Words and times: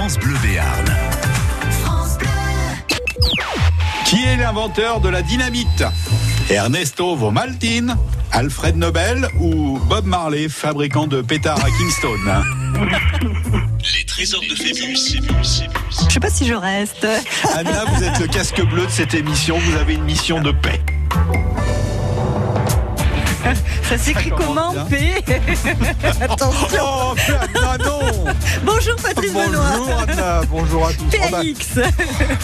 France 0.00 0.18
Bleu 0.18 0.34
Béarn. 0.42 0.96
Qui 4.06 4.24
est 4.24 4.36
l'inventeur 4.38 4.98
de 5.00 5.10
la 5.10 5.20
dynamite? 5.20 5.84
Ernesto 6.48 7.14
Vomaltine, 7.16 7.98
Alfred 8.32 8.76
Nobel 8.76 9.28
ou 9.38 9.78
Bob 9.90 10.06
Marley, 10.06 10.48
fabricant 10.48 11.06
de 11.06 11.20
pétards 11.20 11.62
à 11.62 11.68
Kingston? 11.68 12.16
Les 13.94 14.06
trésors 14.06 14.40
de 14.40 14.54
Phébus. 14.54 15.20
Je 16.08 16.14
sais 16.14 16.20
pas 16.20 16.30
si 16.30 16.46
je 16.46 16.54
reste. 16.54 17.06
Anna, 17.54 17.84
vous 17.84 18.02
êtes 18.02 18.20
le 18.20 18.26
casque 18.26 18.64
bleu 18.64 18.86
de 18.86 18.90
cette 18.90 19.12
émission, 19.12 19.58
vous 19.58 19.76
avez 19.76 19.96
une 19.96 20.04
mission 20.04 20.40
de 20.40 20.52
paix. 20.52 20.80
Ça 23.90 23.98
s'écrit 23.98 24.30
comment 24.30 24.72
P 24.88 25.14
Attention. 26.20 26.78
Oh, 26.82 27.14
non 27.84 28.24
Bonjour 28.64 28.94
Patrice 29.02 29.32
Benoît. 29.32 29.64
Bonjour 29.76 30.04
Anna, 30.08 30.40
bonjour 30.48 30.86
à 30.86 30.92
tous. 30.92 31.04
Oh, 31.12 31.26
bah, 31.30 31.38
PAX. 31.42 31.88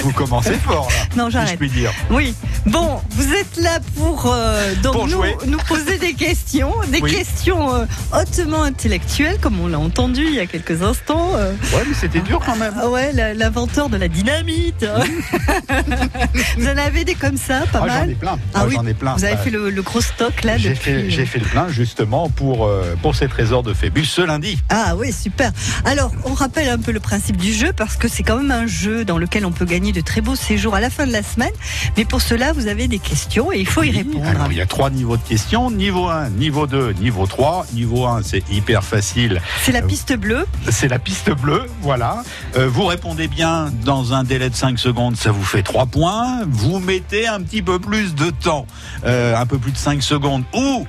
vous 0.03 0.13
commencez 0.13 0.55
fort 0.55 0.89
là, 0.91 0.97
Non, 1.17 1.27
si 1.27 1.33
je 1.33 1.39
j'arrête. 1.39 1.59
puis 1.59 1.71
dire. 1.71 1.93
Oui. 2.11 2.35
Bon, 2.67 3.01
vous 3.11 3.33
êtes 3.33 3.57
là 3.59 3.79
pour, 3.97 4.27
euh, 4.35 4.75
donc 4.83 4.95
Pour 4.95 5.07
nous, 5.07 5.59
poser 5.69 5.99
des 5.99 6.15
questions, 6.15 6.73
des 6.89 7.01
Oui. 7.01 7.15
questions 7.15 7.73
euh, 7.75 7.85
hautement 8.13 8.65
intellectuelles, 8.65 9.39
comme 9.41 9.61
on 9.61 9.69
l'a 9.69 9.79
entendu 9.79 10.25
il 10.27 10.35
y 10.35 10.41
a 10.41 10.47
quelques 10.47 10.83
instants. 10.83 11.31
euh, 11.37 11.53
Ouais, 11.73 11.85
mais 11.87 11.95
c'était 11.95 12.21
dur 12.21 12.43
quand 12.45 12.57
même. 12.57 12.75
ah 12.81 12.89
ouais, 12.89 13.13
l'inventeur 13.35 13.89
de 13.89 13.97
la 13.97 14.09
dynamite. 14.09 14.85
vous 16.59 16.67
en 16.67 16.77
avez 16.77 17.05
des 17.05 17.15
comme 17.15 17.37
ça, 17.37 17.61
pas 17.73 17.83
Ah, 17.85 17.87
j'en 17.89 17.95
ai 18.03 18.07
mal. 18.07 18.15
plein. 18.17 18.39
Ah 18.55 18.65
oui, 18.67 18.75
j'en 18.75 18.87
ai 18.87 18.95
plein. 18.95 19.15
Vous 19.15 19.25
avez 19.25 19.37
fait 19.37 19.51
le, 19.51 19.71
le 19.71 19.83
gros 19.83 20.01
stock 20.01 20.43
là 20.43 20.57
J'ai 20.59 20.71
depuis. 20.71 21.13
fait, 21.27 21.36
fait 21.37 21.45
le 21.45 21.51
plein 21.51 21.69
justement 21.69 22.31
pour, 22.31 22.67
euh, 22.67 22.97
pour 23.03 23.15
ces 23.15 23.29
trésors 23.29 23.63
de 23.63 23.75
Phébus 23.75 24.07
ce 24.07 24.23
lundi. 24.23 24.59
Ah 24.71 24.95
oui, 24.97 25.13
super. 25.13 25.53
Alors, 25.85 26.11
on 26.25 26.33
rappelle 26.33 26.69
un 26.69 26.79
peu 26.79 26.93
le 26.93 27.01
principe 27.01 27.37
du 27.37 27.53
jeu 27.53 27.73
parce 27.77 27.97
que 27.97 28.09
c'est 28.09 28.23
quand 28.23 28.37
même 28.37 28.51
un 28.51 28.67
jeu 28.67 29.05
dans 29.05 29.19
lequel 29.19 29.45
on 29.45 29.53
peut 29.53 29.65
gagner 29.65 29.93
de 29.93 30.01
très 30.01 30.21
beaux 30.21 30.37
séjours 30.37 30.75
à 30.75 30.81
la 30.81 30.89
fin 30.89 31.07
de 31.07 31.13
la 31.13 31.23
semaine. 31.23 31.53
Mais 31.97 32.05
pour 32.05 32.23
cela, 32.23 32.53
vous 32.53 32.69
avez 32.69 32.89
des 32.89 32.99
questions 32.99 33.53
et 33.53 33.59
il 33.59 33.67
faut 33.67 33.83
y 33.83 33.91
répondre. 33.91 34.27
Alors, 34.27 34.51
il 34.51 34.57
y 34.57 34.61
a 34.61 34.67
trois 34.67 34.91
niveaux 34.91 35.17
de 35.17 35.23
questions. 35.23 35.71
Niveau 35.71 36.09
1, 36.09 36.31
niveau 36.31 36.67
2, 36.67 36.93
niveau 36.93 37.27
3. 37.27 37.67
Niveau 37.75 38.07
1, 38.07 38.23
c'est 38.23 38.49
hyper 38.51 38.83
facile. 38.83 39.43
C'est 39.63 39.73
la 39.73 39.83
piste 39.83 40.15
bleue. 40.15 40.47
C'est 40.71 40.89
la 40.89 40.99
piste 40.99 41.31
bleue, 41.31 41.67
voilà. 41.83 42.23
Euh, 42.57 42.69
vous 42.69 42.87
répondez 42.87 43.29
bien 43.29 43.71
dans 43.85 44.15
un 44.15 44.25
délai 44.25 44.49
de 44.49 44.55
5 44.55 44.79
secondes, 44.79 45.17
ça 45.17 45.33
vous 45.33 45.45
fait 45.45 45.63
3 45.63 45.87
points. 45.87 46.41
Vous 46.49 46.79
mettez 46.79 47.27
un 47.27 47.43
petit 47.43 47.63
peu 47.63 47.79
plus 47.79 48.15
de 48.15 48.31
temps, 48.31 48.67
euh, 49.05 49.37
un 49.37 49.47
peu 49.47 49.59
plus 49.59 49.73
de 49.73 49.77
5 49.77 50.03
secondes, 50.03 50.45
ou 50.55 50.87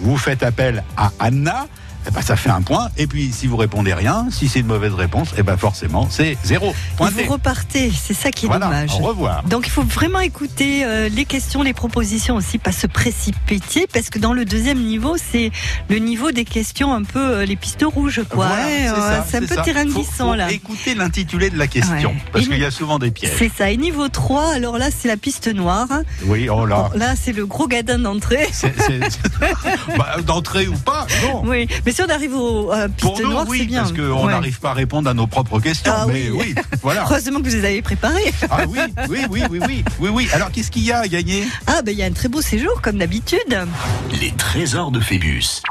vous 0.00 0.16
faites 0.16 0.42
appel 0.42 0.84
à 0.96 1.10
Anna. 1.18 1.66
Eh 2.06 2.10
ben, 2.10 2.22
ça 2.22 2.36
fait 2.36 2.50
un 2.50 2.62
point. 2.62 2.88
Et 2.96 3.06
puis, 3.06 3.32
si 3.32 3.46
vous 3.46 3.56
répondez 3.56 3.92
rien, 3.94 4.26
si 4.30 4.48
c'est 4.48 4.60
une 4.60 4.66
mauvaise 4.66 4.94
réponse, 4.94 5.28
et 5.36 5.42
ben 5.42 5.56
forcément, 5.56 6.08
c'est 6.10 6.36
zéro. 6.44 6.70
Et 6.70 6.96
Pointé. 6.96 7.24
vous 7.24 7.32
repartez. 7.32 7.90
C'est 7.90 8.14
ça 8.14 8.30
qui 8.30 8.46
est 8.46 8.48
Voilà, 8.48 8.66
dommage. 8.66 8.90
au 8.94 9.04
revoir. 9.04 9.42
Donc 9.44 9.66
il 9.66 9.70
faut 9.70 9.82
vraiment 9.82 10.20
écouter 10.20 10.84
euh, 10.84 11.08
les 11.08 11.24
questions, 11.24 11.62
les 11.62 11.72
propositions 11.74 12.36
aussi, 12.36 12.58
pas 12.58 12.72
se 12.72 12.86
précipiter, 12.86 13.86
parce 13.92 14.10
que 14.10 14.18
dans 14.18 14.32
le 14.32 14.44
deuxième 14.44 14.78
niveau, 14.82 15.16
c'est 15.18 15.50
le 15.88 15.98
niveau 15.98 16.30
des 16.32 16.44
questions 16.44 16.92
un 16.94 17.02
peu 17.02 17.18
euh, 17.38 17.44
les 17.44 17.56
pistes 17.56 17.84
rouges, 17.84 18.22
quoi. 18.28 18.46
Voilà, 18.46 18.66
c'est 18.66 18.90
ouais, 18.90 19.22
c'est 19.28 19.36
un 19.38 19.40
peu 19.40 19.54
ça. 19.54 19.62
terrain 19.62 19.84
Faut- 19.84 20.00
glissant 20.00 20.28
faut 20.30 20.34
là. 20.34 20.50
Écoutez 20.50 20.94
l'intitulé 20.94 21.50
de 21.50 21.58
la 21.58 21.66
question, 21.66 22.10
Ouais. 22.10 22.16
parce 22.32 22.44
Et 22.44 22.48
qu'il 22.48 22.58
y 22.58 22.64
a 22.64 22.70
souvent 22.70 22.98
des 22.98 23.10
pièges. 23.10 23.32
C'est 23.38 23.50
ça. 23.56 23.70
Et 23.70 23.76
niveau 23.76 24.08
3, 24.08 24.54
alors 24.54 24.78
là, 24.78 24.88
c'est 24.96 25.08
la 25.08 25.16
piste 25.16 25.48
noire. 25.52 25.88
Oui, 26.24 26.48
oh 26.48 26.66
là. 26.66 26.90
Là, 26.94 27.14
c'est 27.20 27.32
le 27.32 27.46
gros 27.46 27.66
gadin 27.68 27.98
d'entrée. 27.98 28.48
Bah, 29.96 30.16
D'entrée 30.24 30.68
ou 30.68 30.74
pas, 30.74 31.06
non. 31.24 31.42
Oui, 31.44 31.66
mais 31.84 31.92
si 31.96 32.02
on 32.02 32.08
arrive 32.10 32.34
au 32.36 32.70
euh, 32.74 32.88
piste 32.88 33.00
Pour 33.00 33.18
nous, 33.22 33.30
noire, 33.30 33.46
oui, 33.48 33.60
c'est 33.60 33.64
bien. 33.64 33.80
parce 33.80 33.92
qu'on 33.92 34.26
Ouais. 34.26 34.32
n'arrive 34.32 34.60
pas 34.60 34.70
à 34.70 34.74
répondre 34.74 35.08
à 35.08 35.14
nos 35.14 35.26
propres 35.26 35.60
questions. 35.60 35.90
Ah 35.96 36.04
mais 36.06 36.28
oui. 36.28 36.52
oui, 36.56 36.62
voilà. 36.82 37.04
Heureusement 37.10 37.40
que 37.40 37.48
vous 37.48 37.56
les 37.56 37.64
avez 37.64 37.80
préparés. 37.80 38.34
Ah 38.50 38.58
oui, 38.68 38.78
oui, 39.08 39.20
oui, 39.30 39.42
oui, 39.50 39.58
oui, 39.66 39.84
oui, 40.00 40.08
oui. 40.12 40.28
Alors, 40.34 40.50
qu'est-ce 40.50 40.70
qu'il 40.70 40.82
y 40.84 40.92
a 40.92 40.98
à 40.98 41.08
gagner? 41.08 41.44
Ah, 41.66 41.80
ben 41.82 41.92
il 41.92 41.98
y 41.98 42.02
a 42.02 42.06
un 42.06 42.10
très 42.12 42.28
beau 42.28 42.42
séjour, 42.42 42.82
comme 42.82 42.98
d'habitude. 42.98 43.38
Les 44.20 44.30
trésors 44.32 44.90
de 44.90 45.00
Phébus. 45.00 45.62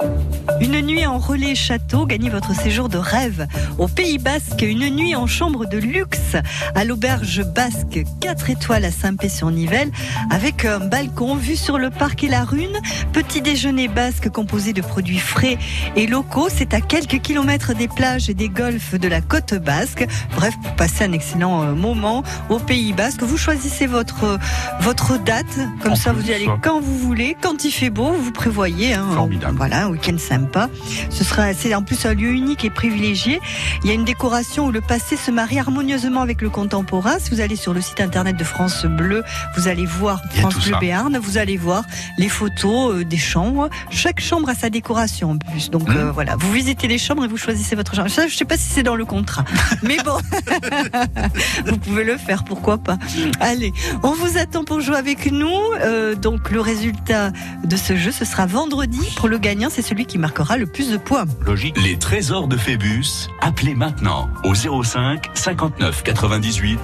Une 0.62 0.82
nuit 0.82 1.06
en 1.06 1.20
relais 1.20 1.54
château, 1.54 2.08
gagnez 2.08 2.32
votre 2.32 2.56
séjour 2.56 2.90
de 2.90 2.98
rêve. 2.98 3.46
Au 3.78 3.88
Pays 3.88 4.18
Basque, 4.18 4.64
une 4.64 4.90
nuit 4.90 5.16
en 5.16 5.28
chambre 5.28 5.68
de 5.68 5.78
luxe 5.78 6.36
à 6.74 6.84
l'auberge 6.86 7.44
basque 7.44 8.04
4 8.22 8.50
étoiles 8.50 8.86
à 8.86 8.92
Saint-Pé-sur-Nivelle 8.92 9.92
avec 10.32 10.66
un 10.66 10.80
balcon 10.80 11.36
vu 11.36 11.56
sur 11.56 11.78
le 11.78 11.92
parc 11.92 12.24
et 12.24 12.30
la 12.30 12.44
rune. 12.46 12.80
Petit 13.14 13.42
déjeuner 13.42 13.88
basque 13.88 14.30
composé 14.30 14.74
de 14.74 14.82
produits 14.82 15.20
frais 15.20 15.58
et 15.96 16.08
locaux. 16.16 16.48
C'est 16.50 16.74
à 16.74 16.80
quelques 16.80 17.20
kilomètres 17.20 17.74
des 17.76 17.90
plages 17.90 18.30
et 18.30 18.34
des 18.34 18.48
golfs 18.48 18.96
de 18.96 19.08
la 19.10 19.20
côte 19.20 19.54
basque. 19.56 20.08
Bref, 20.36 20.54
pour 20.64 20.72
passer 20.76 21.04
un 21.04 21.12
excellent 21.12 21.62
euh, 21.64 21.74
moment 21.74 22.24
au 22.50 22.58
Pays 22.58 22.94
Basque. 22.94 23.22
Vous 23.24 23.38
choisissez 23.38 23.86
votre, 23.86 24.40
votre 24.80 25.22
date. 25.22 25.46
Comme 25.82 25.92
En 25.92 25.96
ça, 25.96 26.14
vous 26.14 26.26
y 26.30 26.34
allez 26.34 26.48
quand 26.62 26.80
vous 26.80 26.98
voulez. 26.98 27.36
Quand 27.42 27.66
il 27.66 27.72
fait 27.72 27.90
beau, 27.90 28.14
vous 28.14 28.32
prévoyez. 28.32 28.94
hein, 28.94 29.06
Formidable. 29.14 29.58
voilà, 29.58 29.86
un 29.88 29.90
week-end 29.90 30.18
sympa. 30.18 30.70
Ce 31.10 31.26
sera, 31.26 31.54
c'est 31.54 31.76
en 31.76 31.84
plus 31.84 32.06
un 32.06 32.14
lieu 32.14 32.30
unique 32.32 32.64
et 32.64 32.70
privilégié. 32.70 33.42
Il 33.84 33.90
y 33.90 33.92
a 33.92 33.94
une 33.94 34.06
décoration 34.06 34.68
où 34.68 34.72
le 34.72 34.80
passé 34.82 35.18
se 35.18 35.32
marie 35.32 35.60
harmonieusement 35.60 36.22
avec 36.22 36.42
le 36.42 36.50
contemporain. 36.50 37.16
Si 37.20 37.32
vous 37.32 37.42
allez 37.42 37.58
sur 37.58 37.74
le 37.74 37.82
site 37.82 38.00
internet 38.00 38.38
de 38.38 38.44
France 38.46 38.86
Bleu, 38.86 39.24
vous 39.58 39.68
allez 39.68 39.86
voir 39.86 40.22
France 40.34 40.56
Bleu 40.64 40.74
ça. 40.74 40.80
Béarn. 40.80 41.18
Vous 41.18 41.38
allez 41.38 41.58
voir 41.58 41.84
les 42.18 42.30
photos 42.30 42.94
euh, 42.96 43.04
des 43.04 43.18
chambres. 43.18 43.70
Chaque 43.90 44.22
chambre 44.22 44.48
a 44.50 44.56
sa 44.56 44.70
décoration 44.70 45.32
en 45.32 45.38
plus. 45.38 45.70
Donc 45.70 45.90
euh, 45.90 46.05
voilà, 46.12 46.36
vous 46.36 46.52
visitez 46.52 46.88
les 46.88 46.98
chambres 46.98 47.26
et 47.26 47.28
vous 47.28 47.38
choisissez 47.38 47.76
votre 47.76 47.96
chambre. 47.96 48.10
Ça, 48.10 48.28
je 48.28 48.36
sais 48.36 48.46
pas 48.46 48.58
si 48.58 48.70
c'est 48.70 48.84
dans 48.84 48.96
le 48.96 49.06
contrat, 49.06 49.46
mais 49.84 49.98
bon, 50.04 50.18
vous 51.66 51.78
pouvez 51.78 52.04
le 52.04 52.18
faire, 52.18 52.44
pourquoi 52.44 52.78
pas. 52.78 52.98
Allez, 53.40 53.74
on 54.04 54.12
vous 54.12 54.38
attend 54.38 54.64
pour 54.64 54.82
jouer 54.82 54.98
avec 54.98 55.32
nous. 55.32 55.48
Euh, 55.82 56.16
donc 56.16 56.52
le 56.52 56.62
résultat 56.62 57.32
de 57.64 57.76
ce 57.76 57.96
jeu, 57.96 58.12
ce 58.12 58.26
sera 58.26 58.46
vendredi. 58.46 59.00
Pour 59.16 59.30
le 59.30 59.38
gagnant, 59.38 59.70
c'est 59.72 59.82
celui 59.82 60.06
qui 60.06 60.18
marquera 60.18 60.58
le 60.58 60.66
plus 60.66 60.92
de 60.92 60.98
points. 60.98 61.26
Logique. 61.46 61.76
Les 61.82 61.98
trésors 61.98 62.48
de 62.48 62.58
Phébus. 62.58 63.30
Appelez 63.42 63.76
maintenant 63.76 64.30
au 64.44 64.54
05 64.56 65.30
59 65.34 66.04
98 66.04 66.80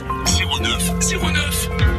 09 0.61 0.91
09. 1.21 1.90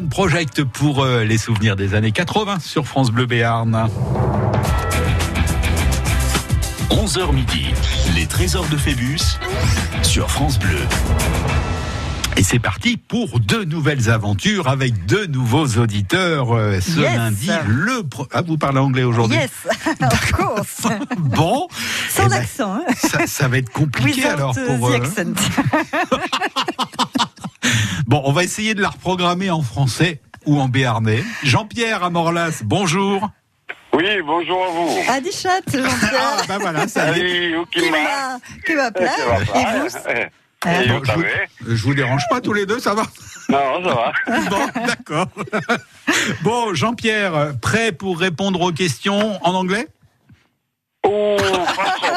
Project 0.00 0.64
pour 0.64 1.02
euh, 1.04 1.22
les 1.24 1.36
souvenirs 1.36 1.76
des 1.76 1.94
années 1.94 2.12
80 2.12 2.60
sur 2.60 2.86
France 2.86 3.10
Bleu 3.10 3.26
Béarn. 3.26 3.88
11h 6.90 7.32
midi, 7.34 7.66
les 8.14 8.26
trésors 8.26 8.66
de 8.68 8.76
Phébus 8.78 9.20
sur 10.02 10.30
France 10.30 10.58
Bleu. 10.58 10.78
Et 12.38 12.42
c'est 12.42 12.58
parti 12.58 12.96
pour 12.96 13.38
deux 13.40 13.64
nouvelles 13.64 14.08
aventures 14.08 14.66
avec 14.68 15.04
deux 15.04 15.26
nouveaux 15.26 15.66
auditeurs 15.76 16.56
euh, 16.56 16.80
ce 16.80 16.98
Yes. 17.00 17.14
lundi. 17.16 17.50
Le 17.66 18.02
pro- 18.02 18.26
ah, 18.32 18.40
vous 18.40 18.56
parlez 18.56 18.78
anglais 18.78 19.02
aujourd'hui? 19.02 19.36
Yes, 19.36 19.50
of 20.00 20.32
course. 20.32 20.92
Bon, 21.18 21.68
Sans 22.08 22.24
Eh 22.26 22.28
ben, 22.30 22.36
accent. 22.36 22.74
Hein. 22.76 22.84
ça, 22.96 23.26
ça 23.26 23.48
va 23.48 23.58
être 23.58 23.70
compliqué 23.70 24.22
Without 24.22 24.28
alors 24.34 24.56
uh, 24.56 24.64
pour. 24.78 24.88
the 24.88 24.92
euh, 24.92 24.96
accent. 24.96 25.34
Bon, 28.12 28.20
on 28.26 28.32
va 28.32 28.44
essayer 28.44 28.74
de 28.74 28.82
la 28.82 28.90
reprogrammer 28.90 29.48
en 29.50 29.62
français 29.62 30.20
ou 30.44 30.60
en 30.60 30.68
béarnais. 30.68 31.24
Jean-Pierre 31.44 32.04
Amorlas, 32.04 32.60
bonjour. 32.62 33.30
Oui, 33.94 34.04
bonjour 34.22 34.62
à 34.66 34.68
vous. 34.68 34.98
Adichat, 35.10 35.48
Ah 35.66 35.70
Jean-Pierre. 35.72 36.44
bah 36.46 36.58
voilà, 36.60 36.88
ça 36.88 37.06
y 37.06 37.12
est. 37.12 37.14
Salut, 37.14 37.56
où 37.56 37.64
qui 37.64 37.80
Qui 37.80 37.90
m'a 37.90 37.96
m'a 38.02 38.38
qui 38.66 38.74
m'a 38.74 38.88
Eh, 38.88 38.92
plat. 38.92 39.12
Et 39.54 39.78
vous 39.80 39.96
hein 39.96 40.82
Et 40.82 40.88
Bon, 40.88 40.98
vous 40.98 41.04
je, 41.06 41.12
vous, 41.12 41.24
je 41.76 41.82
vous 41.84 41.94
dérange 41.94 42.20
pas 42.28 42.42
tous 42.42 42.52
les 42.52 42.66
deux, 42.66 42.80
ça 42.80 42.92
va 42.92 43.04
Non, 43.48 43.82
ça 43.82 43.94
va. 43.94 44.12
Bon, 44.50 44.66
d'accord. 44.86 45.26
Bon, 46.42 46.74
Jean-Pierre, 46.74 47.52
prêt 47.62 47.92
pour 47.92 48.18
répondre 48.20 48.60
aux 48.60 48.72
questions 48.72 49.42
en 49.42 49.54
anglais? 49.54 49.88
Oh, 51.04 51.36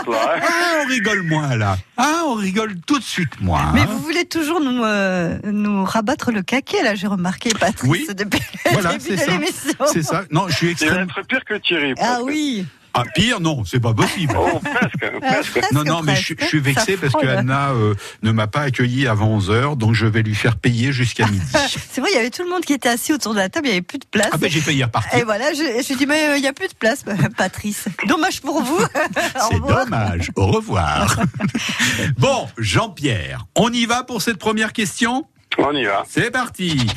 pas 0.05 0.35
hein. 0.35 0.41
Ah, 0.41 0.81
on 0.83 0.87
rigole 0.87 1.21
moins 1.23 1.55
là. 1.55 1.77
Ah, 1.97 2.23
on 2.27 2.35
rigole 2.35 2.75
tout 2.85 2.99
de 2.99 3.03
suite 3.03 3.41
moins. 3.41 3.71
Mais 3.73 3.81
hein. 3.81 3.87
vous 3.89 3.99
voulez 3.99 4.25
toujours 4.25 4.59
nous, 4.61 4.83
euh, 4.83 5.39
nous 5.43 5.83
rabattre 5.83 6.31
le 6.31 6.41
caquet, 6.43 6.83
là, 6.83 6.93
j'ai 6.95 7.07
remarqué, 7.07 7.49
Patrice, 7.59 7.89
Oui. 7.89 8.07
depuis 8.15 8.39
Voilà, 8.71 8.93
le 8.93 8.99
c'est 8.99 9.09
début 9.15 9.21
de 9.21 9.25
ça. 9.25 9.31
l'émission. 9.31 9.85
C'est 9.91 10.03
ça. 10.03 10.23
Non, 10.31 10.47
je 10.49 10.55
suis 10.55 10.69
extrêmement. 10.71 11.07
pire 11.27 11.43
que 11.45 11.55
Thierry. 11.55 11.93
Ah 11.99 12.19
oui. 12.23 12.65
Ah, 12.97 13.03
pire, 13.13 13.39
non, 13.41 13.63
c'est 13.65 13.79
pas 13.79 13.93
possible. 13.93 14.33
Oh, 14.37 14.59
presque, 14.59 15.19
presque. 15.19 15.51
presque, 15.51 15.71
Non, 15.73 15.83
non, 15.83 16.01
mais 16.01 16.15
je, 16.15 16.33
suis 16.45 16.59
vexé 16.59 16.97
parce 16.97 17.13
que. 17.13 17.27
Anna 17.27 17.71
euh, 17.71 17.93
ne 18.23 18.31
m'a 18.31 18.47
pas 18.47 18.61
accueilli 18.61 19.05
avant 19.07 19.37
11h, 19.37 19.77
donc 19.77 19.93
je 19.93 20.05
vais 20.05 20.23
lui 20.23 20.35
faire 20.35 20.55
payer 20.55 20.91
jusqu'à 20.93 21.27
midi. 21.27 21.45
C'est 21.91 21.99
vrai, 21.99 22.09
il 22.13 22.15
y 22.15 22.19
avait 22.19 22.29
tout 22.29 22.43
le 22.43 22.49
monde 22.49 22.63
qui 22.63 22.73
était 22.73 22.89
assis 22.89 23.11
autour 23.13 23.33
de 23.33 23.39
la 23.39 23.49
table, 23.49 23.67
il 23.67 23.71
n'y 23.71 23.75
avait 23.77 23.81
plus 23.81 23.99
de 23.99 24.05
place. 24.05 24.29
Ah 24.31 24.37
ben 24.37 24.49
j'ai 24.49 24.61
failli 24.61 24.79
Et 24.79 24.83
repartir. 24.85 25.25
voilà, 25.25 25.51
je, 25.53 25.83
je 25.87 25.93
dis, 25.97 26.05
mais 26.05 26.29
euh, 26.29 26.37
il 26.37 26.41
n'y 26.41 26.47
a 26.47 26.53
plus 26.53 26.67
de 26.69 26.73
place, 26.73 27.03
bah, 27.05 27.13
Patrice. 27.37 27.85
Dommage 28.07 28.41
pour 28.41 28.61
vous. 28.61 28.75
Au 28.79 28.87
C'est 29.49 29.55
revoir. 29.55 29.85
dommage. 29.85 30.31
Au 30.35 30.47
revoir. 30.47 31.17
bon, 32.17 32.47
Jean-Pierre, 32.57 33.45
on 33.55 33.71
y 33.73 33.85
va 33.85 34.03
pour 34.03 34.21
cette 34.21 34.37
première 34.37 34.71
question? 34.73 35.25
On 35.57 35.71
y 35.74 35.85
va. 35.85 36.03
C'est 36.07 36.31
parti. 36.31 36.88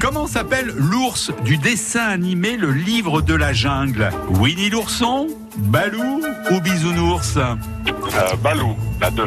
Comment 0.00 0.26
s'appelle 0.26 0.72
l'ours 0.76 1.30
du 1.44 1.58
dessin 1.58 2.06
animé 2.06 2.56
Le 2.56 2.72
Livre 2.72 3.20
de 3.20 3.34
la 3.34 3.52
Jungle? 3.52 4.10
Winnie 4.30 4.70
l'ourson? 4.70 5.28
Balou 5.58 6.22
ou 6.50 6.60
Bisounours 6.60 7.36
Euh, 7.36 8.36
Balou, 8.42 8.76
la 9.00 9.10
2. 9.10 9.24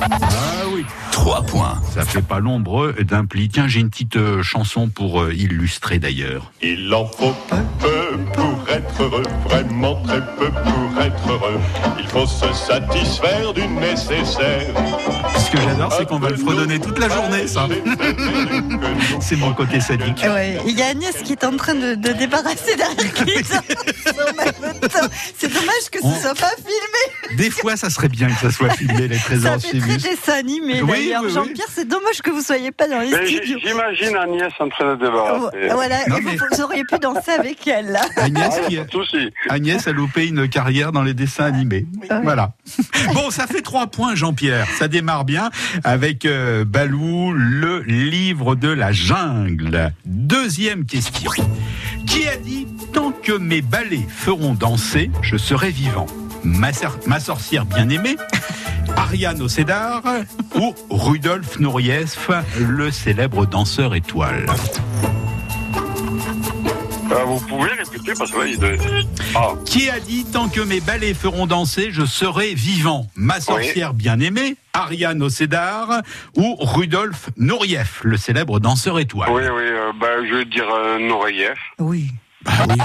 Ah 0.00 0.06
oui. 0.74 0.84
3 1.12 1.42
points. 1.42 1.80
Ça 1.92 2.04
fait 2.04 2.22
pas 2.22 2.38
l'ombre 2.38 2.92
d'un 3.02 3.24
pli. 3.24 3.48
Tiens, 3.48 3.66
j'ai 3.66 3.80
une 3.80 3.90
petite 3.90 4.16
euh, 4.16 4.42
chanson 4.42 4.88
pour 4.88 5.22
euh, 5.22 5.34
illustrer 5.34 5.98
d'ailleurs. 5.98 6.52
Il 6.62 6.92
en 6.94 7.06
faut 7.06 7.34
peu 7.80 8.18
pour 8.34 8.64
être 8.70 9.02
heureux, 9.02 9.22
vraiment 9.44 10.00
très 10.02 10.20
peu 10.20 10.50
pour 10.50 11.02
être 11.02 11.28
heureux. 11.30 11.58
Il 11.98 12.06
faut 12.06 12.26
se 12.26 12.52
satisfaire 12.52 13.52
du 13.52 13.66
nécessaire. 13.66 14.72
Ce 15.38 15.50
que 15.50 15.60
j'adore, 15.60 15.92
c'est 15.92 16.06
qu'on 16.06 16.18
va 16.20 16.30
le 16.30 16.36
fredonner 16.36 16.78
toute 16.78 16.98
la 16.98 17.08
journée, 17.08 17.46
ça. 17.48 17.66
C'est 19.20 19.36
mon 19.36 19.52
côté 19.54 19.80
sadique. 19.80 20.22
Ouais, 20.22 20.58
il 20.66 20.78
y 20.78 20.82
a 20.82 20.86
Agnès 20.88 21.16
qui 21.22 21.32
est 21.32 21.44
en 21.44 21.56
train 21.56 21.74
de, 21.74 21.94
de 21.96 22.12
débarrasser 22.12 22.76
derrière 22.76 23.14
qui. 23.24 23.32
C'est 25.36 25.52
dommage 25.52 25.90
que 25.92 25.98
ce 26.00 26.04
On- 26.06 26.20
soit 26.20 26.34
pas 26.34 26.50
filmé. 26.56 27.36
Des 27.36 27.50
fois, 27.50 27.76
ça 27.76 27.90
serait 27.90 28.08
bien 28.08 28.28
que 28.28 28.40
ça 28.40 28.50
soit 28.50 28.70
filmé, 28.70 29.08
les 29.08 29.16
Ça 29.18 29.24
trésors 29.24 29.60
fait 29.60 29.78
très 29.78 29.96
dessin 29.96 30.32
animé 30.38 30.82
Oui, 30.82 30.88
d'ailleurs. 30.90 31.22
oui, 31.22 31.28
oui. 31.28 31.34
Jean-Pierre, 31.34 31.66
c'est 31.74 31.88
dommage 31.88 32.20
que 32.22 32.30
vous 32.30 32.42
soyez 32.42 32.70
pas 32.72 32.88
dans 32.88 33.00
les 33.00 33.10
Mais 33.10 33.26
studios. 33.26 33.58
J'imagine 33.64 34.16
Agnès 34.16 34.52
en 34.58 34.68
train 34.68 34.94
de 34.94 35.00
débarrasser. 35.04 35.68
Voilà, 35.72 35.98
Non, 36.08 36.16
et 36.16 36.20
vous, 36.20 36.28
mais- 36.30 36.36
vous 36.36 36.60
auriez 36.62 36.84
pu 36.84 36.98
danser 36.98 37.30
avec 37.30 37.66
elle 37.66 37.86
là. 37.92 38.00
Agnès, 38.16 38.54
Ah, 38.64 38.68
qui 38.68 38.78
a. 38.78 38.84
Agnès 39.50 39.86
a 39.86 39.92
loupé 39.92 40.26
une 40.26 40.48
carrière 40.48 40.92
dans 40.92 41.02
les 41.02 41.14
dessins 41.14 41.44
animés. 41.44 41.86
Ouais. 42.10 42.20
Voilà. 42.22 42.52
Bon, 43.14 43.30
ça 43.30 43.46
fait 43.46 43.62
trois 43.62 43.86
points, 43.86 44.14
Jean-Pierre. 44.14 44.66
Ça 44.78 44.88
démarre 44.88 45.24
bien 45.24 45.50
avec 45.84 46.24
euh, 46.24 46.64
Balou, 46.64 47.32
le 47.32 47.80
livre 47.82 48.54
de 48.54 48.68
la 48.68 48.92
jungle. 48.92 49.92
Deuxième 50.04 50.84
question. 50.84 51.30
Qui 52.08 52.26
a 52.28 52.36
dit 52.36 52.66
tant 52.92 53.12
que 53.12 53.32
mes 53.32 53.60
balais 53.62 54.06
feront 54.08 54.54
danser, 54.54 55.10
je 55.22 55.36
serai 55.36 55.70
vivant? 55.70 56.06
Ma, 56.44 56.72
sor- 56.72 56.98
ma 57.06 57.20
sorcière 57.20 57.66
bien-aimée, 57.66 58.16
Ariane 58.96 59.42
Océdar 59.42 60.02
ou 60.54 60.74
Rudolf 60.90 61.58
Nureyev, 61.58 62.16
le 62.58 62.90
célèbre 62.90 63.46
danseur 63.46 63.94
étoile? 63.94 64.46
Pouvez 68.14 68.16
répéter 68.16 68.18
parce 68.18 68.30
que 68.30 68.38
là, 68.38 68.46
il 68.46 68.58
doit- 68.58 69.10
Ah, 69.34 69.52
Qui 69.64 69.88
a 69.90 70.00
dit 70.00 70.24
tant 70.24 70.48
que 70.48 70.60
mes 70.60 70.80
balais 70.80 71.14
feront 71.14 71.46
danser, 71.46 71.88
je 71.92 72.04
serai 72.04 72.54
vivant? 72.54 73.06
Ma 73.16 73.40
sorcière 73.40 73.94
bien-aimée, 73.94 74.56
Ariane 74.72 75.22
Océdar 75.22 76.02
ou 76.36 76.56
Rudolf 76.60 77.30
Nureyev, 77.36 78.00
le 78.02 78.16
célèbre 78.16 78.60
danseur 78.60 78.98
étoile? 78.98 79.30
oui, 79.30 79.42
oui, 79.42 79.62
euh, 79.64 79.92
bah, 80.00 80.06
je 80.28 80.34
vais 80.34 80.44
dire 80.44 80.68
euh, 80.72 80.98
Noreyev. 80.98 81.56
Oui. 81.78 82.10
Bah 82.44 82.52
oui. 82.68 82.76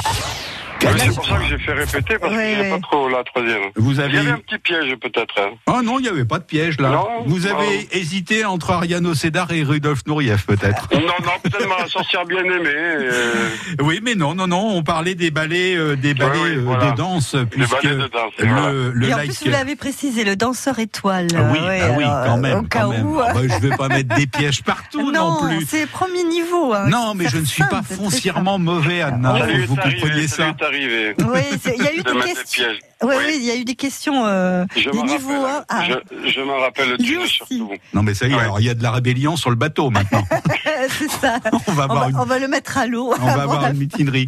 Ouais, 0.86 1.00
C'est 1.00 1.16
pour 1.16 1.26
ça 1.26 1.38
que 1.38 1.46
j'ai 1.50 1.58
fait 1.58 1.74
répéter 1.74 2.18
parce 2.20 2.32
Oui, 2.34 2.40
que 2.40 2.56
j'ai 2.56 2.62
oui. 2.64 2.70
pas 2.70 2.80
trop 2.80 3.10
la 3.10 3.24
troisième. 3.24 3.62
Vous 3.76 3.92
Il 3.94 3.98
y 4.14 4.18
avait 4.18 4.32
un 4.32 4.38
petit 4.38 4.58
piège 4.58 4.96
peut-être. 5.02 5.36
hein. 5.40 5.52
Oh 5.68 5.82
non, 5.84 6.00
il 6.00 6.04
n'y 6.04 6.10
avait 6.10 6.26
pas 6.26 6.40
de 6.40 6.44
piège 6.44 6.80
là. 6.80 6.90
Non, 6.90 7.08
Vous 7.26 7.46
avez 7.48 7.56
non. 7.78 7.84
hésité 7.92 8.46
entre 8.46 8.72
Ariane 8.72 9.06
Océdar 9.08 9.52
et 9.52 9.64
Rudolf 9.64 10.02
Nureyev 10.08 10.44
peut-être. 10.46 10.88
Non, 10.94 11.00
non, 11.02 11.32
peut-être 11.44 11.68
ma 11.68 11.88
sorcière 11.88 12.26
bien 12.26 12.44
aimée. 12.44 12.70
euh, 12.74 13.50
Oui, 13.82 14.00
mais 14.04 14.16
non, 14.16 14.36
non, 14.36 14.48
non, 14.48 14.76
on 14.76 14.84
parlait 14.84 15.16
des 15.16 15.32
ballets, 15.32 15.76
euh, 15.76 15.96
des 15.96 16.14
ballets 16.14 16.32
oui, 16.42 16.50
euh, 16.58 16.62
voilà. 16.66 16.92
de 16.92 16.98
danse, 16.98 17.36
puisque 17.50 17.72
ballets 17.84 17.96
de 17.96 18.08
danse, 18.08 18.34
le, 18.40 18.48
voilà. 18.48 18.72
le 18.94 19.08
et 19.08 19.14
en 19.14 19.18
like- 19.18 19.30
plus, 19.30 19.46
vous 19.46 19.52
l'avez 19.52 19.76
précisé, 19.76 20.24
le 20.24 20.36
danseur 20.36 20.80
étoile. 20.80 21.28
Ah 21.36 21.50
oui, 21.52 21.60
Ouais, 21.60 21.80
ah 21.82 21.94
oui, 21.98 22.04
alors, 22.04 22.26
quand 22.26 22.38
même, 22.38 22.58
Au 22.60 22.62
cas 22.64 22.82
quand 22.82 22.90
même. 22.92 23.06
où. 23.06 23.20
Ah 23.20 23.34
bah, 23.34 23.40
je 23.44 23.68
vais 23.68 23.76
pas 23.76 23.88
mettre 23.88 24.16
des 24.16 24.28
pièges 24.28 24.64
partout 24.64 25.12
non, 25.12 25.42
non, 25.42 25.48
plus. 25.48 25.66
c'est 25.68 25.86
premier 25.88 26.24
niveau. 26.24 26.74
hein. 26.74 26.88
Non, 26.90 27.14
mais 27.16 27.28
je 27.30 27.38
ne 27.38 27.46
suis 27.46 27.64
pas 27.64 27.82
foncièrement 27.84 28.60
mauvais, 28.60 29.02
Anna. 29.02 29.36
vous 29.68 29.76
compreniez 29.76 30.28
ça 30.28 30.54
arrivé. 30.74 31.16
Oui, 31.20 31.40
il 31.78 31.84
y 31.84 31.88
a 31.88 31.94
eu 31.94 31.98
De 32.04 32.12
des 32.14 32.34
questions. 32.34 32.66
Oui, 33.04 33.16
il 33.36 33.44
y 33.44 33.52
a 33.52 33.56
eu 33.56 33.64
des 33.66 33.76
questions. 33.76 34.26
Euh, 34.26 34.66
Je 34.76 34.90
des 34.90 34.98
m'en 34.98 35.04
niveaux 35.06 35.42
rappelle. 35.42 35.66
1. 35.70 35.70
Ah, 35.70 35.84
Je, 36.26 36.30
je 36.30 36.42
m'en 36.42 36.60
rappelle 36.60 36.94
aussi. 36.94 37.28
surtout. 37.28 37.72
Non, 37.94 38.04
mais 38.04 38.14
ça 38.14 38.28
y 38.28 38.32
est, 38.32 38.36
Ouais. 38.36 38.42
alors 38.42 38.60
il 38.60 38.66
y 38.66 38.70
a 38.70 38.74
de 38.74 38.84
la 38.84 38.92
rébellion 38.92 39.36
sur 39.36 39.50
le 39.50 39.56
bateau 39.56 39.90
maintenant. 39.90 40.24
c'est 40.90 41.10
ça. 41.12 41.38
on 41.68 41.72
va 41.74 41.88
On 41.90 41.94
va, 41.96 42.10
une, 42.10 42.16
on 42.18 42.26
va 42.26 42.40
le 42.40 42.48
mettre 42.48 42.78
à 42.78 42.88
l'eau. 42.88 43.14
on 43.20 43.26
va 43.26 43.42
avoir 43.44 43.68
une 43.68 43.78
mutinerie. 43.78 44.26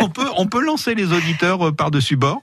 On 0.00 0.08
peut, 0.08 0.28
on 0.36 0.46
peut 0.46 0.60
lancer 0.62 0.94
les 0.94 1.12
auditeurs 1.12 1.68
euh, 1.68 1.72
par-dessus 1.72 2.16
bord 2.16 2.42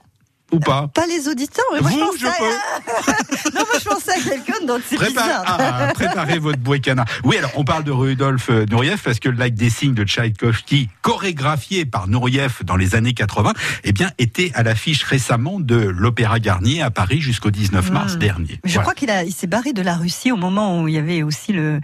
ou 0.52 0.60
pas 0.60 0.88
Pas 0.88 1.06
les 1.06 1.28
auditeurs, 1.28 1.64
mais 1.74 1.80
moi 1.80 1.90
Vous, 1.90 2.12
je 2.16 2.20
je 2.20 2.26
à... 2.26 2.30
non, 3.54 3.60
moi 3.66 3.78
je 3.80 3.84
pensais 3.88 4.12
à 4.12 4.20
quelqu'un 4.20 4.64
d'autre, 4.66 4.84
c'est 4.88 4.96
Prépare- 4.96 5.42
ah, 5.46 5.90
préparez 5.94 6.38
votre 6.38 6.58
bouécana. 6.58 7.04
Oui, 7.24 7.36
alors 7.36 7.50
on 7.56 7.64
parle 7.64 7.84
de 7.84 7.90
Rudolf 7.90 8.48
euh, 8.50 8.64
Nureyev 8.70 9.00
parce 9.02 9.18
que 9.18 9.28
le 9.28 9.36
lac 9.36 9.54
des 9.54 9.70
signes 9.70 9.94
de 9.94 10.04
Tchaïkovski, 10.04 10.88
chorégraphié 11.02 11.84
par 11.84 12.06
Nureyev 12.08 12.58
dans 12.64 12.76
les 12.76 12.94
années 12.94 13.14
80, 13.14 13.52
eh 13.84 13.92
bien, 13.92 14.10
était 14.18 14.52
à 14.54 14.62
l'affiche 14.62 15.02
récemment 15.02 15.58
de 15.60 15.76
l'Opéra 15.76 16.38
Garnier 16.38 16.82
à 16.82 16.90
Paris 16.90 17.20
jusqu'au 17.20 17.50
19 17.50 17.90
mars 17.90 18.14
Hmm. 18.14 18.18
dernier. 18.18 18.60
Je 18.64 18.70
Voilà. 18.74 18.82
crois 18.82 18.94
qu'il 18.94 19.10
a, 19.10 19.24
il 19.24 19.32
s'est 19.32 19.46
barré 19.48 19.72
de 19.72 19.82
la 19.82 19.94
Russie 19.96 20.30
au 20.30 20.36
moment 20.36 20.80
où 20.80 20.88
il 20.88 20.94
y 20.94 20.98
avait 20.98 21.22
aussi 21.22 21.52
le. 21.52 21.80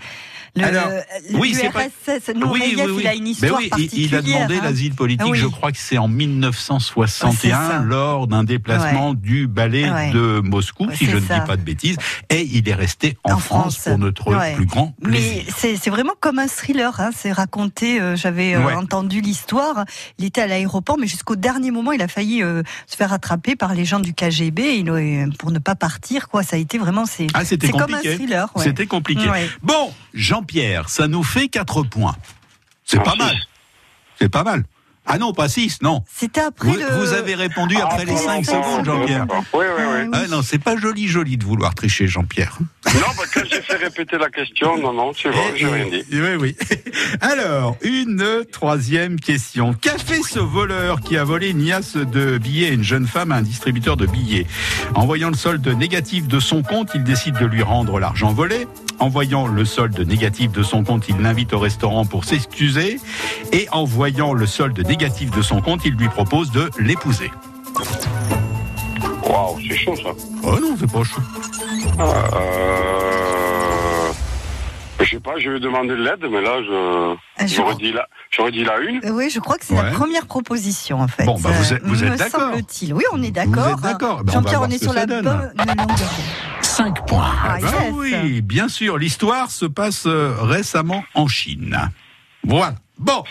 Le 0.55 0.65
Alors, 0.65 0.89
le- 1.31 1.39
oui, 1.39 1.55
c'est 1.55 1.71
pas- 1.71 1.85
l'URSS. 1.85 2.35
Nureyev, 2.37 2.91
il 3.01 3.07
a 3.07 3.15
une 3.15 3.25
Mais 3.25 3.31
histoire 3.31 3.59
oui, 3.59 3.69
particulière. 3.69 4.09
il 4.09 4.15
a 4.15 4.23
demandé 4.23 4.57
hein. 4.57 4.61
l'asile 4.65 4.95
politique, 4.95 5.27
Ah 5.27 5.31
oui. 5.31 5.39
je 5.39 5.47
crois 5.47 5.73
que 5.73 5.79
c'est 5.79 5.97
en 5.99 6.03
Ouais, 6.05 6.09
c'est 6.11 6.17
1961, 6.17 7.69
ça. 7.69 7.79
lors 7.79 8.27
d'un 8.27 8.45
déplacement 8.45 9.15
du 9.15 9.47
ballet 9.47 9.91
Ouais. 9.91 10.11
de 10.13 10.41
Moscou, 10.45 10.87
Ouais, 10.89 10.97
si 10.97 11.07
je 11.07 11.15
ne 11.17 11.21
dis 11.21 11.27
pas 11.27 11.57
de 11.57 11.63
bêtises, 11.63 11.97
et 12.29 12.43
il 12.43 12.69
est 12.69 12.75
resté 12.75 13.17
en, 13.25 13.33
En 13.35 13.39
France, 13.39 13.77
France. 13.77 13.85
pour 13.85 13.99
notre 13.99 14.55
plus 14.55 14.67
grand 14.67 14.95
Mais 15.03 15.11
plaisir. 15.13 15.55
c'est 15.57 15.77
c'est 15.77 15.91
vraiment 15.91 16.13
comme 16.21 16.39
un 16.39 16.49
thriller. 16.49 17.01
Hein. 17.01 17.11
C'est 17.17 17.33
raconté. 17.33 18.01
euh, 18.01 18.15
J'avais 18.17 18.55
euh, 18.55 18.77
entendu 18.77 19.21
l'histoire. 19.23 19.85
Il 20.19 20.25
était 20.27 20.43
à 20.43 20.47
l'aéroport, 20.47 20.99
mais 20.99 21.07
jusqu'au 21.07 21.37
dernier 21.37 21.71
moment, 21.71 21.93
il 21.93 22.03
a 22.03 22.09
failli 22.09 22.43
euh, 22.43 22.63
se 22.87 22.97
faire 22.97 23.13
attraper 23.13 23.57
par 23.57 23.75
les 23.75 23.85
gens 23.85 24.01
du 24.01 24.13
KGB 24.13 24.85
euh, 24.87 25.27
pour 25.39 25.51
ne 25.51 25.59
pas 25.59 25.75
partir. 25.75 26.29
Quoi, 26.29 26.43
ça 26.43 26.57
a 26.57 26.59
été 26.59 26.77
vraiment. 26.79 27.07
C'est 27.07 27.27
Ah, 27.35 27.43
comme 27.71 27.81
un 27.81 27.87
compliqué. 27.87 28.17
thriller. 28.17 28.49
C'était 28.59 28.87
compliqué. 28.87 29.27
Bon, 29.63 29.93
Jean-Pierre, 30.43 30.89
ça 30.89 31.07
nous 31.07 31.23
fait 31.23 31.47
4 31.47 31.85
points. 31.85 32.17
C'est 32.85 33.01
pas 33.01 33.15
mal. 33.15 33.37
C'est 34.19 34.29
pas 34.29 34.43
mal. 34.43 34.65
Ah 35.05 35.19
non, 35.19 35.33
pas 35.33 35.49
6, 35.49 35.83
non. 35.83 36.05
C'était 36.13 36.41
après 36.41 36.69
Vous, 36.69 36.77
le. 36.77 36.87
vous 36.97 37.13
avez 37.13 37.35
répondu 37.35 37.77
Ah, 37.81 37.87
après 37.87 38.05
les 38.05 38.13
bon, 38.13 38.19
5 38.19 38.47
bon, 38.47 38.53
secondes, 38.53 38.85
Jean-Pierre. 38.85 39.27
Oui, 39.53 39.65
oui, 39.77 39.85
oui. 39.95 40.11
Ah 40.13 40.29
non, 40.29 40.43
c'est 40.43 40.61
pas 40.61 40.77
joli, 40.77 41.09
joli 41.09 41.37
de 41.37 41.45
vouloir 41.45 41.75
tricher, 41.75 42.07
Jean-Pierre. 42.07 42.57
Non, 42.87 43.01
bah, 43.17 43.25
quand 43.35 43.41
j'ai 43.51 43.63
fait 43.63 43.77
répéter 43.77 44.17
la 44.17 44.31
question, 44.31 44.79
non, 44.79 44.93
non, 44.93 45.13
c'est 45.13 45.31
bon, 45.31 45.43
j'ai 45.57 45.67
rien 45.67 45.87
dit. 45.87 46.05
Oui, 46.13 46.35
oui. 46.41 46.57
Alors, 47.21 47.77
une 47.83 48.45
troisième 48.53 49.19
question. 49.19 49.75
Qu'a 49.75 49.99
fait 49.99 50.23
ce 50.23 50.39
voleur 50.39 51.01
qui 51.01 51.17
a 51.17 51.25
volé 51.25 51.51
une 51.51 51.65
liasse 51.65 51.97
de 51.97 52.39
billets 52.39 52.69
à 52.69 52.73
une 52.73 52.85
jeune 52.85 53.09
femme 53.09 53.33
à 53.33 53.37
un 53.37 53.43
distributeur 53.43 53.97
de 53.97 54.07
billets? 54.07 54.47
En 54.95 55.05
voyant 55.05 55.31
le 55.31 55.37
solde 55.37 55.67
négatif 55.67 56.29
de 56.29 56.39
son 56.39 56.63
compte, 56.63 56.91
il 56.95 57.03
décide 57.03 57.39
de 57.39 57.47
lui 57.47 57.63
rendre 57.63 57.99
l'argent 57.99 58.33
volé. 58.33 58.69
En 58.99 59.09
voyant 59.09 59.47
le 59.47 59.65
solde 59.65 59.99
négatif 60.01 60.53
de 60.53 60.63
son 60.63 60.85
compte, 60.85 61.09
il 61.09 61.19
l'invite 61.21 61.53
au 61.53 61.59
restaurant 61.59 62.05
pour 62.05 62.25
s'excuser. 62.25 62.99
Et 63.53 63.69
en 63.73 63.85
voyant 63.85 64.33
le 64.33 64.47
solde 64.47 64.79
négatif 64.87 65.31
de 65.33 65.43
son 65.43 65.61
compte, 65.61 65.81
il 65.85 65.95
lui 65.95 66.09
propose 66.09 66.51
de 66.53 66.71
l'épouser. 66.79 67.31
Waouh, 69.29 69.59
c'est 69.69 69.77
chaud, 69.77 69.97
ça. 69.97 70.11
Oh 70.45 70.59
non, 70.61 70.77
c'est 70.79 70.91
pas 70.91 71.03
chaud. 71.05 71.21
Euh... 71.99 72.13
Je 75.01 75.05
sais 75.11 75.21
pas, 75.21 75.33
je 75.39 75.51
vais 75.51 75.61
demander 75.61 75.89
de 75.91 75.95
l'aide, 75.97 76.25
mais 76.31 76.41
là, 76.41 76.63
je... 76.63 77.15
Ah, 77.39 77.47
je- 77.47 77.55
J'aurais 77.57 77.75
dit 77.75 77.93
la... 77.93 78.07
J'aurais 78.31 78.53
dit 78.53 78.65
la 78.65 78.79
une. 78.79 79.01
Euh, 79.05 79.11
Oui, 79.11 79.31
je 79.31 79.41
crois 79.41 79.59
que 79.59 79.65
c'est 79.65 79.75
la 79.75 79.91
première 79.91 80.27
proposition 80.27 81.01
en 81.01 81.09
fait. 81.09 81.25
Bon, 81.25 81.39
bah, 81.41 81.51
vous 81.53 81.73
Euh, 81.73 81.77
êtes- 81.77 81.83
vous 81.85 82.05
êtes 82.05 82.11
me 82.13 82.17
d'accord 82.17 82.41
semble-t-il. 82.53 82.95
Oui, 82.95 83.03
on 83.13 83.21
est 83.23 83.31
d'accord. 83.33 83.53
Vous 83.65 83.73
êtes 83.75 83.81
d'accord 83.83 84.23
Ben, 84.25 84.33
on 84.37 84.39
va 84.41 84.41
Jean-Pierre, 84.51 84.63
on 84.63 84.71
est 84.71 84.83
sur 84.83 84.93
la 84.93 85.07
donne. 85.07 85.25
bonne 85.25 85.67
longueur. 85.67 86.11
5 86.73 87.07
points. 87.07 87.35
Ah, 87.45 87.59
Ben 87.61 87.93
oui, 87.93 88.41
bien 88.41 88.67
sûr. 88.67 88.97
L'histoire 88.97 89.51
se 89.51 89.67
passe 89.67 90.05
euh, 90.07 90.35
récemment 90.41 91.05
en 91.15 91.29
Chine. 91.29 91.79
Voilà. 92.45 92.77
Bon, 92.99 93.25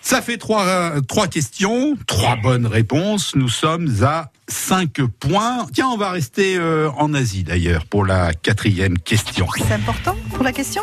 ça 0.00 0.22
fait 0.22 0.36
trois, 0.36 0.64
euh, 0.64 1.00
trois 1.00 1.26
questions, 1.26 1.96
trois 2.06 2.36
bonnes 2.36 2.66
réponses. 2.66 3.34
Nous 3.34 3.48
sommes 3.48 3.90
à 4.04 4.30
5 4.46 5.02
points. 5.18 5.66
Tiens, 5.72 5.88
on 5.88 5.96
va 5.96 6.12
rester 6.12 6.56
euh, 6.56 6.88
en 6.96 7.14
Asie 7.14 7.42
d'ailleurs 7.42 7.84
pour 7.86 8.06
la 8.06 8.32
quatrième 8.32 8.96
question. 8.96 9.48
C'est 9.58 9.74
important 9.74 10.14
pour 10.32 10.44
la 10.44 10.52
question? 10.52 10.82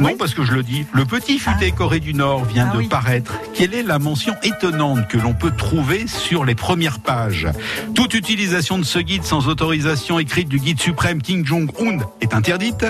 Non, 0.00 0.16
parce 0.16 0.34
que 0.34 0.44
je 0.44 0.52
le 0.52 0.62
dis. 0.62 0.86
Le 0.92 1.04
petit 1.04 1.38
futé 1.38 1.72
Corée 1.72 2.00
du 2.00 2.14
Nord 2.14 2.44
vient 2.44 2.68
Ah 2.70 2.74
de 2.74 2.78
oui. 2.78 2.88
paraître. 2.88 3.32
Quelle 3.54 3.74
est 3.74 3.82
la 3.82 3.98
mention 3.98 4.34
étonnante 4.42 5.08
que 5.08 5.18
l'on 5.18 5.34
peut 5.34 5.50
trouver 5.50 6.06
sur 6.06 6.44
les 6.44 6.54
premières 6.54 6.98
pages? 7.00 7.48
Toute 7.94 8.14
utilisation 8.14 8.78
de 8.78 8.84
ce 8.84 8.98
guide 8.98 9.24
sans 9.24 9.48
autorisation 9.48 10.18
écrite 10.18 10.48
du 10.48 10.58
guide 10.58 10.80
suprême 10.80 11.20
Kim 11.20 11.44
Jong-un 11.44 11.98
est 12.20 12.34
interdite. 12.34 12.86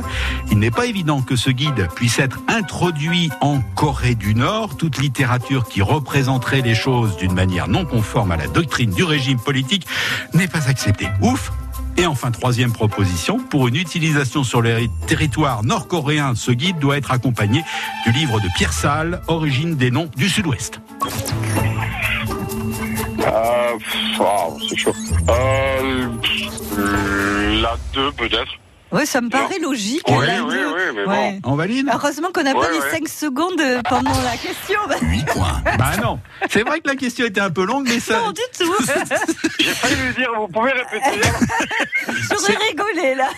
Il 0.51 0.59
n'est 0.59 0.71
pas 0.71 0.87
évident 0.87 1.23
que 1.23 1.37
ce 1.37 1.51
guide 1.51 1.89
puisse 1.95 2.19
être 2.19 2.41
introduit 2.49 3.31
en 3.41 3.61
Corée 3.75 4.15
du 4.15 4.35
Nord. 4.35 4.77
Toute 4.77 4.99
littérature 4.99 5.69
qui 5.69 5.83
représenterait 5.83 6.61
les 6.63 6.75
choses 6.75 7.17
d'une 7.17 7.35
manière 7.35 7.69
non 7.69 7.85
conforme 7.85 8.33
à 8.33 8.37
la 8.37 8.47
doctrine 8.49 8.91
du 8.91 9.03
régime 9.05 9.39
politique 9.39 9.87
n'est 10.35 10.49
pas 10.49 10.69
acceptée. 10.69 11.09
Ouf 11.23 11.53
et 11.97 12.07
enfin, 12.07 12.31
troisième 12.31 12.73
proposition, 12.73 13.39
pour 13.39 13.69
une 13.69 13.77
utilisation 13.77 14.45
sur 14.45 14.63
les 14.63 14.89
territoires 15.07 15.65
nord-coréens, 15.65 16.35
ce 16.35 16.53
guide 16.53 16.79
doit 16.79 16.97
être 16.97 17.11
accompagné 17.11 17.63
du 18.05 18.13
livre 18.13 18.41
de 18.41 18.49
Pierre 18.57 18.73
Salle, 18.73 19.23
Origine 19.29 19.77
des 19.77 19.91
noms 19.91 20.11
du 20.17 20.29
Sud-Ouest. 20.29 20.81
Euh... 23.21 23.79
Waouh, 24.19 24.59
c'est 24.69 24.77
chaud. 24.77 24.95
Euh... 25.29 26.09
La 27.63 27.77
deux, 27.93 28.13
peut-être. 28.13 28.53
Oui, 28.97 29.07
ça 29.07 29.21
me 29.21 29.29
paraît 29.29 29.59
logique. 29.61 30.03
Oui, 30.09 30.17
oui, 30.19 30.45
oui, 30.49 30.81
mais 30.95 31.05
bon. 31.05 31.11
Ouais. 31.11 31.41
On 31.45 31.55
valide 31.55 31.89
Heureusement 31.93 32.29
qu'on 32.33 32.43
n'a 32.43 32.53
pas 32.55 32.61
Ouais, 32.61 32.73
les 32.73 32.79
ouais. 32.79 32.91
5 32.93 33.09
secondes 33.09 33.61
pendant 33.89 34.11
la 34.23 34.33
question. 34.37 34.79
Bah, 34.89 34.97
8 35.03 35.27
points. 35.27 35.63
Bah 35.79 35.93
non, 36.03 36.19
c'est 36.49 36.63
vrai 36.63 36.81
que 36.81 36.89
la 36.89 36.97
question 36.97 37.27
était 37.27 37.41
un 37.41 37.51
peu 37.51 37.65
longue, 37.67 37.87
mais 37.87 38.01
ça... 38.01 38.19
non, 38.21 38.31
du 38.33 38.41
tout. 38.59 38.73
J'ai 39.59 39.65
failli 39.67 39.95
lui 39.97 40.15
dire, 40.15 40.31
vous 40.39 40.49
pouvez 40.49 40.73
répéter 40.73 41.21
J'aurais 42.09 42.57
rigolé 42.69 43.15
là. 43.15 43.29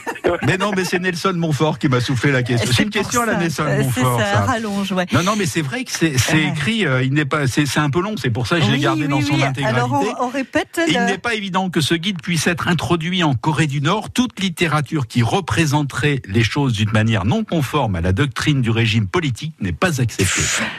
Mais 0.47 0.57
non, 0.57 0.71
mais 0.77 0.85
c'est 0.85 0.99
Nelson 0.99 1.33
Montfort 1.35 1.79
qui 1.79 1.89
m'a 1.89 2.01
soufflé 2.01 2.31
la 2.33 2.43
question. 2.43 2.71
C'est 2.75 2.83
une 2.85 2.91
question 2.91 3.23
à 3.23 3.27
la. 3.27 3.35
Nelson 3.37 3.65
Montfort, 3.65 4.19
C'est 4.21 4.25
ça, 4.27 4.33
ça. 4.35 4.41
rallonge, 4.45 4.93
ouais. 4.93 5.07
Non, 5.13 5.23
non, 5.23 5.35
mais 5.37 5.47
c'est 5.47 5.63
vrai 5.63 5.85
que 5.85 5.91
c'est 5.91 6.15
Ah. 6.33 6.37
écrit, 6.37 6.87
euh, 6.87 7.03
il 7.03 7.13
n'est 7.15 7.25
pas, 7.25 7.47
c'est 7.47 7.67
un 7.79 7.91
peu 7.91 8.01
long, 8.01 8.15
c'est 8.17 8.31
pour 8.31 8.47
ça 8.47 8.59
que 8.59 8.65
je 8.67 8.71
l'ai 8.71 8.79
gardé 8.79 9.03
oui, 9.03 9.09
dans 9.09 9.21
son 9.21 9.35
oui. 9.35 9.43
intégralité. 9.43 9.65
Alors 9.65 9.93
on, 10.21 10.27
on 10.27 10.29
répète. 10.29 10.81
Il 10.87 10.95
le- 10.99 11.05
n'est 11.07 11.19
pas 11.19 11.35
évident 11.35 11.71
que 11.71 11.81
ce 11.81 11.95
guide 11.95 12.21
puisse 12.23 12.47
être 12.47 12.69
introduit 12.69 13.25
en 13.25 13.35
Corée 13.35 13.67
du 13.67 13.81
Nord. 13.81 14.11
Toute 14.11 14.39
littérature 14.41 15.07
qui 15.07 15.23
représenterait 15.49 16.21
les 16.27 16.45
choses 16.45 16.75
d'une 16.75 16.91
manière 16.91 17.25
non 17.25 17.43
conforme 17.43 17.97
à 17.97 18.01
la 18.03 18.13
doctrine 18.13 18.61
du 18.61 18.69
régime 18.71 19.07
politique 19.07 19.55
n'est 19.61 19.73
pas 19.73 19.99
acceptée. 20.01 20.27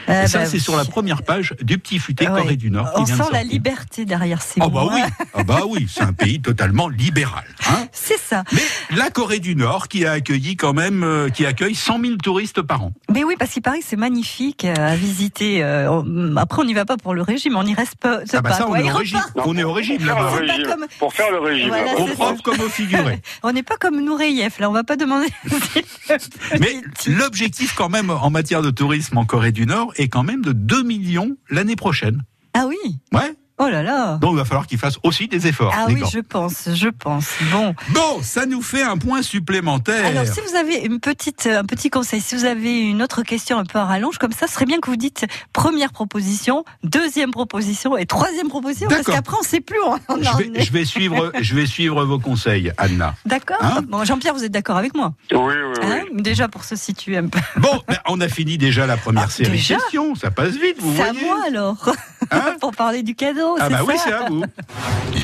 Euh, 0.08 0.24
Et 0.24 0.26
ça, 0.28 0.38
bah, 0.38 0.46
c'est 0.46 0.60
sur 0.60 0.76
la 0.76 0.84
première 0.84 1.22
page 1.24 1.54
du 1.60 1.76
petit 1.78 1.98
futé 1.98 2.28
Ouais. 2.28 2.40
Corée 2.42 2.56
du 2.56 2.70
Nord. 2.70 2.92
qui 2.94 3.00
On 3.00 3.04
vient 3.04 3.16
sent 3.16 3.28
de 3.28 3.32
la 3.32 3.42
liberté 3.42 4.04
derrière 4.04 4.42
ces 4.42 4.60
Ah 4.60 4.68
mots. 4.68 4.70
bah 4.70 4.88
oui, 4.94 5.00
hein. 5.00 5.24
ah 5.34 5.42
bah 5.42 5.60
oui, 5.66 5.88
c'est 5.92 6.02
un 6.02 6.12
pays 6.12 6.40
totalement 6.40 6.88
libéral. 6.88 7.42
Hein 7.68 7.86
C'est 7.92 8.18
ça. 8.18 8.44
Mais 8.52 8.62
la 8.96 9.10
Corée 9.10 9.40
du 9.40 9.56
Nord 9.56 9.88
qui 9.88 10.04
a 10.06 10.12
accueilli 10.12 10.54
quand 10.56 10.72
même, 10.74 11.02
euh, 11.02 11.28
qui 11.30 11.44
accueille 11.46 11.74
100 11.74 12.00
000 12.00 12.16
touristes 12.22 12.62
par 12.62 12.84
an. 12.84 12.92
Mais 13.12 13.24
oui, 13.24 13.34
parce 13.38 13.50
qu'il 13.50 13.62
paraît 13.62 13.80
que 13.80 13.84
c'est 13.86 13.96
magnifique 13.96 14.64
euh, 14.64 14.74
à 14.76 14.94
visiter. 14.94 15.64
euh, 15.64 15.90
on- 15.90 16.36
Après, 16.36 16.62
on 16.62 16.64
n'y 16.64 16.74
va 16.74 16.84
pas 16.84 16.96
pour 16.96 17.14
le 17.14 17.22
régime, 17.22 17.56
on 17.56 17.64
y 17.66 17.74
reste 17.74 17.96
pas. 17.96 18.18
Ah 18.32 18.40
bah 18.40 18.50
pas, 18.50 18.52
ça, 18.52 18.66
on 18.66 18.70
quoi. 18.70 18.80
est 18.80 18.90
régime. 18.92 19.20
On 19.44 19.56
est 19.56 19.64
au 19.64 19.72
régime 19.72 19.96
Pour 19.98 20.06
faire 20.06 20.42
là-bas. 20.44 20.86
Pour 20.98 21.12
faire 21.14 21.30
le 21.32 21.38
régime. 21.40 21.68
Voilà, 21.68 21.92
propre 22.14 22.42
comme 22.42 22.60
au 22.60 22.68
figuré. 22.68 23.20
On 23.42 23.52
n'est 23.52 23.62
pas 23.62 23.76
comme 23.76 24.00
Noureyev, 24.04 24.49
là, 24.58 24.70
on 24.70 24.72
va 24.72 24.84
pas 24.84 24.96
demander. 24.96 25.28
Mais 26.60 26.80
l'objectif 27.06 27.74
quand 27.74 27.88
même 27.88 28.10
en 28.10 28.30
matière 28.30 28.62
de 28.62 28.70
tourisme 28.70 29.18
en 29.18 29.24
Corée 29.24 29.52
du 29.52 29.66
Nord 29.66 29.92
est 29.96 30.08
quand 30.08 30.22
même 30.22 30.42
de 30.42 30.52
2 30.52 30.82
millions 30.82 31.36
l'année 31.48 31.76
prochaine. 31.76 32.22
Ah 32.54 32.66
oui? 32.66 32.76
Ouais. 33.12 33.34
Oh 33.62 33.68
là 33.68 33.82
là 33.82 34.16
Donc 34.22 34.32
il 34.32 34.36
va 34.38 34.44
falloir 34.46 34.66
qu'ils 34.66 34.78
fassent 34.78 34.98
aussi 35.02 35.28
des 35.28 35.46
efforts. 35.46 35.74
Ah 35.76 35.84
oui, 35.88 36.00
je 36.10 36.20
pense, 36.20 36.70
je 36.72 36.88
pense. 36.88 37.28
Bon. 37.52 37.74
Bon, 37.90 38.22
ça 38.22 38.46
nous 38.46 38.62
fait 38.62 38.82
un 38.82 38.96
point 38.96 39.20
supplémentaire. 39.20 40.06
Alors, 40.06 40.24
si 40.24 40.40
vous 40.40 40.56
avez 40.56 40.76
une 40.76 40.98
petite, 40.98 41.46
un 41.46 41.64
petit 41.64 41.90
conseil, 41.90 42.22
si 42.22 42.34
vous 42.34 42.46
avez 42.46 42.80
une 42.80 43.02
autre 43.02 43.22
question 43.22 43.58
un 43.58 43.64
peu 43.64 43.78
à 43.78 43.84
rallonge, 43.84 44.16
comme 44.16 44.32
ça, 44.32 44.46
ce 44.46 44.54
serait 44.54 44.64
bien 44.64 44.80
que 44.80 44.88
vous 44.88 44.96
dites 44.96 45.26
première 45.52 45.92
proposition, 45.92 46.64
deuxième 46.84 47.32
proposition 47.32 47.98
et 47.98 48.06
troisième 48.06 48.48
proposition, 48.48 48.88
parce 48.88 49.02
qu'après, 49.06 49.36
on 49.36 49.42
ne 49.42 49.46
sait 49.46 49.60
plus 49.60 49.78
où 49.80 49.88
on 50.08 50.14
en 50.14 50.22
je, 50.22 50.36
vais, 50.38 50.58
est. 50.60 50.62
je 50.64 50.72
vais 50.72 50.84
suivre, 50.86 51.30
je 51.40 51.54
vais 51.54 51.66
suivre 51.66 52.02
vos 52.06 52.18
conseils, 52.18 52.72
Anna. 52.78 53.14
D'accord 53.26 53.58
Hein 53.60 53.82
Bon, 53.86 54.04
Jean-Pierre, 54.04 54.32
vous 54.32 54.44
êtes 54.44 54.52
d'accord 54.52 54.78
avec 54.78 54.94
moi? 54.94 55.12
Oui, 55.32 55.38
oui, 55.38 55.52
oui. 55.82 55.86
Hein? 55.86 56.04
Déjà 56.14 56.48
pour 56.48 56.64
se 56.64 56.76
situer 56.76 57.18
un 57.18 57.26
peu. 57.28 57.38
Bon, 57.56 57.82
ben, 57.88 57.98
on 58.08 58.20
a 58.22 58.28
fini 58.28 58.56
déjà 58.56 58.86
la 58.86 58.96
première 58.96 59.24
Ah, 59.26 59.30
série 59.30 59.50
déjà? 59.50 59.76
de 59.76 59.80
questions. 59.82 60.14
Ça 60.14 60.30
passe 60.30 60.54
vite, 60.54 60.76
vous 60.80 60.94
C'est 60.96 61.02
à 61.02 61.12
voyez. 61.12 61.26
moi 61.26 61.38
alors 61.46 61.92
Hein 62.30 62.54
Pour 62.60 62.72
parler 62.72 63.02
du 63.02 63.14
cadeau, 63.14 63.56
ah 63.58 63.68
bah 63.68 63.80
oui, 63.86 63.94
c'est 64.02 64.12
à 64.12 64.28
vous. 64.28 64.42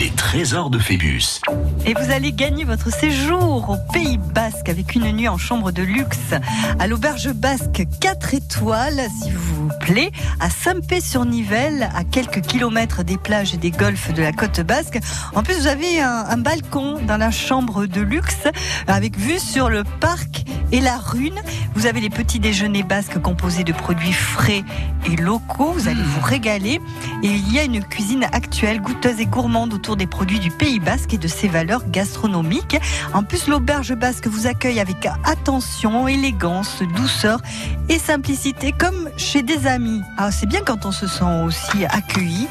Les 0.01 0.11
trésors 0.11 0.71
de 0.71 0.79
Phébus. 0.79 1.41
Et 1.87 1.95
vous 1.95 2.11
allez 2.11 2.33
gagner 2.33 2.65
votre 2.65 2.91
séjour 2.91 3.71
au 3.71 3.93
Pays 3.93 4.19
Basque 4.19 4.69
avec 4.69 4.95
une 4.95 5.13
nuit 5.13 5.29
en 5.29 5.39
chambre 5.39 5.71
de 5.71 5.83
luxe 5.83 6.35
à 6.79 6.87
l'auberge 6.87 7.33
basque 7.33 7.85
4 8.01 8.35
étoiles, 8.35 9.01
s'il 9.23 9.37
vous 9.37 9.69
plaît, 9.81 10.11
à 10.41 10.51
Saint-Pé-sur-Nivelle, 10.51 11.89
à 11.95 12.03
quelques 12.03 12.41
kilomètres 12.41 13.05
des 13.05 13.17
plages 13.19 13.55
et 13.55 13.59
des 13.59 13.71
golfs 13.71 14.13
de 14.13 14.23
la 14.23 14.33
côte 14.33 14.61
basque. 14.61 14.99
En 15.35 15.43
plus, 15.43 15.55
vous 15.61 15.67
avez 15.69 16.01
un, 16.01 16.25
un 16.29 16.39
balcon 16.39 16.99
dans 17.07 17.17
la 17.17 17.31
chambre 17.31 17.87
de 17.87 18.01
luxe 18.01 18.45
avec 18.89 19.17
vue 19.17 19.39
sur 19.39 19.69
le 19.71 19.85
parc 19.85 20.45
et 20.73 20.81
la 20.81 20.97
rune. 20.97 21.39
Vous 21.75 21.87
avez 21.87 22.01
les 22.01 22.11
petits 22.11 22.41
déjeuners 22.41 22.83
basques 22.83 23.21
composés 23.21 23.65
de 23.65 23.73
produits 23.73 24.13
frais 24.13 24.65
et 25.07 25.17
locaux. 25.17 25.73
Vous 25.73 25.89
allez 25.89 26.03
vous 26.03 26.21
régaler. 26.21 26.81
Et 27.23 27.29
il 27.29 27.53
y 27.53 27.59
a 27.59 27.65
une 27.65 27.83
cuisine 27.83 28.25
actuelle, 28.33 28.81
goûteuse 28.81 29.21
et 29.21 29.26
gourmande 29.26 29.75
autour 29.75 29.97
des 29.97 30.07
produits 30.07 30.38
du 30.38 30.50
Pays 30.50 30.81
Basque 30.81 31.15
et 31.15 31.19
de 31.19 31.29
ses 31.29 31.49
valeurs 31.49 31.88
gastronomiques. 31.91 32.79
En 33.15 33.23
plus, 33.23 33.49
l'auberge 33.49 33.95
basque 33.95 34.26
vous 34.26 34.47
accueille 34.47 34.81
avec 34.81 35.09
attention, 35.25 36.09
élégance, 36.09 36.83
douceur 36.95 37.41
et 37.88 37.99
simplicité, 37.99 38.73
comme 38.73 39.09
chez 39.17 39.43
des 39.43 39.67
amis. 39.67 40.03
Ah, 40.19 40.31
c'est 40.31 40.47
bien 40.47 40.61
quand 40.65 40.87
on 40.87 40.93
se 40.93 41.07
sent 41.07 41.43
aussi 41.45 41.85
accueilli 41.87 42.49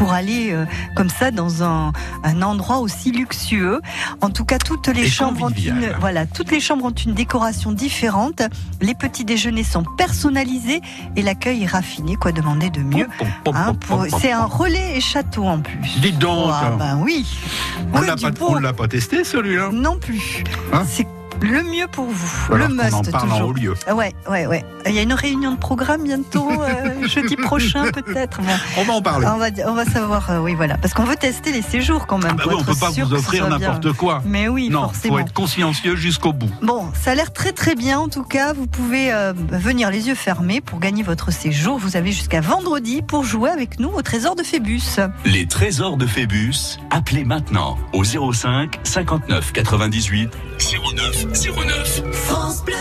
pour 0.00 0.14
aller 0.14 0.50
euh, 0.50 0.64
comme 0.96 1.10
ça 1.10 1.30
dans 1.30 1.62
un, 1.62 1.92
un 2.24 2.40
endroit 2.40 2.78
aussi 2.78 3.12
luxueux. 3.12 3.82
En 4.22 4.30
tout 4.30 4.46
cas, 4.46 4.56
toutes 4.56 4.86
les 4.88 5.06
chambres 5.06 5.42
ont 5.44 5.50
une, 5.50 5.92
voilà, 6.00 6.24
toutes 6.24 6.50
les 6.50 6.58
chambres 6.58 6.86
ont 6.86 6.90
une 6.90 7.12
décoration 7.12 7.70
différente. 7.70 8.40
Les 8.80 8.94
petits 8.94 9.26
déjeuners 9.26 9.62
sont 9.62 9.84
personnalisés 9.98 10.80
et 11.16 11.22
l'accueil 11.22 11.64
est 11.64 11.66
raffiné. 11.66 12.16
Quoi 12.16 12.32
demander 12.32 12.70
de 12.70 12.80
mieux 12.80 13.08
Hein, 13.52 13.74
pour- 13.74 14.06
C'est 14.18 14.32
un 14.32 14.46
relais 14.46 14.96
et 14.96 15.02
château 15.02 15.44
en 15.44 15.60
plus. 15.60 16.00
Dites 16.00 16.18
donc. 16.18 16.48
Ah 16.50 16.70
ben 16.78 16.98
oui. 17.02 17.26
on 17.92 18.00
l'a 18.00 18.72
pas, 18.72 18.88
testé 18.88 19.22
celui-là? 19.22 19.68
Non 19.70 19.98
plus. 19.98 20.44
Hein? 20.72 20.84
C'est 20.88 21.06
Le 21.42 21.62
mieux 21.62 21.86
pour 21.90 22.06
vous, 22.06 22.54
Alors 22.54 22.68
le 22.68 22.74
must 22.74 22.94
en 22.94 23.02
parle 23.02 23.30
en 23.30 23.32
toujours. 23.34 23.48
haut 23.48 23.52
lieu. 23.52 23.74
Ouais, 23.92 24.12
ouais, 24.28 24.46
ouais. 24.46 24.64
Il 24.86 24.92
y 24.92 24.98
a 24.98 25.02
une 25.02 25.12
réunion 25.12 25.52
de 25.52 25.58
programme 25.58 26.04
bientôt, 26.04 26.50
euh, 26.50 27.06
jeudi 27.08 27.36
prochain 27.36 27.90
peut-être. 27.92 28.40
Bon, 28.40 28.52
On 28.78 28.84
va 28.84 28.92
en 28.94 29.02
parler. 29.02 29.26
on 29.26 29.36
va, 29.38 29.46
on 29.66 29.74
va 29.74 29.84
savoir, 29.84 30.30
euh, 30.30 30.38
oui, 30.40 30.54
voilà, 30.54 30.76
parce 30.78 30.94
qu'on 30.94 31.04
veut 31.04 31.16
tester 31.16 31.52
les 31.52 31.62
séjours 31.62 32.06
quand 32.06 32.18
même. 32.18 32.32
Ah 32.34 32.44
bah 32.44 32.44
oui, 32.48 32.56
on 32.58 32.64
peut 32.64 32.74
pas 32.78 32.90
vous 32.90 33.12
offrir 33.14 33.48
n'importe 33.48 33.92
quoi. 33.94 34.22
Mais 34.26 34.48
oui, 34.48 34.68
non, 34.70 34.82
forcément. 34.82 35.14
faut 35.14 35.20
être 35.20 35.32
consciencieux 35.32 35.96
jusqu'au 35.96 36.32
bout. 36.32 36.50
Bon, 36.62 36.90
ça 36.94 37.12
a 37.12 37.14
l'air 37.14 37.32
très 37.32 37.52
très 37.52 37.74
bien 37.74 37.98
en 37.98 38.08
tout 38.08 38.24
cas. 38.24 38.52
Vous 38.52 38.66
pouvez 38.66 39.12
euh, 39.12 39.32
venir 39.34 39.90
les 39.90 40.08
yeux 40.08 40.14
fermés 40.14 40.60
pour 40.60 40.78
gagner 40.78 41.02
votre 41.02 41.30
séjour. 41.32 41.78
Vous 41.78 41.96
avez 41.96 42.12
jusqu'à 42.12 42.40
vendredi 42.40 43.02
pour 43.02 43.24
jouer 43.24 43.50
avec 43.50 43.78
nous 43.80 43.88
au 43.90 44.02
trésor 44.02 44.36
de 44.36 44.42
Phébus. 44.42 44.82
Les 45.24 45.46
trésors 45.46 45.96
de 45.96 46.06
Phébus, 46.06 46.78
appelez 46.90 47.24
maintenant 47.24 47.78
au 47.92 48.04
05 48.04 48.78
59 48.84 49.52
98 49.52 50.30
09 50.94 51.26
09. 51.32 52.02
France 52.12 52.64
Bleu. 52.64 52.74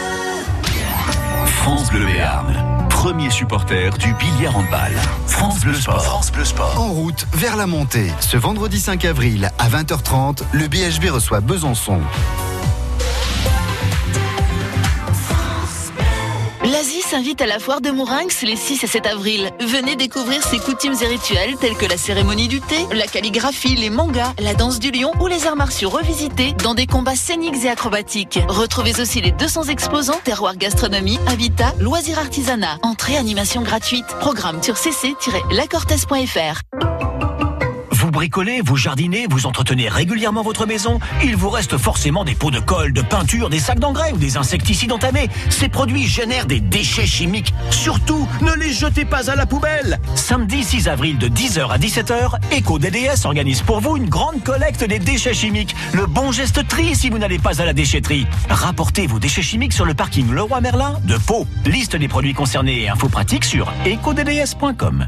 France 1.45 1.91
Bleu 1.91 2.03
Béarn, 2.03 2.87
premier 2.89 3.29
supporter 3.29 3.91
du 3.99 4.11
billard 4.15 4.57
handball. 4.57 4.91
France 5.27 5.59
Bleu 5.59 5.75
Sport. 5.75 6.03
France 6.03 6.31
Bleu 6.31 6.43
Sport. 6.43 6.79
En 6.79 6.87
route 6.87 7.27
vers 7.33 7.55
la 7.55 7.67
montée. 7.67 8.11
Ce 8.19 8.37
vendredi 8.37 8.79
5 8.79 9.05
avril 9.05 9.51
à 9.59 9.69
20h30, 9.69 10.41
le 10.53 10.67
BHB 10.67 11.11
reçoit 11.11 11.41
Besançon. 11.41 11.99
L'Asie 16.79 17.01
s'invite 17.01 17.41
à 17.41 17.45
la 17.45 17.59
foire 17.59 17.81
de 17.81 17.91
Mourinx 17.91 18.41
les 18.43 18.55
6 18.55 18.85
et 18.85 18.87
7 18.87 19.05
avril. 19.07 19.49
Venez 19.59 19.97
découvrir 19.97 20.41
ses 20.41 20.59
coutumes 20.59 20.95
et 21.01 21.07
rituels 21.07 21.57
tels 21.57 21.75
que 21.75 21.85
la 21.85 21.97
cérémonie 21.97 22.47
du 22.47 22.61
thé, 22.61 22.77
la 22.93 23.05
calligraphie, 23.05 23.75
les 23.75 23.89
mangas, 23.89 24.31
la 24.39 24.53
danse 24.53 24.79
du 24.79 24.89
lion 24.89 25.11
ou 25.19 25.27
les 25.27 25.45
arts 25.45 25.57
martiaux 25.57 25.89
revisités 25.89 26.53
dans 26.63 26.75
des 26.75 26.87
combats 26.87 27.17
scéniques 27.17 27.65
et 27.65 27.69
acrobatiques. 27.69 28.39
Retrouvez 28.47 29.01
aussi 29.01 29.19
les 29.19 29.33
200 29.33 29.63
exposants, 29.63 30.21
terroir 30.23 30.55
gastronomie, 30.55 31.19
habitat, 31.27 31.73
loisirs 31.81 32.19
artisanat. 32.19 32.77
Entrée 32.81 33.17
animation 33.17 33.61
gratuite. 33.61 34.07
Programme 34.21 34.63
sur 34.63 34.77
cc-lacortez.fr. 34.77 36.61
Vous 38.09 38.13
bricolez, 38.13 38.61
vous 38.65 38.75
jardinez, 38.75 39.27
vous 39.29 39.45
entretenez 39.45 39.87
régulièrement 39.87 40.41
votre 40.41 40.65
maison 40.65 40.99
Il 41.23 41.35
vous 41.35 41.51
reste 41.51 41.77
forcément 41.77 42.23
des 42.23 42.33
pots 42.33 42.49
de 42.49 42.59
colle, 42.59 42.91
de 42.91 43.03
peinture, 43.03 43.51
des 43.51 43.59
sacs 43.59 43.77
d'engrais 43.77 44.11
ou 44.13 44.17
des 44.17 44.35
insecticides 44.35 44.91
entamés. 44.91 45.29
Ces 45.51 45.69
produits 45.69 46.07
génèrent 46.07 46.47
des 46.47 46.59
déchets 46.59 47.05
chimiques. 47.05 47.53
Surtout, 47.69 48.27
ne 48.41 48.51
les 48.53 48.73
jetez 48.73 49.05
pas 49.05 49.29
à 49.29 49.35
la 49.35 49.45
poubelle 49.45 49.99
Samedi 50.15 50.63
6 50.63 50.87
avril 50.87 51.19
de 51.19 51.27
10h 51.27 51.69
à 51.69 51.77
17h, 51.77 52.39
EcoDDS 52.57 53.25
organise 53.25 53.61
pour 53.61 53.79
vous 53.79 53.95
une 53.95 54.09
grande 54.09 54.41
collecte 54.43 54.83
des 54.83 54.97
déchets 54.97 55.35
chimiques. 55.35 55.75
Le 55.93 56.07
bon 56.07 56.31
geste 56.31 56.67
tri 56.67 56.95
si 56.95 57.11
vous 57.11 57.19
n'allez 57.19 57.37
pas 57.37 57.61
à 57.61 57.65
la 57.65 57.73
déchetterie. 57.73 58.25
Rapportez 58.49 59.05
vos 59.05 59.19
déchets 59.19 59.43
chimiques 59.43 59.73
sur 59.73 59.85
le 59.85 59.93
parking 59.93 60.31
Leroy 60.31 60.61
Merlin 60.61 60.99
de 61.03 61.15
Pau. 61.15 61.45
Liste 61.67 61.95
des 61.95 62.07
produits 62.07 62.33
concernés 62.33 62.81
et 62.81 62.89
infos 62.89 63.09
pratiques 63.09 63.45
sur 63.45 63.71
ecodds.com. 63.85 65.07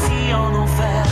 aussi 0.00 0.34
en 0.34 0.54
enfer, 0.54 1.04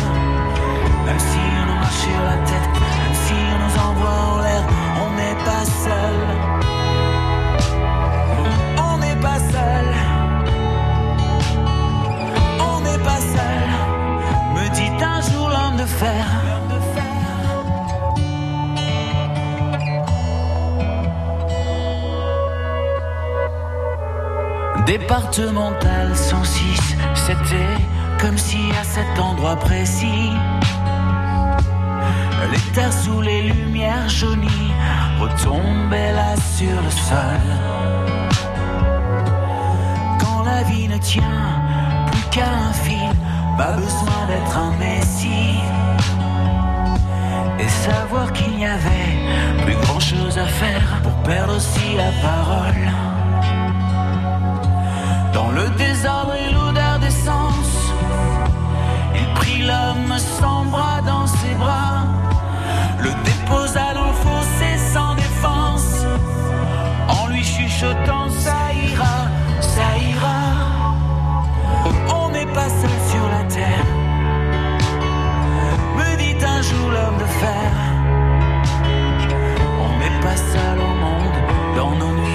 même 1.05 1.18
si 1.18 1.38
on 1.61 1.66
nous 1.66 1.81
marche 1.81 2.03
sur 2.07 2.22
la 2.22 2.37
tête, 2.48 2.70
même 3.03 3.16
si 3.24 3.35
on 3.55 3.59
nous 3.64 3.77
envoie 3.88 4.18
en 4.35 4.38
l'air, 4.40 4.62
on 5.05 5.11
n'est 5.16 5.38
pas 5.44 5.64
seul. 5.85 6.18
On 8.90 8.98
n'est 8.98 9.20
pas 9.20 9.38
seul. 9.53 9.87
On 12.61 12.81
n'est 12.81 13.05
pas 13.05 13.20
seul. 13.35 13.68
Me 14.55 14.64
dit 14.74 15.05
un 15.05 15.20
jour 15.20 15.48
l'homme 15.48 15.77
de 15.77 15.87
fer. 15.87 16.24
Départemental 24.87 26.16
106, 26.16 26.96
c'était 27.14 27.97
comme 28.20 28.38
si 28.38 28.59
à 28.81 28.85
cet 28.85 29.18
endroit 29.18 29.57
précis, 29.57 30.33
terres 32.74 32.92
sous 32.92 33.20
les 33.20 33.42
lumières 33.42 34.09
jaunies 34.09 34.72
retombaient 35.20 36.12
là 36.12 36.35
sur 36.57 36.76
le 36.87 36.90
sol. 36.90 37.44
Quand 40.20 40.42
la 40.44 40.62
vie 40.64 40.88
ne 40.88 40.98
tient 40.98 41.46
plus 42.11 42.26
qu'à 42.31 42.50
un 42.68 42.72
fil, 42.72 43.14
pas 43.57 43.72
besoin 43.72 44.20
d'être 44.28 44.57
un 44.57 44.72
messie. 44.78 45.61
Et 47.59 47.68
savoir 47.68 48.33
qu'il 48.33 48.57
n'y 48.57 48.66
avait 48.66 49.16
plus 49.64 49.76
grand 49.85 50.00
chose 50.00 50.38
à 50.38 50.46
faire 50.46 51.00
pour 51.02 51.14
perdre 51.22 51.57
aussi 51.57 51.96
la 51.96 52.11
parole. 52.28 52.85
Dans 55.33 55.50
le 55.50 55.68
désordre 55.70 56.17
l'homme 59.62 60.18
sans 60.18 60.64
bras 60.66 61.01
dans 61.05 61.27
ses 61.27 61.55
bras, 61.55 62.05
le 62.99 63.11
déposa 63.25 63.94
dans 63.94 64.07
le 64.07 64.12
fossé 64.12 64.79
sans 64.92 65.14
défense, 65.14 66.05
en 67.09 67.29
lui 67.29 67.42
chuchotant 67.44 68.29
ça 68.31 68.73
ira, 68.73 69.16
ça 69.61 69.97
ira. 70.12 70.40
On 72.21 72.31
n'est 72.31 72.47
pas 72.47 72.68
seul 72.68 72.99
sur 73.11 73.29
la 73.29 73.44
terre, 73.44 73.87
me 75.97 76.16
dit 76.16 76.44
un 76.44 76.62
jour 76.62 76.90
l'homme 76.90 77.18
de 77.18 77.31
fer. 77.42 77.71
On 79.85 79.99
n'est 79.99 80.21
pas 80.21 80.37
seul 80.37 80.79
au 80.79 80.94
monde 81.05 81.38
dans 81.77 81.94
nos 81.97 82.12
nuits 82.21 82.28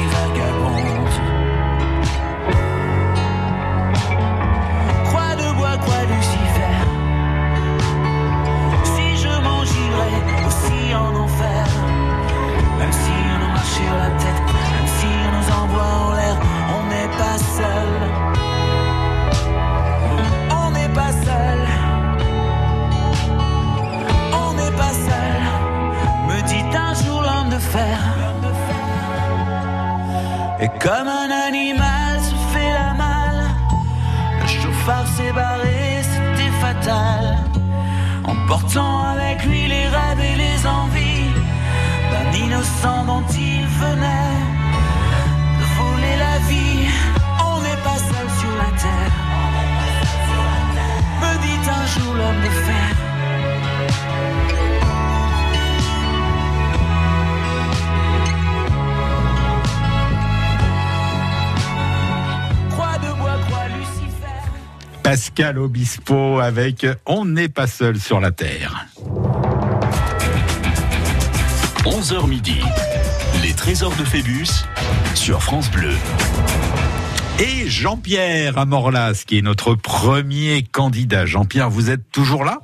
aussi 10.64 10.96
en 10.96 11.16
enfer, 11.16 11.66
même 12.78 12.92
si 12.92 13.12
on 13.34 13.40
nous 13.40 13.54
marche 13.54 13.68
sur 13.68 13.96
la 13.96 14.10
tête, 14.22 14.44
même 14.54 14.90
si 14.98 15.08
on 15.26 15.32
nous 15.38 15.64
envoie 15.64 15.92
en 16.06 16.12
l'air, 16.14 16.38
on 16.78 16.84
n'est 16.92 17.12
pas 17.18 17.38
seul. 17.58 17.92
On 20.52 20.72
n'est 20.72 20.94
pas 20.94 21.12
seul. 21.28 21.60
On 24.34 24.54
n'est 24.54 24.76
pas 24.78 24.94
seul. 25.08 25.42
Me 26.28 26.42
dit 26.48 26.78
un 26.78 26.94
jour 26.94 27.22
l'homme 27.22 27.50
de 27.50 27.60
fer. 27.60 27.98
Et 30.60 30.70
comme 30.80 31.08
un 31.08 31.30
animal 31.48 32.20
se 32.20 32.36
fait 32.54 32.72
la 32.72 32.94
malle. 32.94 33.50
Le 34.42 34.48
chauffard 34.48 35.08
s'est 35.16 35.34
barré, 35.34 36.02
c'était 36.02 36.52
fatal. 36.62 37.38
Emportant 38.26 39.00
avec 39.00 39.03
innocent 42.54 43.06
dont 43.06 43.24
il 43.34 43.66
venait 43.66 44.38
de 45.60 45.66
voler 45.78 46.16
la 46.18 46.38
vie. 46.50 46.88
On 47.46 47.62
n'est 47.62 47.82
pas 47.84 47.98
seul 47.98 48.28
sur 48.40 48.56
la 48.58 48.72
terre. 48.78 49.14
Me 51.22 51.32
dit 51.42 51.70
un 51.70 51.86
jour 51.88 52.14
l'homme 52.14 52.42
de 52.42 52.50
fer. 52.66 52.90
Croix 62.72 62.98
de 63.00 63.20
bois, 63.20 63.38
croix 63.48 63.68
Lucifer. 63.78 64.40
Pascal 65.02 65.58
Obispo 65.58 66.40
avec 66.40 66.86
On 67.06 67.26
n'est 67.26 67.50
pas 67.50 67.68
seul 67.68 68.00
sur 68.00 68.20
la 68.20 68.32
Terre. 68.32 68.86
11h 72.04 72.28
midi. 72.28 72.60
Les 73.44 73.54
trésors 73.54 73.96
de 73.96 74.04
Phébus 74.04 74.66
sur 75.16 75.42
France 75.42 75.72
Bleu. 75.72 75.94
Et 77.40 77.70
Jean-Pierre 77.70 78.58
Amorlas, 78.58 79.24
qui 79.26 79.38
est 79.38 79.42
notre 79.42 79.74
premier 79.74 80.64
candidat. 80.64 81.26
Jean-Pierre, 81.26 81.70
vous 81.70 81.90
êtes 81.90 82.12
toujours 82.12 82.44
là? 82.44 82.60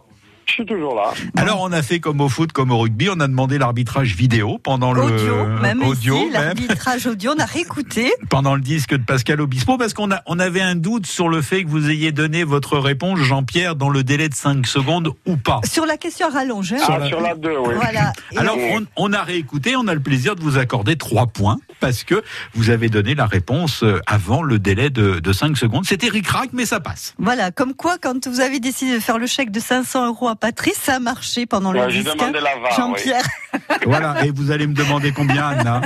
Je 0.50 0.54
suis 0.56 0.66
toujours 0.66 0.96
là. 0.96 1.12
Alors 1.38 1.62
on 1.62 1.72
a 1.72 1.84
fait 1.84 2.00
comme 2.00 2.22
au 2.22 2.28
foot, 2.28 2.52
comme 2.52 2.72
au 2.72 2.80
rugby, 2.80 3.08
on 3.10 3.20
a 3.20 3.28
demandé 3.28 3.60
l'arbitrage 3.60 4.16
vidéo 4.16 4.58
pendant 4.58 4.94
le 4.94 5.04
Audio, 5.04 5.46
même 5.62 5.84
audio, 5.84 6.16
ici, 6.16 6.24
même. 6.32 6.34
l'arbitrage 6.34 7.06
audio, 7.06 7.34
on 7.38 7.40
a 7.40 7.46
réécouté. 7.46 8.12
pendant 8.30 8.56
le 8.56 8.62
disque 8.62 8.92
de 8.96 9.04
Pascal 9.04 9.42
Obispo 9.42 9.78
parce 9.78 9.94
qu'on 9.94 10.12
a 10.12 10.22
on 10.26 10.40
avait 10.40 10.62
un 10.62 10.76
doute 10.76 11.06
sur 11.06 11.30
le 11.30 11.42
fait 11.44 11.64
que 11.64 11.70
vous 11.70 11.90
ayez 11.90 12.12
donné 12.12 12.44
votre 12.44 12.80
réponse 12.80 13.20
Jean-Pierre 13.20 13.76
dans 13.76 13.90
le 13.90 14.04
délai 14.04 14.28
de 14.28 14.34
5 14.34 14.66
secondes 14.66 15.14
ou 15.28 15.38
pas. 15.38 15.62
Sur 15.66 15.86
la 15.86 15.98
question 15.98 16.30
rallonge. 16.30 16.74
hein. 16.74 16.78
Ah, 16.88 17.08
sur 17.08 17.22
la 17.22 17.36
2, 17.36 17.50
oui. 17.68 17.76
Voilà. 17.76 18.12
Alors 18.36 18.58
on, 18.58 18.86
on 18.96 19.14
a 19.14 19.22
réécouté, 19.22 19.76
on 19.76 19.88
a 19.88 19.94
le 19.94 20.00
plaisir 20.00 20.36
de 20.36 20.42
vous 20.42 20.58
accorder 20.58 20.96
3 20.96 21.28
points 21.28 21.60
parce 21.80 22.04
que 22.04 22.24
vous 22.56 22.72
avez 22.72 22.90
donné 22.90 23.14
la 23.14 23.28
réponse 23.28 23.84
euh, 23.84 24.00
avant 24.08 24.42
le 24.42 24.58
délai 24.58 24.90
de, 24.90 25.20
de 25.20 25.34
5 25.34 25.56
secondes. 25.58 25.86
C'était 25.86 26.10
ric-rac 26.10 26.50
mais 26.54 26.66
ça 26.66 26.80
passe. 26.80 27.14
Voilà, 27.20 27.52
comme 27.52 27.74
quoi, 27.76 27.98
quand 28.02 28.28
vous 28.28 28.40
avez 28.40 28.60
décidé 28.60 28.96
de 28.96 29.00
faire 29.00 29.20
le 29.20 29.28
chèque 29.28 29.52
de 29.52 29.60
500 29.60 30.08
euros 30.08 30.28
à 30.28 30.36
Patrice, 30.40 30.78
ça 30.82 30.96
a 30.96 31.00
marché 31.00 31.46
pendant 31.46 31.72
le 31.72 31.80
Ouais, 31.82 31.90
j'ai 31.92 32.04
disque. 32.04 32.16
VAR, 32.18 32.72
Jean-Pierre, 32.78 33.26
Voilà, 33.86 34.26
et 34.26 34.32
vous 34.32 34.52
allez 34.52 34.68
me 34.68 34.74
demander 34.74 35.12
combien 35.12 35.48
Anna? 35.50 35.82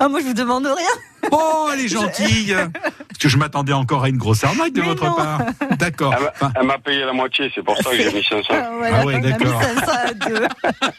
Ah, 0.00 0.08
moi 0.08 0.20
je 0.20 0.26
vous 0.26 0.34
demande 0.34 0.66
rien. 0.66 0.74
Oh, 1.30 1.68
elle 1.72 1.80
est 1.80 1.88
gentille 1.88 2.54
Parce 2.54 3.18
que 3.20 3.28
je 3.28 3.36
m'attendais 3.36 3.72
encore 3.72 4.04
à 4.04 4.08
une 4.08 4.16
grosse 4.18 4.42
arnaque 4.44 4.72
de 4.72 4.80
Mais 4.80 4.86
votre 4.88 5.04
non. 5.06 5.14
part. 5.14 5.40
D'accord. 5.78 6.14
Elle 6.16 6.22
m'a- 6.24 6.30
Enfin, 6.34 6.52
Elle 6.60 6.66
m'a 6.66 6.78
payé 6.78 7.04
la 7.04 7.12
moitié, 7.12 7.50
c'est 7.54 7.62
pour 7.62 7.76
ça 7.76 7.90
que 7.90 7.96
j'ai 7.96 8.12
mis 8.12 8.22
500. 8.24 8.42
Ah, 8.50 8.70
voilà, 8.76 8.98
Ah 9.00 9.04
ouais, 9.06 9.14
on 9.14 9.18
a 9.18 9.20
mis 9.20 9.30
d'accord. 9.32 9.62
500 9.62 9.92
à 10.06 10.12
deux. 10.14 10.46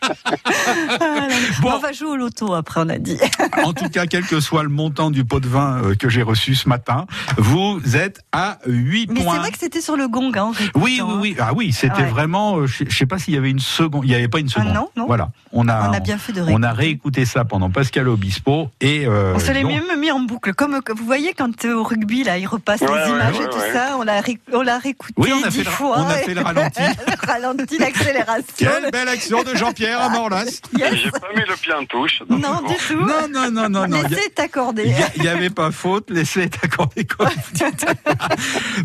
Ah, 0.05 0.97
là, 0.99 1.27
là. 1.27 1.35
Bon. 1.61 1.71
On 1.73 1.79
va 1.79 1.91
jouer 1.91 2.09
au 2.09 2.15
loto 2.15 2.53
après, 2.53 2.81
on 2.83 2.89
a 2.89 2.97
dit. 2.97 3.17
En 3.63 3.73
tout 3.73 3.89
cas, 3.89 4.05
quel 4.05 4.23
que 4.25 4.39
soit 4.39 4.63
le 4.63 4.69
montant 4.69 5.11
du 5.11 5.25
pot 5.25 5.39
de 5.39 5.47
vin 5.47 5.81
euh, 5.83 5.95
que 5.95 6.09
j'ai 6.09 6.21
reçu 6.21 6.55
ce 6.55 6.69
matin, 6.69 7.05
vous 7.37 7.79
êtes 7.95 8.21
à 8.31 8.59
8 8.65 9.11
Mais 9.11 9.19
c'est 9.19 9.25
points. 9.25 9.39
vrai 9.39 9.51
que 9.51 9.57
c'était 9.59 9.81
sur 9.81 9.97
le 9.97 10.07
gong. 10.07 10.31
Hein, 10.35 10.51
en 10.75 10.79
Oui, 10.79 10.99
réécoutant, 11.01 11.05
oui, 11.05 11.11
hein. 11.11 11.19
oui. 11.21 11.35
Ah 11.39 11.51
oui, 11.55 11.71
c'était 11.73 11.95
Ouais. 12.03 12.09
vraiment. 12.09 12.57
euh, 12.57 12.67
Je 12.67 12.83
je 12.87 12.95
sais 12.97 13.05
pas 13.05 13.17
s'il 13.19 13.33
y 13.33 13.37
avait 13.37 13.49
une 13.49 13.59
seconde. 13.59 14.03
Il 14.05 14.09
n'y 14.09 14.15
avait 14.15 14.27
pas 14.27 14.39
une 14.39 14.49
seconde. 14.49 14.67
Ah 14.71 14.73
non, 14.73 14.89
non. 14.95 15.05
Voilà. 15.07 15.29
On 15.51 15.67
a. 15.67 15.89
On 15.89 15.93
a 15.93 15.99
bien 15.99 16.17
fait 16.17 16.33
de 16.33 16.41
On 16.41 16.45
réécouter. 16.45 16.65
a 16.67 16.73
réécouté 16.73 17.25
ça 17.25 17.45
pendant 17.45 17.69
Pascal 17.69 18.07
Obispo 18.07 18.69
et. 18.81 19.05
euh, 19.05 19.33
On 19.35 19.39
se 19.39 19.51
l'est 19.51 19.63
même 19.63 19.99
mis 19.99 20.11
en 20.15 20.19
boucle. 20.21 20.53
Comme 20.53 20.79
vous 20.95 21.05
voyez, 21.05 21.33
quand 21.33 21.65
euh, 21.65 21.75
au 21.75 21.83
rugby, 21.83 22.23
là, 22.23 22.37
ils 22.37 22.45
repassent 22.47 22.81
Ouais, 22.81 22.87
les 22.87 22.93
ouais, 22.93 23.09
images 23.09 23.37
ouais, 23.37 23.45
et 23.45 23.49
tout 23.49 23.57
ouais. 23.57 23.73
ça, 23.73 23.95
on 23.97 24.03
l'a 24.03 24.21
ré- 24.21 24.39
on 24.53 24.61
l'a 24.61 24.77
réécouté 24.79 25.13
Oui, 25.17 25.31
on 25.33 25.43
a 25.45 25.49
dix 25.49 25.57
fait 25.59 25.63
le- 25.63 25.69
fois. 25.69 25.95
on 25.99 26.07
a 26.07 26.13
fait 26.15 26.33
le 26.33 26.41
ralenti. 26.41 26.79
le 27.07 27.27
ralenti, 27.27 27.77
l'accélération. 27.77 28.43
Quelle 28.57 28.91
belle 28.91 29.07
action 29.09 29.43
de 29.43 29.55
Jean-Pierre 29.55 30.01
à 30.01 30.09
Morlas. 30.09 30.45
Yes. 30.77 30.93
J'ai 30.95 31.11
pas 31.11 31.19
mis 31.35 31.41
le 31.47 31.55
pied 31.55 31.73
en 31.73 31.85
touche. 31.85 32.21
Non, 32.29 32.37
bon. 32.61 32.67
du 32.69 32.75
tout. 32.75 32.95
Non, 33.05 33.27
non, 33.31 33.51
non, 33.51 33.69
non, 33.69 33.87
non. 33.87 34.01
Il 34.03 34.15
Laissez 34.15 34.29
t'accorder. 34.31 34.93
Il 35.15 35.21
n'y 35.21 35.27
avait 35.27 35.49
pas 35.49 35.71
faute, 35.71 36.09
laissez 36.09 36.41
être 36.41 36.59
accordé 36.63 37.05
comme 37.05 37.27
vous 37.27 37.51
dites. 37.53 37.85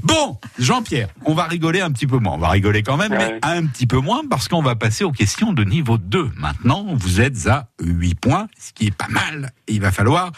Bon, 0.02 0.38
Jean-Pierre, 0.58 1.08
on 1.24 1.34
va 1.34 1.44
rigoler 1.44 1.80
un 1.80 1.90
petit 1.90 2.06
peu 2.06 2.18
moins. 2.18 2.34
On 2.34 2.38
va 2.38 2.48
rigoler 2.50 2.82
quand 2.82 2.96
même, 2.96 3.10
mais 3.12 3.38
un 3.42 3.66
petit 3.66 3.86
peu 3.86 3.98
moins 3.98 4.22
parce 4.28 4.48
qu'on 4.48 4.62
va 4.62 4.74
passer 4.76 5.04
aux 5.04 5.12
questions 5.12 5.52
de 5.52 5.64
niveau 5.64 5.98
2. 5.98 6.30
Maintenant, 6.36 6.86
vous 6.92 7.20
êtes 7.20 7.46
à 7.46 7.68
8 7.82 8.14
points, 8.14 8.46
ce 8.58 8.72
qui 8.72 8.86
est 8.88 8.94
pas 8.96 9.08
mal. 9.08 9.52
Il 9.68 9.80
va 9.80 9.90
falloir 9.92 10.32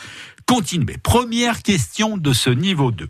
continuer. 0.46 0.96
Première 1.02 1.62
question 1.62 2.16
de 2.16 2.32
ce 2.32 2.50
niveau 2.50 2.90
2. 2.90 3.08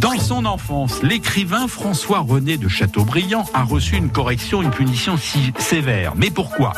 Dans 0.00 0.18
son 0.18 0.44
enfance, 0.44 1.02
l'écrivain 1.02 1.68
François-René 1.68 2.56
de 2.56 2.68
Chateaubriand 2.68 3.44
a 3.54 3.64
reçu 3.64 3.96
une 3.96 4.10
correction, 4.10 4.62
une 4.62 4.70
punition 4.70 5.16
si 5.16 5.52
sévère. 5.58 6.14
Mais 6.16 6.30
pourquoi? 6.30 6.72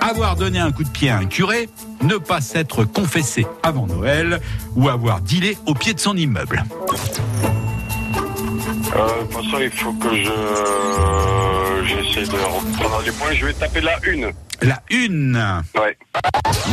Avoir 0.00 0.36
donné 0.36 0.58
un 0.58 0.72
coup 0.72 0.84
de 0.84 0.88
pied 0.88 1.10
à 1.10 1.18
un 1.18 1.26
curé, 1.26 1.68
ne 2.02 2.16
pas 2.16 2.40
s'être 2.40 2.84
confessé 2.84 3.46
avant 3.62 3.86
Noël 3.86 4.40
ou 4.76 4.88
avoir 4.88 5.20
dealé 5.20 5.56
au 5.66 5.74
pied 5.74 5.94
de 5.94 6.00
son 6.00 6.16
immeuble. 6.16 6.64
Euh, 8.96 9.22
toute 9.30 9.32
façon, 9.32 9.58
il 9.60 9.70
faut 9.70 9.92
que 9.92 10.14
je. 10.14 10.30
J'essaie 11.86 12.30
de 12.30 12.36
reprendre 12.36 13.02
les 13.04 13.12
points. 13.12 13.32
Je 13.32 13.46
vais 13.46 13.52
taper 13.52 13.80
la 13.80 13.98
une. 14.06 14.32
La 14.62 14.82
une. 14.90 15.40
Ouais. 15.76 15.96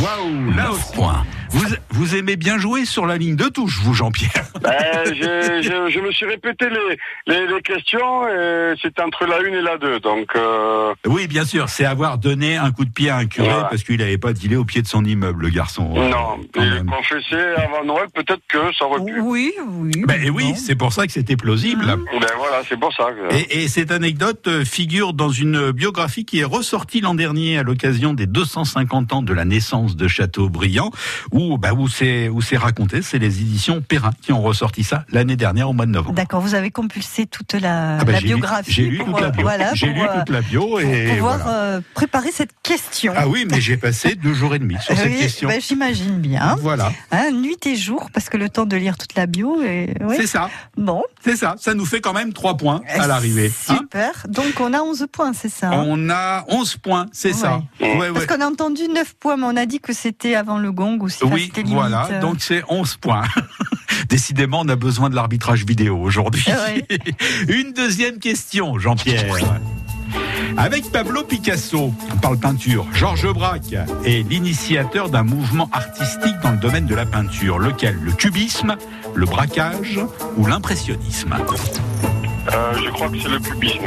Waouh, 0.02 0.50
là 0.56 0.64
9 0.64 0.70
aussi. 0.72 0.92
points. 0.94 1.24
Vous, 1.50 1.64
vous 1.90 2.16
aimez 2.16 2.34
bien 2.36 2.58
jouer 2.58 2.84
sur 2.84 3.06
la 3.06 3.16
ligne 3.16 3.36
de 3.36 3.44
touche, 3.48 3.78
vous, 3.82 3.94
Jean-Pierre 3.94 4.44
Ben, 4.60 4.72
je, 5.06 5.62
je, 5.62 5.90
je 5.92 6.00
me 6.00 6.10
suis 6.10 6.26
répété 6.26 6.66
les, 6.68 6.98
les, 7.32 7.46
les 7.46 7.62
questions 7.62 8.26
et 8.28 8.74
c'était 8.82 9.02
entre 9.02 9.24
la 9.26 9.40
une 9.40 9.54
et 9.54 9.62
la 9.62 9.78
deux. 9.78 10.00
Donc, 10.00 10.28
euh, 10.34 10.92
Oui, 11.06 11.28
bien 11.28 11.44
sûr, 11.44 11.68
c'est 11.68 11.84
avoir 11.84 12.18
donné 12.18 12.56
un 12.56 12.72
coup 12.72 12.84
de 12.84 12.90
pied 12.90 13.08
à 13.08 13.18
un 13.18 13.26
curé 13.26 13.48
Voilà. 13.48 13.64
parce 13.68 13.84
qu'il 13.84 13.98
n'avait 13.98 14.18
pas 14.18 14.32
dealé 14.32 14.56
au 14.56 14.64
pied 14.64 14.82
de 14.82 14.88
son 14.88 15.04
immeuble, 15.04 15.44
le 15.44 15.50
garçon. 15.50 15.88
non. 15.94 16.40
Et 16.56 16.60
même. 16.60 16.86
confessé 16.86 17.36
avant 17.56 17.84
Noël, 17.84 18.06
peut-être 18.12 18.42
que 18.48 18.58
ça 18.76 18.84
aurait 18.86 19.04
pu. 19.04 19.20
Oui, 19.20 19.54
oui. 19.68 19.92
Ben 20.06 20.28
oui, 20.30 20.54
c'est 20.56 20.74
pour 20.76 20.92
ça 20.92 21.06
que 21.06 21.12
c'était 21.12 21.36
plausible. 21.36 21.84
Mmh. 21.86 22.04
Ben 22.20 22.28
voilà, 22.36 22.62
c'est 22.68 22.78
pour 22.78 22.92
ça 22.92 23.04
que. 23.12 23.34
Et, 23.34 23.62
et 23.62 23.68
cette 23.68 23.92
anecdote 23.92 24.46
euh, 24.48 24.64
figure 24.64 25.12
dans 25.14 25.30
une 25.30 25.70
biographie 25.70 26.24
qui 26.24 26.40
est 26.40 26.44
ressortie 26.44 27.00
l'an 27.00 27.14
dernier 27.14 27.56
à 27.58 27.62
l'occasion 27.62 27.75
des 27.76 28.26
250 28.26 29.12
ans 29.12 29.22
de 29.22 29.32
la 29.32 29.44
naissance 29.44 29.96
de 29.96 30.08
Chateaubriand, 30.08 30.90
où, 31.32 31.58
bah, 31.58 31.72
où 31.74 31.88
c'est 31.88 32.30
raconté. 32.56 33.02
C'est 33.02 33.18
les 33.18 33.40
éditions 33.40 33.80
Perrin 33.80 34.10
qui 34.22 34.32
ont 34.32 34.42
ressorti 34.42 34.82
ça 34.84 35.04
l'année 35.10 35.36
dernière 35.36 35.68
au 35.70 35.72
mois 35.72 35.86
de 35.86 35.90
novembre. 35.92 36.14
D'accord, 36.14 36.40
vous 36.40 36.54
avez 36.54 36.70
compulsé 36.70 37.26
toute 37.26 37.54
la, 37.54 37.98
Ah 37.98 38.04
bah, 38.04 38.12
la 38.12 38.20
biographie. 38.20 38.72
J'ai 38.72 38.86
lu 38.86 38.98
toute 39.04 39.20
la 39.20 39.30
bio. 39.30 39.42
Voilà, 39.42 39.74
j'ai 39.74 39.92
pour, 39.92 40.02
lu 40.02 40.08
toute 40.18 40.30
la 40.30 40.40
bio 40.42 40.66
pour 40.68 40.80
et 40.80 41.14
pouvoir 41.14 41.38
voilà. 41.38 41.50
euh, 41.58 41.80
préparer 41.94 42.30
cette 42.32 42.50
question. 42.62 43.12
Ah 43.16 43.28
oui, 43.28 43.46
mais 43.50 43.60
j'ai 43.60 43.76
passé 43.76 44.14
deux 44.14 44.34
jours 44.34 44.54
et 44.54 44.58
demi 44.58 44.76
sur 44.80 44.96
cette 44.96 45.06
Oui, 45.06 45.18
question. 45.18 45.48
bah, 45.48 45.58
J'imagine 45.60 46.18
bien. 46.18 46.56
Voilà, 46.60 46.92
Hein, 47.12 47.30
nuit 47.32 47.64
et 47.66 47.76
jour, 47.76 48.10
parce 48.12 48.28
que 48.28 48.36
le 48.36 48.48
temps 48.48 48.66
de 48.66 48.76
lire 48.76 48.96
toute 48.98 49.14
la 49.14 49.26
bio. 49.26 49.62
Et... 49.62 49.94
oui. 50.00 50.16
c'est 50.18 50.26
ça, 50.26 50.50
Bon, 50.76 51.02
c'est 51.24 51.36
ça. 51.36 51.54
Ça 51.58 51.74
nous 51.74 51.84
fait 51.86 52.00
quand 52.00 52.12
même 52.12 52.32
trois 52.32 52.56
points 52.56 52.80
à 52.88 53.06
l'arrivée. 53.06 53.52
hein. 53.68 53.76
Super. 53.78 54.26
Donc 54.28 54.60
on 54.60 54.72
a 54.72 54.80
11 54.80 55.06
points, 55.12 55.32
c'est 55.32 55.48
ça 55.48 55.70
hein? 55.70 55.84
On 55.86 56.10
a 56.10 56.44
11 56.48 56.76
points, 56.76 57.06
c'est 57.12 57.32
ça. 57.32 57.62
Ouais. 57.80 57.96
Ouais, 57.96 58.12
Parce 58.12 58.26
qu'on 58.26 58.40
a 58.40 58.46
entendu 58.46 58.82
9 58.88 59.14
points, 59.14 59.36
mais 59.36 59.46
on 59.46 59.56
a 59.56 59.66
dit 59.66 59.80
que 59.80 59.92
c'était 59.92 60.34
avant 60.34 60.58
le 60.58 60.72
gong 60.72 60.98
aussi. 61.00 61.18
enfin, 61.22 61.34
Oui, 61.34 61.44
c'était 61.46 61.62
limite, 61.62 61.74
voilà, 61.74 62.08
euh, 62.10 62.20
donc 62.20 62.36
c'est 62.40 62.62
11 62.68 62.96
points. 62.96 63.22
Décidément, 64.08 64.60
on 64.64 64.68
a 64.68 64.76
besoin 64.76 65.10
de 65.10 65.14
l'arbitrage 65.14 65.64
vidéo 65.64 65.98
aujourd'hui. 65.98 66.44
Ouais. 66.46 66.86
Une 67.48 67.72
deuxième 67.72 68.18
question, 68.18 68.78
Jean-Pierre. 68.78 69.34
Avec 70.56 70.90
Pablo 70.90 71.22
Picasso, 71.24 71.92
on 72.12 72.16
parle 72.16 72.38
peinture, 72.38 72.86
Georges 72.94 73.30
Braque 73.32 73.74
est 74.04 74.26
l'initiateur 74.28 75.10
d'un 75.10 75.22
mouvement 75.22 75.68
artistique 75.72 76.36
dans 76.42 76.52
le 76.52 76.56
domaine 76.56 76.86
de 76.86 76.94
la 76.94 77.04
peinture. 77.04 77.58
Lequel? 77.58 77.98
Le 78.00 78.12
cubisme, 78.12 78.76
le 79.14 79.26
braquage 79.26 80.00
ou 80.36 80.46
l'impressionnisme? 80.46 81.34
Euh, 81.34 82.72
je 82.82 82.90
crois 82.90 83.08
que 83.10 83.18
c'est 83.20 83.28
le 83.28 83.38
cubisme. 83.40 83.80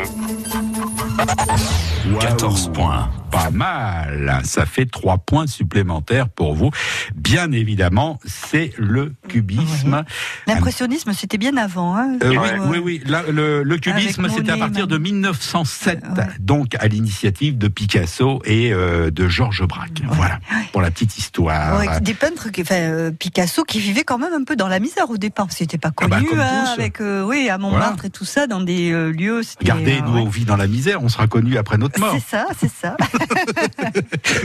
14 2.20 2.66
Waouh. 2.66 2.72
points. 2.74 3.10
Pas 3.32 3.52
mal. 3.52 4.42
Ça 4.44 4.66
fait 4.66 4.88
trois 4.88 5.20
points 5.20 5.46
supplémentaires 5.46 6.30
pour 6.30 6.56
vous. 6.56 6.72
Bien 7.16 7.52
évidemment, 7.52 8.18
c'est 8.26 8.72
le 8.78 9.14
cubisme. 9.28 10.04
L'impressionnisme, 10.48 11.14
c'était 11.14 11.38
bien 11.38 11.56
avant. 11.58 11.96
Hein, 11.96 12.18
Euh, 12.24 12.30
oui, 12.32 12.38
euh, 12.38 12.68
oui, 12.70 12.78
oui. 12.80 13.04
Le, 13.32 13.62
le 13.62 13.78
cubisme, 13.78 14.28
c'était 14.30 14.52
à 14.54 14.58
partir 14.58 14.88
de 14.88 14.94
même. 14.96 15.04
1907, 15.04 16.04
Ouais. 16.18 16.24
donc 16.40 16.76
à 16.80 16.88
l'initiative 16.88 17.58
de 17.60 17.68
Picasso 17.68 18.42
et 18.46 18.74
euh, 18.74 19.12
de 19.12 19.28
Georges 19.28 19.64
Braque. 19.68 20.02
Voilà, 20.10 20.40
pour 20.72 20.82
la 20.82 20.90
petite 20.90 21.16
histoire. 21.20 21.78
Ouais, 21.80 22.00
des 22.02 22.16
peintres, 22.16 22.50
qui, 22.50 22.62
enfin, 22.64 22.76
euh, 22.76 23.12
Picasso, 23.12 23.64
qui 23.64 23.80
vivait 23.80 24.04
quand 24.04 24.18
même 24.18 24.34
un 24.34 24.44
peu 24.44 24.56
dans 24.56 24.68
la 24.68 24.80
misère 24.80 25.10
au 25.12 25.18
départ, 25.18 25.46
parce 25.46 25.58
qu'il 25.58 25.66
n'était 25.66 25.78
pas 25.78 25.92
Ah 26.02 26.08
bah, 26.08 26.18
connu, 26.18 26.30
hein, 26.42 26.66
avec, 26.76 27.00
euh, 27.00 27.24
oui, 27.24 27.48
à 27.50 27.60
Montmartre 27.60 28.06
et 28.06 28.10
tout 28.10 28.26
ça, 28.26 28.48
dans 28.48 28.60
des 28.62 28.92
euh, 28.92 29.12
lieux. 29.12 29.44
c'était, 29.44 29.72
Regardez, 29.72 29.98
euh, 30.00 30.02
nous, 30.08 30.14
ouais. 30.16 30.22
on 30.22 30.30
vit 30.30 30.46
dans 30.46 30.58
la 30.58 30.68
misère, 30.68 31.04
on 31.04 31.09
sera 31.10 31.28
connus 31.28 31.58
après 31.58 31.78
notre 31.78 32.00
mort. 32.00 32.14
C'est 32.16 32.38
ça, 32.38 32.46
c'est 32.60 32.72
ça. 32.72 32.96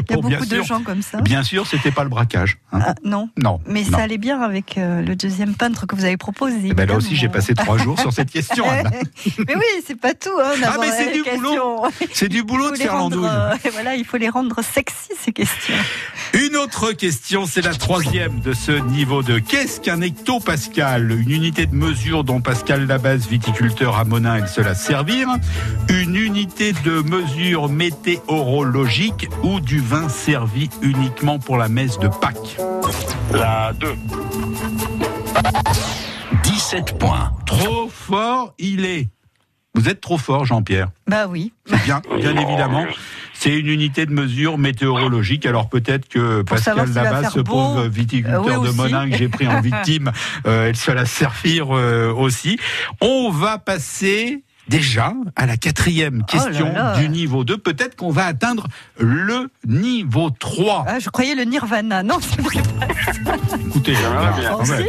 Il 0.08 0.10
y 0.10 0.12
a 0.12 0.16
Bon, 0.16 0.28
beaucoup 0.28 0.44
de 0.46 0.54
sûr. 0.56 0.64
gens 0.64 0.80
comme 0.82 1.02
ça. 1.02 1.20
Bien 1.20 1.42
sûr, 1.42 1.66
c'était 1.66 1.90
pas 1.90 2.02
le 2.04 2.08
braquage. 2.10 2.58
hein. 2.72 2.80
Ah, 2.86 2.94
non. 3.04 3.28
Non. 3.42 3.60
Mais 3.66 3.82
non. 3.82 3.98
Ça 3.98 4.04
allait 4.04 4.18
bien 4.18 4.40
avec 4.40 4.78
euh, 4.78 5.02
le 5.02 5.16
deuxième 5.16 5.54
peintre 5.54 5.86
que 5.86 5.94
vous 5.96 6.04
avez 6.04 6.16
proposé. 6.16 6.58
Eh 6.70 6.74
ben 6.74 6.88
là 6.88 6.96
aussi, 6.96 7.16
j'ai 7.16 7.28
passé 7.28 7.54
trois 7.54 7.78
jours 7.78 7.98
sur 7.98 8.12
cette 8.12 8.30
question. 8.30 8.68
Anna. 8.68 8.90
mais 9.46 9.54
oui, 9.56 9.82
c'est 9.86 9.98
pas 9.98 10.14
tout. 10.14 10.30
Hein, 10.42 10.52
Ah, 10.64 10.76
mais 10.80 10.90
c'est 10.90 11.12
du 11.12 11.22
boulot. 11.22 11.82
C'est 12.12 12.28
du 12.28 12.42
boulot 12.42 12.68
Il 12.70 12.78
de 12.78 12.82
faire 12.82 12.92
rendre, 12.98 13.24
euh, 13.24 13.54
voilà, 13.72 13.94
il 13.96 14.04
faut 14.04 14.16
les 14.16 14.28
rendre 14.28 14.62
sexy 14.62 14.94
ces 15.20 15.32
questions. 15.32 15.74
Une 16.34 16.56
autre 16.56 16.92
question, 16.92 17.46
c'est 17.46 17.62
la 17.62 17.74
troisième 17.74 18.40
de 18.40 18.52
ce 18.52 18.72
niveau 18.72 19.22
de 19.22 19.38
Qu'est-ce 19.38 19.80
qu'un 19.80 20.00
hectopascal 20.00 21.10
Une 21.12 21.30
unité 21.30 21.66
de 21.66 21.74
mesure 21.74 22.24
dont 22.24 22.40
Pascal 22.40 22.86
Labase, 22.86 23.26
viticulteur 23.28 23.96
à 23.98 24.04
Monin, 24.04 24.36
elle 24.36 24.48
se 24.48 24.60
la 24.60 24.74
servir. 24.74 25.28
Une 25.88 26.16
unité 26.16 26.43
de 26.46 27.00
mesure 27.08 27.68
météorologique 27.70 29.28
ou 29.42 29.60
du 29.60 29.78
vin 29.80 30.08
servi 30.10 30.68
uniquement 30.82 31.38
pour 31.38 31.56
la 31.56 31.68
messe 31.68 31.98
de 31.98 32.08
Pâques. 32.08 32.58
La 33.32 33.72
2. 33.72 33.94
17 36.42 36.98
points. 36.98 37.32
Trop 37.46 37.88
fort, 37.88 38.52
il 38.58 38.84
est. 38.84 39.08
Vous 39.74 39.88
êtes 39.88 40.00
trop 40.02 40.18
fort, 40.18 40.44
Jean-Pierre. 40.44 40.90
Bah 41.08 41.26
oui. 41.26 41.52
C'est 41.66 41.82
bien, 41.84 42.00
bien 42.18 42.36
évidemment. 42.36 42.84
C'est 43.32 43.58
une 43.58 43.66
unité 43.68 44.04
de 44.06 44.12
mesure 44.12 44.58
météorologique. 44.58 45.46
Alors 45.46 45.68
peut-être 45.68 46.08
que 46.08 46.42
Pour 46.42 46.56
Pascal 46.56 46.62
savoir 46.74 46.86
s'il 46.86 46.94
va 46.94 47.02
Labas, 47.04 47.20
faire 47.22 47.30
ce 47.32 47.40
beau. 47.40 47.52
pauvre 47.52 47.84
viticulteur 47.86 48.46
Euh, 48.46 48.58
oui, 48.58 48.68
de. 48.68 48.72
Monin 48.72 49.08
que 49.10 49.16
j'ai 49.16 49.28
pris 49.28 49.48
en 49.48 49.60
victime, 49.62 50.12
euh, 50.46 50.68
elle 50.68 50.76
se 50.76 50.90
la 50.92 51.06
servir 51.06 51.74
euh, 51.74 52.12
aussi. 52.12 52.58
On 53.00 53.30
va 53.30 53.58
passer 53.58 54.44
déjà 54.68 55.12
à 55.36 55.46
la 55.46 55.56
quatrième 55.56 56.22
Oh 56.32 56.36
là 56.36 56.42
question 56.44 56.72
là. 56.72 56.96
du 56.98 57.08
niveau 57.08 57.44
2. 57.44 57.58
Peut-être 57.58 57.96
qu'on 57.96 58.10
va 58.10 58.26
atteindre 58.26 58.66
le 58.98 59.50
niveau 59.66 60.30
3. 60.30 60.84
Ah, 60.88 60.98
je 60.98 61.10
croyais 61.10 61.34
le 61.34 61.44
Nirvana. 61.44 62.02
Non, 62.02 62.18
c'est 62.20 62.40
vrai. 62.40 62.62
Écoutez, 63.68 63.94
J'aimerais 63.94 64.24
là, 64.24 64.32
bien. 64.38 64.50
quand 64.50 64.60
Aussi. 64.62 64.70
même. 64.72 64.88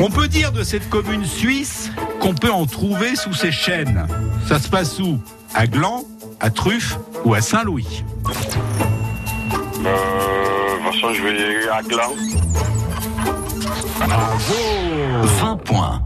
on 0.00 0.10
peut 0.10 0.28
dire 0.28 0.52
de 0.52 0.62
cette 0.62 0.88
commune 0.88 1.24
suisse 1.24 1.90
qu'on 2.20 2.34
peut 2.34 2.50
en 2.52 2.66
trouver 2.66 3.16
sous 3.16 3.32
ses 3.34 3.52
chaînes. 3.52 4.06
Ça 4.48 4.58
se 4.58 4.68
passe 4.68 4.98
où? 5.00 5.18
À 5.54 5.66
Gland, 5.66 6.04
à 6.40 6.50
Truffe 6.50 6.98
ou 7.24 7.34
à 7.34 7.40
Saint-Louis? 7.40 8.04
Euh, 9.84 9.92
de 9.92 10.84
toute 10.84 10.94
façon, 11.00 11.14
je 11.14 11.22
vais 11.22 11.68
à 11.70 11.82
Gland. 11.82 12.12
Bravo 13.98 14.54
20 15.40 15.56
points. 15.64 16.02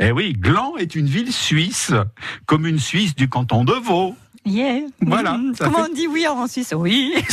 Eh 0.00 0.12
oui, 0.12 0.32
Gland 0.32 0.76
est 0.76 0.94
une 0.94 1.06
ville 1.06 1.32
suisse, 1.32 1.92
commune 2.46 2.78
suisse 2.78 3.16
du 3.16 3.28
canton 3.28 3.64
de 3.64 3.72
Vaud. 3.72 4.14
Yeah. 4.44 4.80
Voilà, 5.00 5.32
Mm. 5.38 5.52
Comment 5.58 5.84
fait- 5.84 5.90
on 5.90 5.94
dit 5.94 6.06
oui 6.06 6.26
en 6.26 6.46
Suisse 6.46 6.72
Oui. 6.76 7.14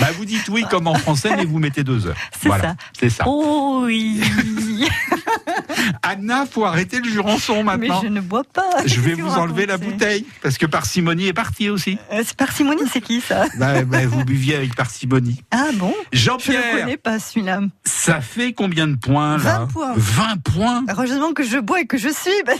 Bah, 0.00 0.08
vous 0.16 0.24
dites 0.24 0.48
oui 0.48 0.64
comme 0.70 0.86
en 0.86 0.94
français, 0.94 1.30
mais 1.36 1.44
vous 1.44 1.58
mettez 1.58 1.82
deux 1.84 2.06
heures. 2.06 2.16
C'est 2.40 2.48
voilà, 2.48 2.62
ça. 2.70 2.76
C'est 2.98 3.10
ça. 3.10 3.24
Oh 3.26 3.82
oui. 3.86 4.20
Anna, 6.02 6.46
faut 6.50 6.64
arrêter 6.64 7.00
le 7.00 7.08
jurançon 7.08 7.56
Mais 7.56 7.76
maintenant. 7.76 8.00
je 8.02 8.08
ne 8.08 8.20
bois 8.20 8.44
pas. 8.44 8.68
Je 8.84 9.00
vais 9.00 9.14
vous 9.14 9.28
enlever 9.30 9.66
la 9.66 9.76
bouteille, 9.78 10.24
parce 10.42 10.58
que 10.58 10.66
parcimonie 10.66 11.26
est 11.28 11.32
partie 11.32 11.68
aussi. 11.70 11.98
Euh, 12.12 12.22
C'est 12.24 12.36
parcimonie, 12.36 12.82
c'est 12.92 13.00
qui 13.00 13.20
ça? 13.20 13.46
Bah, 13.58 13.82
bah, 13.84 14.06
vous 14.06 14.24
buviez 14.24 14.56
avec 14.56 14.74
parcimonie. 14.74 15.42
Ah 15.50 15.68
bon? 15.74 15.94
Je 16.12 16.18
ne 16.18 16.24
Jean-Pierre, 16.24 16.80
connais 16.80 16.96
pas 16.96 17.18
celui-là. 17.18 17.60
ça 17.84 18.20
fait 18.20 18.52
combien 18.52 18.86
de 18.86 18.96
points 18.96 19.38
là? 19.38 19.60
20 19.60 19.66
points. 19.68 19.92
20 19.96 20.42
points? 20.42 20.84
Heureusement 20.90 21.32
que 21.32 21.42
je 21.44 21.58
bois 21.58 21.80
et 21.80 21.86
que 21.86 21.98
je 21.98 22.08
suis. 22.08 22.30
bah, 22.44 22.52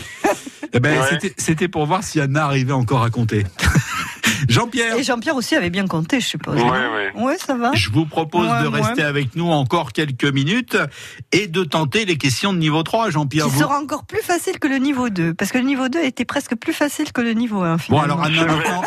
Ouais. 0.79 0.97
c'était- 1.09 1.33
C'était 1.37 1.67
pour 1.67 1.85
voir 1.85 2.03
si 2.03 2.19
Anna 2.19 2.47
arrivait 2.57 2.73
encore 2.73 3.03
à 3.03 3.11
compter. 3.11 3.45
Jean-Pierre, 4.47 4.97
Et 4.97 5.03
Jean-Pierre 5.03 5.35
aussi 5.35 5.55
avait 5.55 5.69
bien 5.69 5.87
compté, 5.87 6.19
je 6.19 6.25
suppose. 6.27 6.55
Non 6.57 6.69
ouais. 6.69 7.11
Ouais, 7.15 7.37
ça 7.37 7.55
va. 7.55 7.71
je 7.73 7.89
vous 7.91 8.05
propose 8.05 8.47
Ouais, 8.47 8.63
de 8.63 8.67
ouais. 8.67 8.81
rester 8.81 9.03
avec 9.03 9.35
nous 9.35 9.49
encore 9.49 9.91
quelques 9.91 10.25
minutes 10.25 10.77
et 11.31 11.47
de 11.47 11.63
tenter 11.63 12.05
les 12.05 12.17
questions 12.17 12.53
de 12.53 12.57
niveau 12.59 12.83
3, 12.83 13.09
Jean-Pierre. 13.09 13.47
Vous- 13.49 13.59
sera 13.59 13.79
encore 13.79 14.05
plus 14.05 14.21
facile 14.21 14.59
que 14.59 14.67
le 14.67 14.77
niveau 14.77 15.09
2. 15.09 15.33
Parce 15.33 15.51
que 15.51 15.57
le 15.57 15.63
niveau 15.65 15.89
2 15.89 16.03
était 16.03 16.25
presque 16.25 16.55
plus 16.55 16.73
facile 16.73 17.11
que 17.11 17.21
le 17.21 17.33
niveau 17.33 17.61
1. 17.63 17.73
Bon, 17.73 17.77
Finalement. 17.77 18.03
alors 18.03 18.23
Anna, 18.23 18.45
maintenant, 18.45 18.81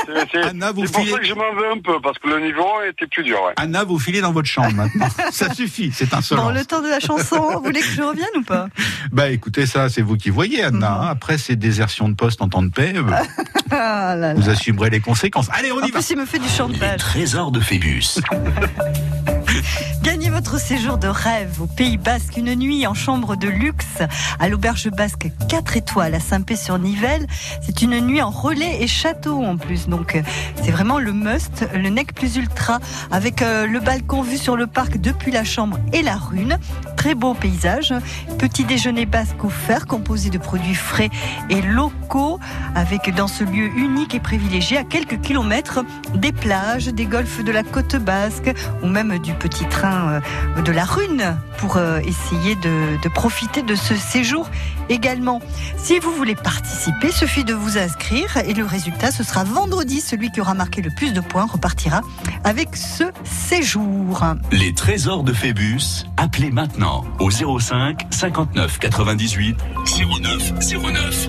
Anna, 0.49 0.73
vous 0.73 0.87
C'est 0.87 0.93
pour 0.93 1.01
filez, 1.03 1.13
ça 1.13 1.19
que 1.19 1.27
je 1.27 1.35
m'en 1.35 1.53
veux 1.55 1.71
un 1.73 1.81
peu, 1.83 2.01
parce 2.03 2.19
que 2.19 2.29
le 2.29 2.41
niveau 2.41 2.63
1 2.85 2.91
était 2.91 3.07
plus 3.07 3.23
dur. 3.25 3.39
Ouais. 3.47 3.53
Anna, 3.57 3.85
vous 3.85 3.99
filez 3.99 4.21
dans 4.21 4.33
votre 4.33 4.49
chambre 4.49 4.73
maintenant. 4.73 5.09
ça 5.33 5.53
suffit, 5.55 5.91
c'est 5.95 6.13
insolent. 6.15 6.45
Bon, 6.45 6.51
le 6.51 6.65
temps 6.65 6.81
de 6.83 6.89
la 6.89 7.01
chanson, 7.01 7.51
vous 7.55 7.63
voulez 7.65 7.81
que 7.81 7.87
je 7.87 8.03
revienne 8.03 8.27
ou 8.37 8.43
pas? 8.43 8.69
Bah 9.13 9.31
écoutez, 9.31 9.67
ça, 9.67 9.89
c'est 9.89 10.03
vous 10.03 10.17
qui 10.17 10.31
voyez, 10.31 10.63
Anna. 10.63 10.93
Hein. 10.93 11.07
Après, 11.09 11.37
c'est 11.39 11.57
désertion 11.57 12.09
de 12.09 12.15
poste 12.15 12.43
en 12.43 12.49
temps 12.49 12.63
de 12.63 12.69
paix. 12.71 12.93
euh, 12.95 13.03
Ah 13.73 14.15
là 14.17 14.35
là. 14.35 14.35
vous 14.35 14.49
assumerez 14.49 14.91
les 14.91 15.01
conséquences. 15.01 15.40
Allez, 15.53 15.73
on 15.73 15.77
En 15.79 15.87
y 15.87 15.91
va. 15.91 15.99
plus, 15.99 16.11
il 16.11 16.17
me 16.17 16.27
fait 16.27 16.39
du 16.39 16.45
Les 16.47 16.51
chantage. 16.51 16.99
trésors 17.01 17.51
de 17.51 17.61
Phébus. 17.61 18.21
Gagnez 20.03 20.31
votre 20.31 20.59
séjour 20.59 20.97
de 20.97 21.09
rêve 21.09 21.61
au 21.61 21.67
Pays 21.67 21.97
Basque, 21.99 22.37
une 22.37 22.55
nuit 22.55 22.87
en 22.87 22.95
chambre 22.95 23.37
de 23.37 23.49
luxe 23.49 23.99
à 24.39 24.49
l'auberge 24.49 24.89
basque 24.91 25.29
4 25.49 25.77
étoiles 25.77 26.15
à 26.15 26.21
Saint-Pé-sur-Nivelle. 26.21 27.27
C'est 27.61 27.83
une 27.83 27.99
nuit 28.01 28.23
en 28.23 28.31
relais 28.31 28.79
et 28.83 28.87
château 28.87 29.45
en 29.45 29.57
plus, 29.57 29.89
donc 29.89 30.15
euh, 30.17 30.23
c'est 30.63 30.71
vraiment 30.71 30.99
le 30.99 31.13
must, 31.13 31.67
le 31.75 31.89
nec 31.91 32.15
plus 32.15 32.37
ultra, 32.37 32.79
avec 33.11 33.43
euh, 33.43 33.67
le 33.67 33.81
balcon 33.81 34.23
vu 34.23 34.39
sur 34.39 34.57
le 34.57 34.67
parc 34.67 34.99
depuis 34.99 35.33
la 35.33 35.45
chambre 35.45 35.79
et 35.93 36.03
la 36.03 36.17
rune. 36.17 36.59
Très 37.01 37.15
beau 37.15 37.33
paysage. 37.33 37.95
Petit 38.39 38.65
déjeuner 38.65 39.07
basque 39.07 39.43
offert, 39.43 39.87
composé 39.87 40.29
de 40.29 40.37
produits 40.37 40.75
frais 40.75 41.09
et 41.49 41.63
locaux, 41.63 42.39
avec 42.75 43.15
dans 43.15 43.27
ce 43.27 43.43
lieu 43.43 43.71
unique 43.75 44.15
et 44.15 44.21
privilégié 44.21 44.77
à 44.77 44.85
quelques 44.85 45.19
kilomètres 45.23 45.83
des 46.15 46.31
plages, 46.31 46.89
des 46.89 47.07
golfs 47.07 47.43
de 47.43 47.51
la 47.51 47.63
côte 47.63 47.97
basque 47.97 48.53
ou 48.83 48.87
même 48.87 49.19
du 49.19 49.33
petit 49.33 49.65
train 49.65 50.21
euh, 50.59 50.61
de 50.61 50.73
la 50.73 50.85
Rune 50.85 51.39
pour 51.57 51.79
euh, 51.79 52.01
essayer 52.01 52.55
de, 52.57 53.03
de 53.03 53.09
profiter 53.09 53.63
de 53.63 53.75
ce 53.75 53.95
séjour 53.97 54.51
également. 54.91 55.41
Si 55.79 55.99
vous 56.01 56.13
voulez 56.13 56.35
participer, 56.35 57.11
suffit 57.13 57.45
de 57.45 57.55
vous 57.55 57.79
inscrire 57.79 58.37
et 58.45 58.53
le 58.53 58.67
résultat 58.67 59.11
ce 59.11 59.25
sera 59.25 59.45
vendredi. 59.45 60.03
Celui 60.03 60.31
qui 60.31 60.43
aura 60.43 60.53
marqué 60.53 60.83
le 60.83 60.91
plus 60.91 61.15
de 61.15 61.21
points 61.21 61.47
repartira 61.47 62.03
avec 62.45 62.77
ce 62.77 63.05
séjour. 63.25 64.23
Les 64.53 64.75
trésors 64.75 65.23
de 65.23 65.33
Phébus. 65.33 66.05
Appelez 66.19 66.51
maintenant 66.51 66.90
au 67.19 67.31
05 67.31 68.07
59 68.11 68.79
98 68.79 69.57
09 69.87 70.53
09. 70.61 71.29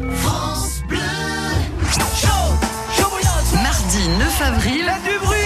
Mardi 3.63 4.09
9 4.19 4.41
avril, 4.41 4.91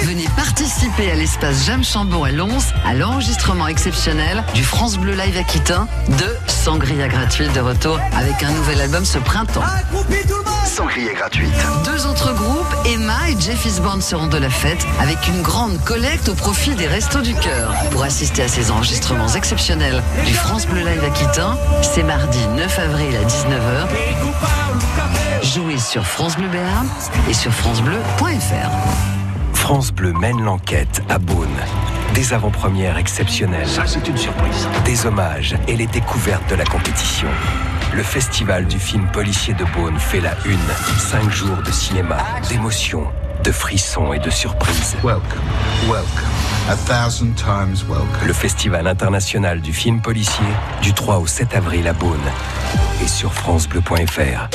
venez 0.05 0.27
participer 0.35 1.09
à 1.09 1.15
l'espace 1.15 1.65
Jam 1.65 1.83
Chambon 1.83 2.23
à 2.23 2.31
Lons 2.31 2.59
à 2.85 2.93
l'enregistrement 2.93 3.67
exceptionnel 3.67 4.43
du 4.53 4.63
France 4.63 4.97
Bleu 4.97 5.13
Live 5.13 5.35
Aquitain 5.35 5.87
de 6.19 6.35
Sangria 6.47 7.07
gratuite 7.07 7.51
de 7.53 7.59
retour 7.59 7.99
avec 8.15 8.43
un 8.43 8.51
nouvel 8.51 8.81
album 8.81 9.03
ce 9.03 9.17
printemps. 9.17 9.63
Sangria 10.67 11.13
gratuite. 11.13 11.49
Deux 11.85 12.05
autres 12.05 12.33
groupes, 12.35 12.75
Emma 12.85 13.17
et 13.29 13.41
Jeffy's 13.41 13.79
Band 13.79 13.99
seront 13.99 14.27
de 14.27 14.37
la 14.37 14.49
fête 14.51 14.85
avec 14.99 15.17
une 15.27 15.41
grande 15.41 15.83
collecte 15.83 16.29
au 16.29 16.35
profit 16.35 16.75
des 16.75 16.87
Restos 16.87 17.21
du 17.21 17.33
Cœur. 17.33 17.73
Pour 17.89 18.03
assister 18.03 18.43
à 18.43 18.47
ces 18.47 18.69
enregistrements 18.69 19.29
exceptionnels 19.29 20.03
du 20.27 20.35
France 20.35 20.67
Bleu 20.67 20.81
Live 20.81 21.03
Aquitain, 21.03 21.57
c'est 21.81 22.03
mardi 22.03 22.45
9 22.55 22.79
avril 22.79 23.15
à 23.15 23.23
19h. 23.23 23.87
Jouez 25.41 25.79
sur 25.79 26.05
France 26.05 26.37
Bleu 26.37 26.49
Béarn 26.49 26.87
et 27.27 27.33
sur 27.33 27.51
francebleu.fr. 27.51 29.24
France 29.65 29.91
Bleu 29.91 30.13
mène 30.13 30.43
l'enquête 30.43 31.01
à 31.09 31.17
Beaune. 31.17 31.47
Des 32.13 32.33
avant-premières 32.33 32.99
exceptionnelles. 32.99 33.67
Ça, 33.67 33.87
c'est 33.87 34.07
une 34.07 34.15
surprise. 34.15 34.69
Des 34.85 35.07
hommages 35.07 35.55
et 35.67 35.75
les 35.75 35.87
découvertes 35.87 36.47
de 36.51 36.53
la 36.53 36.65
compétition. 36.65 37.27
Le 37.91 38.03
festival 38.03 38.67
du 38.67 38.77
film 38.77 39.07
policier 39.07 39.55
de 39.55 39.65
Beaune 39.75 39.97
fait 39.97 40.21
la 40.21 40.35
une. 40.45 40.59
Cinq 40.99 41.31
jours 41.31 41.57
de 41.65 41.71
cinéma, 41.71 42.17
d'émotions, 42.47 43.07
de 43.43 43.51
frissons 43.51 44.13
et 44.13 44.19
de 44.19 44.29
surprises. 44.29 44.95
Welcome, 45.03 45.41
welcome, 45.87 46.29
a 46.69 46.75
thousand 46.85 47.33
times 47.33 47.83
welcome. 47.89 48.27
Le 48.27 48.33
festival 48.33 48.85
international 48.85 49.61
du 49.61 49.73
film 49.73 49.99
policier 49.99 50.45
du 50.83 50.93
3 50.93 51.17
au 51.17 51.25
7 51.25 51.55
avril 51.55 51.87
à 51.87 51.93
Beaune 51.93 52.19
et 53.03 53.07
sur 53.07 53.33
francebleu.fr. 53.33 54.47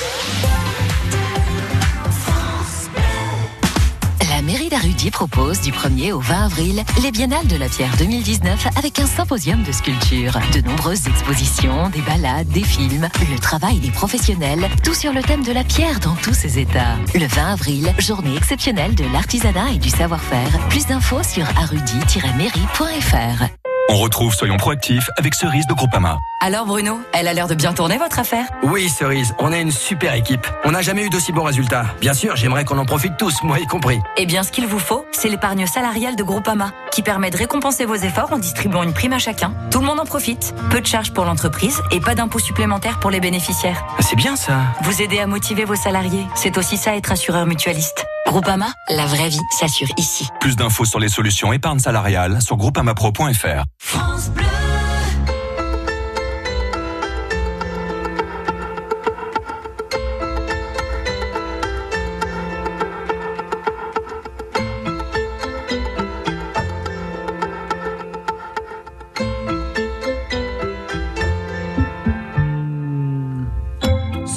mairie 4.50 4.68
d'Arudy 4.68 5.12
propose 5.12 5.60
du 5.60 5.70
1er 5.70 6.12
au 6.12 6.18
20 6.18 6.46
avril 6.46 6.82
les 7.04 7.12
Biennales 7.12 7.46
de 7.46 7.56
la 7.56 7.68
Pierre 7.68 7.96
2019 7.98 8.66
avec 8.76 8.98
un 8.98 9.06
symposium 9.06 9.62
de 9.62 9.70
sculpture, 9.70 10.32
de 10.52 10.60
nombreuses 10.62 11.06
expositions, 11.06 11.88
des 11.90 12.00
balades, 12.00 12.48
des 12.48 12.64
films, 12.64 13.08
le 13.30 13.38
travail 13.38 13.78
des 13.78 13.92
professionnels, 13.92 14.68
tout 14.82 14.94
sur 14.94 15.12
le 15.12 15.22
thème 15.22 15.44
de 15.44 15.52
la 15.52 15.62
pierre 15.62 16.00
dans 16.00 16.16
tous 16.16 16.34
ses 16.34 16.58
états. 16.58 16.96
Le 17.14 17.26
20 17.26 17.52
avril, 17.52 17.94
journée 18.00 18.34
exceptionnelle 18.36 18.96
de 18.96 19.04
l'artisanat 19.12 19.70
et 19.72 19.78
du 19.78 19.88
savoir-faire. 19.88 20.58
Plus 20.68 20.84
d'infos 20.84 21.22
sur 21.22 21.44
arudy-mairie.fr. 21.56 23.59
On 23.92 23.96
retrouve 23.96 24.32
Soyons 24.32 24.56
proactifs 24.56 25.10
avec 25.16 25.34
Cerise 25.34 25.66
de 25.66 25.74
Groupama. 25.74 26.16
Alors 26.40 26.64
Bruno, 26.64 27.00
elle 27.12 27.26
a 27.26 27.34
l'air 27.34 27.48
de 27.48 27.56
bien 27.56 27.72
tourner 27.72 27.98
votre 27.98 28.20
affaire? 28.20 28.44
Oui, 28.62 28.88
Cerise, 28.88 29.34
on 29.40 29.52
est 29.52 29.60
une 29.60 29.72
super 29.72 30.14
équipe. 30.14 30.46
On 30.64 30.70
n'a 30.70 30.80
jamais 30.80 31.04
eu 31.04 31.10
d'aussi 31.10 31.32
bons 31.32 31.42
résultats. 31.42 31.86
Bien 32.00 32.14
sûr, 32.14 32.36
j'aimerais 32.36 32.64
qu'on 32.64 32.78
en 32.78 32.84
profite 32.84 33.16
tous, 33.16 33.42
moi 33.42 33.58
y 33.58 33.66
compris. 33.66 33.98
Eh 34.16 34.26
bien, 34.26 34.44
ce 34.44 34.52
qu'il 34.52 34.68
vous 34.68 34.78
faut, 34.78 35.04
c'est 35.10 35.28
l'épargne 35.28 35.66
salariale 35.66 36.14
de 36.14 36.22
Groupama, 36.22 36.70
qui 36.92 37.02
permet 37.02 37.30
de 37.30 37.36
récompenser 37.36 37.84
vos 37.84 37.96
efforts 37.96 38.32
en 38.32 38.38
distribuant 38.38 38.84
une 38.84 38.94
prime 38.94 39.12
à 39.12 39.18
chacun. 39.18 39.52
Tout 39.72 39.80
le 39.80 39.86
monde 39.86 39.98
en 39.98 40.06
profite. 40.06 40.54
Peu 40.70 40.80
de 40.80 40.86
charges 40.86 41.12
pour 41.12 41.24
l'entreprise 41.24 41.82
et 41.90 41.98
pas 41.98 42.14
d'impôts 42.14 42.38
supplémentaires 42.38 43.00
pour 43.00 43.10
les 43.10 43.18
bénéficiaires. 43.18 43.84
C'est 43.98 44.16
bien 44.16 44.36
ça. 44.36 44.60
Vous 44.82 45.02
aider 45.02 45.18
à 45.18 45.26
motiver 45.26 45.64
vos 45.64 45.74
salariés, 45.74 46.26
c'est 46.36 46.56
aussi 46.58 46.76
ça 46.76 46.94
être 46.94 47.10
assureur 47.10 47.44
mutualiste. 47.44 48.06
Groupama, 48.26 48.66
la 48.88 49.06
vraie 49.06 49.28
vie 49.28 49.40
s'assure 49.58 49.88
ici. 49.96 50.28
Plus 50.40 50.54
d'infos 50.54 50.84
sur 50.84 51.00
les 51.00 51.08
solutions 51.08 51.52
épargne 51.52 51.80
salariale 51.80 52.40
sur 52.40 52.56
groupamapro.fr. 52.56 53.64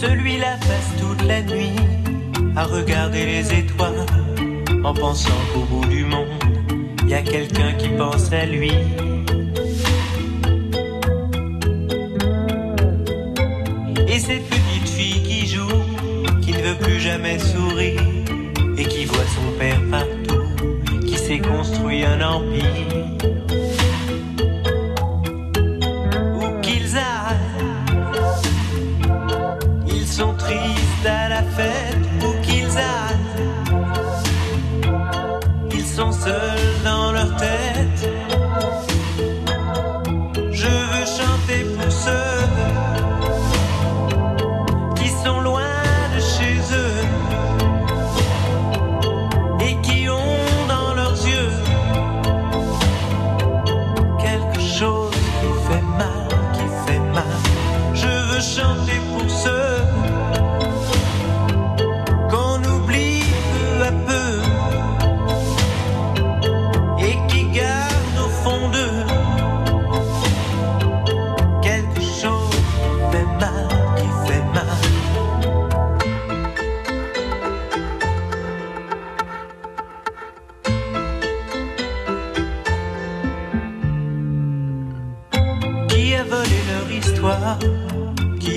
Celui-là 0.04 0.58
passe 0.60 0.92
toute 1.00 1.22
la 1.24 1.42
nuit 1.44 1.76
à 2.56 2.66
regarder 2.66 3.26
les 3.26 3.54
étoiles 3.54 4.06
en 4.84 4.94
pensant 4.94 5.30
qu'au 5.54 5.62
bout 5.62 5.86
du 5.86 6.04
monde, 6.04 6.28
il 7.04 7.10
y 7.10 7.14
a 7.14 7.22
quelqu'un 7.22 7.72
qui 7.74 7.90
pense 7.90 8.32
à 8.34 8.46
lui. 8.46 8.72
Et 14.14 14.20
cette 14.20 14.48
petite 14.48 14.90
fille 14.90 15.24
qui 15.24 15.48
joue, 15.48 15.82
qui 16.44 16.52
ne 16.52 16.62
veut 16.62 16.78
plus 16.78 17.00
jamais 17.00 17.40
sourire 17.40 18.00
et 18.78 18.86
qui 18.86 19.06
voit 19.06 19.26
son 19.26 19.58
père 19.58 19.82
partout, 19.90 21.02
qui 21.08 21.18
s'est 21.18 21.40
construit 21.40 22.06
un 22.06 22.22
empire. 22.22 23.13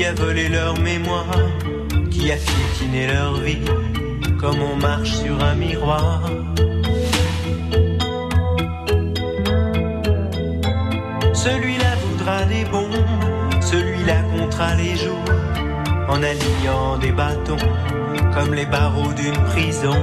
A 0.06 0.12
volé 0.12 0.48
leur 0.48 0.78
mémoire 0.78 1.26
Qui 2.10 2.30
a 2.30 2.36
piétiné 2.36 3.06
leur 3.08 3.34
vie 3.40 3.64
Comme 4.40 4.60
on 4.62 4.76
marche 4.76 5.12
sur 5.12 5.42
un 5.42 5.54
miroir. 5.54 6.22
Celui-là 11.32 11.94
voudra 12.04 12.44
des 12.44 12.64
bombes 12.64 13.04
Celui-là 13.60 14.22
comptera 14.32 14.74
les 14.74 14.96
jours 14.96 15.24
En 16.08 16.22
alignant 16.22 16.98
des 16.98 17.12
bâtons 17.12 17.56
Comme 18.34 18.54
les 18.54 18.66
barreaux 18.66 19.12
d'une 19.12 19.42
prison 19.44 19.96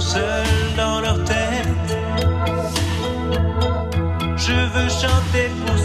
seuls 0.00 0.74
dans 0.76 1.00
leur 1.00 1.22
tête. 1.24 1.96
Je 4.36 4.52
veux 4.52 4.88
chanter 4.88 5.48
pour 5.64 5.75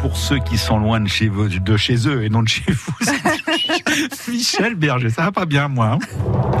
pour 0.00 0.16
ceux 0.16 0.38
qui 0.38 0.58
sont 0.58 0.78
loin 0.78 1.00
de 1.00 1.08
chez, 1.08 1.28
vous- 1.28 1.48
de 1.48 1.76
chez 1.76 2.06
eux 2.06 2.24
et 2.24 2.28
non 2.28 2.42
de 2.42 2.48
chez 2.48 2.70
vous. 2.72 2.92
Michel 4.28 4.74
Berger, 4.74 5.08
ça 5.10 5.22
va 5.22 5.32
pas 5.32 5.46
bien, 5.46 5.68
moi. 5.68 5.98
hein? 5.98 6.51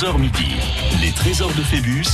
11h 0.00 0.18
midi, 0.18 0.56
les 1.02 1.10
trésors 1.12 1.52
de 1.52 1.60
Phébus 1.62 2.06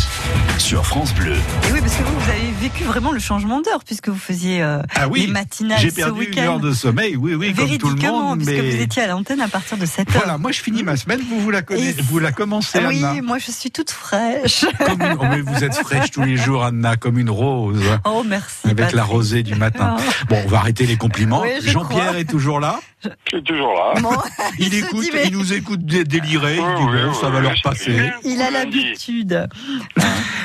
sur 0.59 0.85
France 0.85 1.15
Bleu. 1.15 1.35
Et 1.69 1.73
oui, 1.73 1.81
parce 1.81 1.95
que 1.95 2.03
vous, 2.03 2.19
vous 2.19 2.31
avez 2.31 2.51
vécu 2.61 2.83
vraiment 2.83 3.13
le 3.13 3.21
changement 3.21 3.61
d'heure 3.61 3.85
puisque 3.85 4.09
vous 4.09 4.19
faisiez 4.19 4.61
euh, 4.61 4.83
Ah 4.97 5.07
oui, 5.07 5.27
les 5.27 5.27
matinales 5.29 5.79
j'ai 5.79 5.91
ce 5.91 5.95
perdu 5.95 6.23
une 6.25 6.31
week-end. 6.31 6.43
heure 6.43 6.59
de 6.59 6.73
sommeil, 6.73 7.15
oui, 7.15 7.35
oui, 7.35 7.55
comme 7.55 7.55
tout 7.55 7.61
le 7.61 7.67
Véridiquement, 7.95 8.23
monde. 8.31 8.39
puisque 8.39 8.51
mais 8.61 8.71
vous 8.71 8.83
étiez 8.83 9.03
à 9.03 9.07
l'antenne 9.07 9.41
à 9.41 9.47
partir 9.47 9.77
de 9.79 9.87
7 9.87 10.09
heures. 10.09 10.23
Voilà, 10.25 10.37
moi 10.37 10.51
je 10.51 10.61
finis 10.63 10.83
ma 10.83 10.97
semaine, 10.97 11.21
vous, 11.29 11.39
vous 11.39 11.51
la 11.53 11.63
connaissez, 11.63 12.01
Et- 12.01 12.03
vous 12.03 12.19
la 12.19 12.33
commencez, 12.33 12.85
oui, 12.85 13.05
Anna. 13.05 13.23
moi 13.23 13.39
je 13.39 13.53
suis 13.53 13.71
toute 13.71 13.91
fraîche. 13.93 14.65
Comme 14.85 15.01
une- 15.03 15.17
oh, 15.21 15.25
mais 15.31 15.41
vous 15.43 15.63
êtes 15.63 15.77
fraîche 15.77 16.11
tous 16.11 16.23
les 16.23 16.37
jours, 16.37 16.65
Anna, 16.65 16.97
comme 16.97 17.19
une 17.19 17.31
rose. 17.31 17.83
Oh, 18.05 18.25
merci. 18.27 18.57
Avec 18.65 18.79
la 18.79 19.03
Patrick. 19.03 19.05
rosée 19.05 19.43
du 19.45 19.55
matin. 19.55 19.97
Oh. 19.99 20.03
Bon, 20.29 20.43
on 20.45 20.49
va 20.49 20.59
arrêter 20.59 20.87
les 20.87 20.97
compliments. 20.97 21.43
Oui, 21.43 21.51
je 21.63 21.71
Jean-Pierre 21.71 22.07
crois. 22.07 22.19
est 22.19 22.25
toujours 22.25 22.59
là. 22.59 22.81
Je 23.05 23.11
suis 23.37 23.45
toujours 23.45 23.73
là. 23.75 24.01
Bon, 24.01 24.11
Il, 24.59 24.73
se 24.73 24.77
écoute, 24.79 25.03
dit, 25.05 25.11
mais 25.15 25.25
il 25.27 25.33
nous 25.33 25.53
écoute 25.53 25.85
dé- 25.85 26.03
délirer. 26.05 26.57
Il 26.57 26.61
dit 26.61 26.63
Oui, 26.91 27.03
bon, 27.05 27.09
oui, 27.11 27.15
ça 27.21 27.29
va 27.29 27.37
oui, 27.37 27.43
leur 27.43 27.53
oui, 27.53 27.61
passer. 27.63 27.76
Il 28.25 28.41
a 28.43 28.51
l'habitude. 28.51 29.49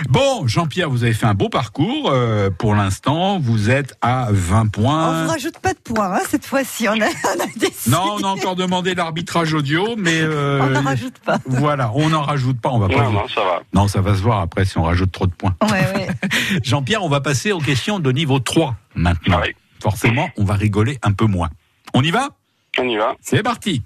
Bon, 0.10 0.46
Jean-Pierre, 0.48 0.90
vous 0.90 1.04
avez 1.04 1.14
fait 1.14 1.26
un 1.26 1.34
beau 1.34 1.50
parcours. 1.50 2.10
euh, 2.12 2.50
pour 2.50 2.76
l'instant, 2.76 3.40
vous 3.40 3.70
êtes 3.70 3.96
à 4.02 4.28
20 4.32 4.62
On 4.62 4.68
points. 4.70 5.24
ne 5.24 5.28
rajoute 5.30 5.58
pas 5.60 5.74
de 5.74 5.80
points 5.80 6.16
hein, 6.16 6.22
cette 6.30 6.46
fois-ci. 6.46 6.88
On 6.90 6.94
a, 6.94 6.96
on 7.36 7.40
a 7.42 7.46
décidé. 7.58 7.92
Non, 7.96 8.18
on 8.20 8.24
a 8.24 8.28
encore 8.28 8.56
demandé 8.56 8.94
l'arbitrage 8.96 9.54
audio, 9.54 9.96
mais 9.98 10.20
euh, 10.22 10.60
On 10.62 10.70
n'en 10.70 10.82
rajoute 10.84 11.20
pas. 11.20 11.38
Voilà, 11.46 11.92
on 11.96 12.10
n'en 12.10 12.24
rajoute 12.24 12.60
pas. 12.60 12.70
On 12.70 12.80
va 12.80 12.88
pas. 12.90 13.04
Non, 13.04 13.12
non, 13.12 13.28
ça 13.28 13.42
va. 13.42 13.62
Non, 13.74 13.88
ça 13.88 14.02
va 14.02 14.16
se 14.16 14.22
voir 14.22 14.40
après 14.42 14.66
si 14.66 14.78
on 14.78 14.84
rajoute 14.84 15.12
trop 15.12 15.28
de 15.28 15.32
points. 15.34 15.56
Ouais, 15.64 15.70
ouais. 15.96 16.08
Jean-Pierre, 16.64 17.04
on 17.04 17.10
va 17.10 17.22
passer 17.22 17.52
aux 17.52 17.60
questions 17.60 18.00
de 18.00 18.12
niveau 18.12 18.40
3 18.40 18.76
maintenant. 18.96 19.40
Forcément, 19.82 20.30
on 20.38 20.44
va 20.44 20.56
rigoler 20.56 21.00
un 21.04 21.12
peu 21.14 21.26
moins. 21.26 21.50
On 21.94 22.04
y 22.04 22.12
va? 22.12 22.30
On 22.78 22.84
y 22.88 22.98
va. 22.98 23.16
C'est 23.22 23.44
parti. 23.44 23.82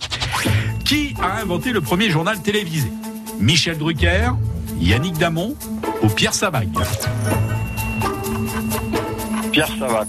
Qui 0.83 1.15
a 1.21 1.41
inventé 1.41 1.71
le 1.71 1.81
premier 1.81 2.09
journal 2.09 2.39
télévisé? 2.41 2.87
Michel 3.39 3.77
Drucker, 3.77 4.31
Yannick 4.79 5.17
Damon 5.17 5.55
ou 6.01 6.07
Pierre 6.07 6.33
Sabag 6.33 6.69
Pierre 9.51 9.69
Savac. 9.79 10.07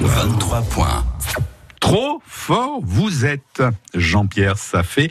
23 0.00 0.62
points. 0.62 1.04
Trop 1.80 2.20
fort 2.26 2.80
vous 2.82 3.24
êtes, 3.24 3.62
Jean-Pierre. 3.94 4.58
Ça 4.58 4.82
fait 4.82 5.10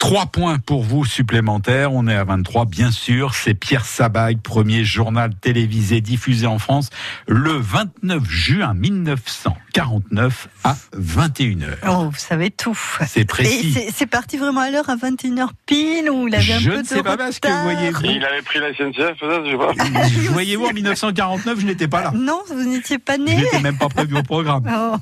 3 0.00 0.26
points 0.26 0.58
pour 0.58 0.82
vous 0.82 1.04
supplémentaires. 1.04 1.92
On 1.92 2.08
est 2.08 2.14
à 2.16 2.24
23, 2.24 2.64
bien 2.64 2.90
sûr. 2.90 3.34
C'est 3.34 3.52
Pierre 3.52 3.84
Sabag, 3.84 4.38
premier 4.40 4.82
journal 4.82 5.34
télévisé 5.38 6.00
diffusé 6.00 6.46
en 6.46 6.58
France 6.58 6.88
le 7.28 7.52
29 7.52 8.24
juin 8.28 8.72
1949 8.72 10.48
à 10.64 10.74
21h. 10.98 11.66
Oh, 11.86 12.08
vous 12.10 12.16
savez 12.18 12.50
tout. 12.50 12.76
C'est 13.06 13.26
précis. 13.26 13.78
Et 13.78 13.90
c'est- 13.92 14.06
parti 14.06 14.38
vraiment 14.38 14.62
à 14.62 14.70
l'heure 14.70 14.88
à 14.88 14.96
21h 14.96 15.50
pile 15.66 16.10
ou 16.10 16.26
il 16.28 16.34
avait 16.34 16.54
un 16.54 16.58
Je 16.58 16.70
peu 16.70 16.76
ne 16.78 16.82
de 16.82 16.86
sais 16.86 17.02
pas 17.02 17.16
parce 17.18 17.38
que 17.38 17.46
retard 17.46 17.62
voyez-vous. 17.64 18.00
Il 18.06 18.24
avait 18.24 18.42
pris 18.42 18.58
la 18.58 18.70
SNCF, 18.72 19.18
peut-être, 19.20 19.44
je 19.44 19.50
sais 19.52 19.56
pas. 19.58 20.30
Voyez-vous, 20.32 20.64
en 20.64 20.72
1949, 20.72 21.60
je 21.60 21.66
n'étais 21.66 21.86
pas 21.88 22.02
là. 22.02 22.12
Non, 22.14 22.40
vous 22.48 22.64
n'étiez 22.64 22.98
pas 22.98 23.16
Je 23.16 23.20
né. 23.22 23.36
n'étais 23.36 23.60
même 23.60 23.76
pas 23.78 23.88
prévu 23.90 24.16
au 24.16 24.22
programme. 24.22 24.64
Oh, 24.72 24.96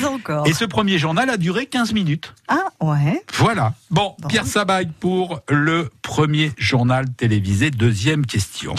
pas 0.00 0.08
encore. 0.08 0.46
Et 0.46 0.52
ce 0.52 0.64
premier 0.64 0.96
journal 0.98 1.28
a 1.30 1.36
duré 1.36 1.66
15 1.66 1.92
minutes. 1.92 2.32
Ah, 2.48 2.58
ouais. 2.80 3.22
Voilà. 3.34 3.74
Bon, 3.90 4.14
Pierre 4.28 4.46
Sabag 4.46 4.90
pour 5.00 5.40
le 5.48 5.88
premier 6.02 6.52
journal 6.58 7.06
télévisé. 7.16 7.70
Deuxième 7.70 8.26
question. 8.26 8.74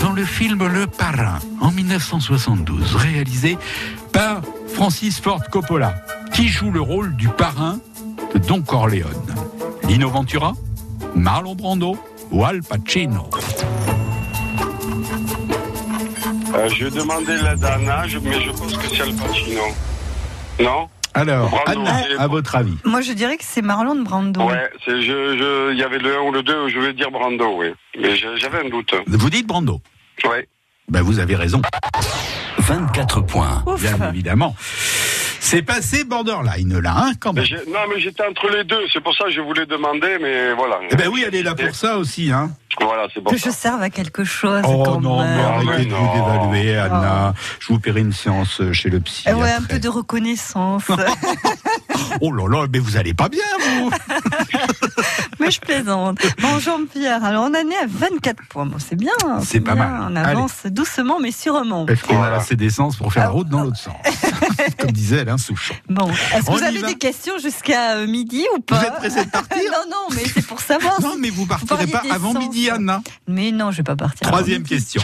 Dans 0.00 0.12
le 0.12 0.24
film 0.24 0.66
Le 0.66 0.86
Parrain, 0.86 1.38
en 1.60 1.70
1972, 1.70 2.94
réalisé 2.96 3.56
par 4.12 4.42
Francis 4.68 5.20
Ford 5.20 5.42
Coppola, 5.50 5.94
qui 6.32 6.48
joue 6.48 6.70
le 6.70 6.80
rôle 6.80 7.16
du 7.16 7.28
parrain 7.28 7.78
de 8.34 8.38
Don 8.38 8.60
Corleone 8.62 9.10
Lino 9.88 10.10
Ventura, 10.10 10.52
Marlon 11.14 11.54
Brando 11.54 11.96
ou 12.30 12.44
Al 12.44 12.62
Pacino? 12.62 13.28
Euh, 16.54 16.68
je 16.68 16.84
vais 16.84 16.90
demander 16.90 17.36
l'aide 17.36 17.64
à 17.64 17.74
Anna, 17.74 18.06
je- 18.06 18.18
mais 18.18 18.40
je 18.40 18.50
pense 18.50 18.76
que 18.76 18.88
c'est 18.88 19.00
Al 19.02 19.14
Pacino. 19.14 19.62
Non? 20.60 20.88
Alors, 21.14 21.48
Brando, 21.50 21.80
Anna, 21.82 22.00
à 22.18 22.26
votre 22.26 22.56
avis 22.56 22.76
Moi, 22.84 23.00
je 23.00 23.12
dirais 23.12 23.36
que 23.36 23.44
c'est 23.44 23.62
Marlon 23.62 24.02
Brando. 24.02 24.42
Ouais, 24.42 24.70
c'est, 24.84 25.00
je, 25.00 25.36
je, 25.36 25.72
il 25.72 25.78
y 25.78 25.82
avait 25.82 25.98
le 25.98 26.16
1 26.16 26.20
ou 26.22 26.32
le 26.32 26.42
2, 26.42 26.68
je 26.68 26.78
vais 26.80 26.92
dire 26.92 27.10
Brando, 27.10 27.56
oui. 27.56 27.68
Mais 28.00 28.16
j'avais 28.16 28.64
un 28.64 28.68
doute. 28.68 28.94
Vous 29.06 29.30
dites 29.30 29.46
Brando 29.46 29.80
Ouais. 30.28 30.48
Ben, 30.88 31.02
vous 31.02 31.18
avez 31.20 31.34
raison. 31.36 31.62
24 32.58 33.20
points. 33.22 33.64
Bien 33.80 34.08
évidemment. 34.10 34.54
C'est 35.40 35.62
passé 35.62 36.04
borderline 36.04 36.78
là, 36.78 36.94
hein, 36.96 37.12
quand 37.20 37.34
même. 37.34 37.44
non, 37.68 37.80
mais 37.92 38.00
j'étais 38.00 38.24
entre 38.26 38.48
les 38.48 38.64
deux, 38.64 38.80
c'est 38.92 39.02
pour 39.02 39.14
ça 39.14 39.24
que 39.24 39.30
je 39.30 39.42
voulais 39.42 39.66
demander, 39.66 40.16
mais 40.20 40.54
voilà. 40.54 40.78
Eh 40.90 40.96
ben 40.96 41.08
oui, 41.12 41.22
elle 41.26 41.34
est 41.34 41.42
là 41.42 41.54
pour 41.54 41.74
ça 41.74 41.98
aussi, 41.98 42.32
hein. 42.32 42.50
Voilà, 42.80 43.06
c'est 43.12 43.20
pour 43.22 43.30
Que 43.30 43.38
ça. 43.38 43.50
je 43.50 43.54
serve 43.54 43.82
à 43.82 43.90
quelque 43.90 44.24
chose. 44.24 44.62
Oh 44.66 44.82
quand 44.84 45.00
non, 45.00 45.20
même. 45.22 45.36
mais 45.36 45.42
arrêtez 45.70 45.84
de 45.84 45.94
vous 45.94 46.08
dévaluer, 46.14 46.76
Anna. 46.76 47.34
Je 47.60 47.68
vous 47.68 47.78
paierai 47.78 48.00
une 48.00 48.12
séance 48.12 48.62
chez 48.72 48.88
le 48.90 48.98
psy. 49.00 49.30
Ouais, 49.30 49.52
un 49.52 49.62
peu 49.62 49.78
de 49.78 49.88
reconnaissance. 49.88 50.84
Oh 52.20 52.32
là 52.32 52.46
là, 52.48 52.66
mais 52.72 52.78
vous 52.78 52.96
allez 52.96 53.14
pas 53.14 53.28
bien, 53.28 53.42
vous 53.58 53.90
Mais 55.40 55.50
je 55.50 55.60
plaisante. 55.60 56.18
Bon, 56.40 56.58
Jean-Pierre, 56.58 57.24
alors 57.24 57.44
on 57.44 57.48
en 57.48 57.54
est 57.70 57.76
à 57.76 57.86
24 57.88 58.42
points. 58.48 58.66
Bon, 58.66 58.76
c'est 58.78 58.96
bien. 58.96 59.12
C'est 59.42 59.60
pas 59.60 59.74
bien. 59.74 59.86
mal. 59.86 60.08
On 60.12 60.16
avance 60.16 60.66
doucement, 60.66 61.18
mais 61.20 61.30
sûrement. 61.30 61.86
Est-ce 61.86 62.04
qu'on 62.04 62.22
a 62.22 62.30
assez 62.44 62.56
d'essence 62.56 62.96
pour 62.96 63.10
faire 63.10 63.24
la 63.24 63.30
route 63.30 63.48
dans 63.48 63.62
l'autre 63.62 63.78
sens 63.78 63.94
Comme 64.78 64.92
disait 64.92 65.20
Alain 65.20 65.38
Souchon. 65.38 65.74
Bon, 65.88 66.10
est-ce 66.10 66.44
que 66.44 66.52
vous 66.52 66.62
avez 66.62 66.82
des 66.82 66.96
questions 66.96 67.38
jusqu'à 67.38 67.96
euh, 67.96 68.06
midi 68.06 68.44
ou 68.54 68.60
pas 68.60 68.78
Vous 68.78 68.84
êtes 68.84 68.94
pressé 68.96 69.24
de 69.24 69.30
partir 69.30 69.56
Non, 69.72 69.90
non, 69.90 70.14
mais 70.14 70.22
c'est 70.24 70.46
pour 70.46 70.60
savoir. 70.60 71.00
Non, 71.00 71.14
mais 71.18 71.30
vous 71.30 71.46
partirez 71.46 71.86
pas 71.86 72.02
avant 72.10 72.34
midi, 72.34 72.68
Anna. 72.68 73.02
Mais 73.26 73.50
non, 73.50 73.70
je 73.70 73.78
vais 73.78 73.82
pas 73.82 73.96
partir. 73.96 74.26
Troisième 74.26 74.62
question. 74.62 75.02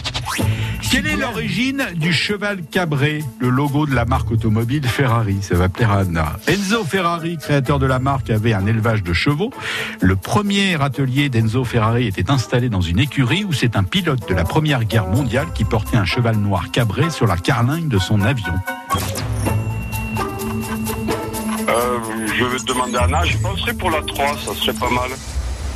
Quelle 0.91 1.07
est 1.07 1.15
l'origine 1.15 1.85
du 1.95 2.11
cheval 2.11 2.63
cabré, 2.63 3.23
le 3.39 3.49
logo 3.49 3.85
de 3.85 3.95
la 3.95 4.05
marque 4.05 4.31
automobile 4.31 4.85
Ferrari? 4.85 5.37
Ça 5.41 5.55
va 5.55 5.69
plaire 5.69 5.91
à 5.91 5.99
Anna. 5.99 6.33
Enzo 6.47 6.83
Ferrari, 6.83 7.37
créateur 7.37 7.79
de 7.79 7.85
la 7.85 7.99
marque, 7.99 8.29
avait 8.29 8.53
un 8.53 8.65
élevage 8.65 9.01
de 9.01 9.13
chevaux. 9.13 9.51
Le 10.01 10.15
premier 10.15 10.81
atelier 10.81 11.29
d'Enzo 11.29 11.63
Ferrari 11.63 12.07
était 12.07 12.29
installé 12.29 12.69
dans 12.69 12.81
une 12.81 12.99
écurie 12.99 13.45
où 13.45 13.53
c'est 13.53 13.75
un 13.75 13.83
pilote 13.83 14.27
de 14.27 14.33
la 14.33 14.43
Première 14.43 14.83
Guerre 14.83 15.07
mondiale 15.07 15.47
qui 15.55 15.63
portait 15.63 15.97
un 15.97 16.05
cheval 16.05 16.35
noir 16.35 16.71
cabré 16.71 17.09
sur 17.09 17.25
la 17.25 17.30
carlingue 17.37 17.87
de 17.87 17.99
son 17.99 18.21
avion. 18.21 18.53
Euh, 21.69 21.99
je 22.35 22.45
vais 22.45 22.57
te 22.57 22.65
demander 22.65 22.97
à 22.97 23.03
Anna, 23.03 23.23
je 23.25 23.37
penserais 23.37 23.73
pour 23.73 23.91
la 23.91 24.01
3, 24.01 24.25
ça 24.37 24.53
serait 24.55 24.73
pas 24.73 24.89
mal. 24.89 25.09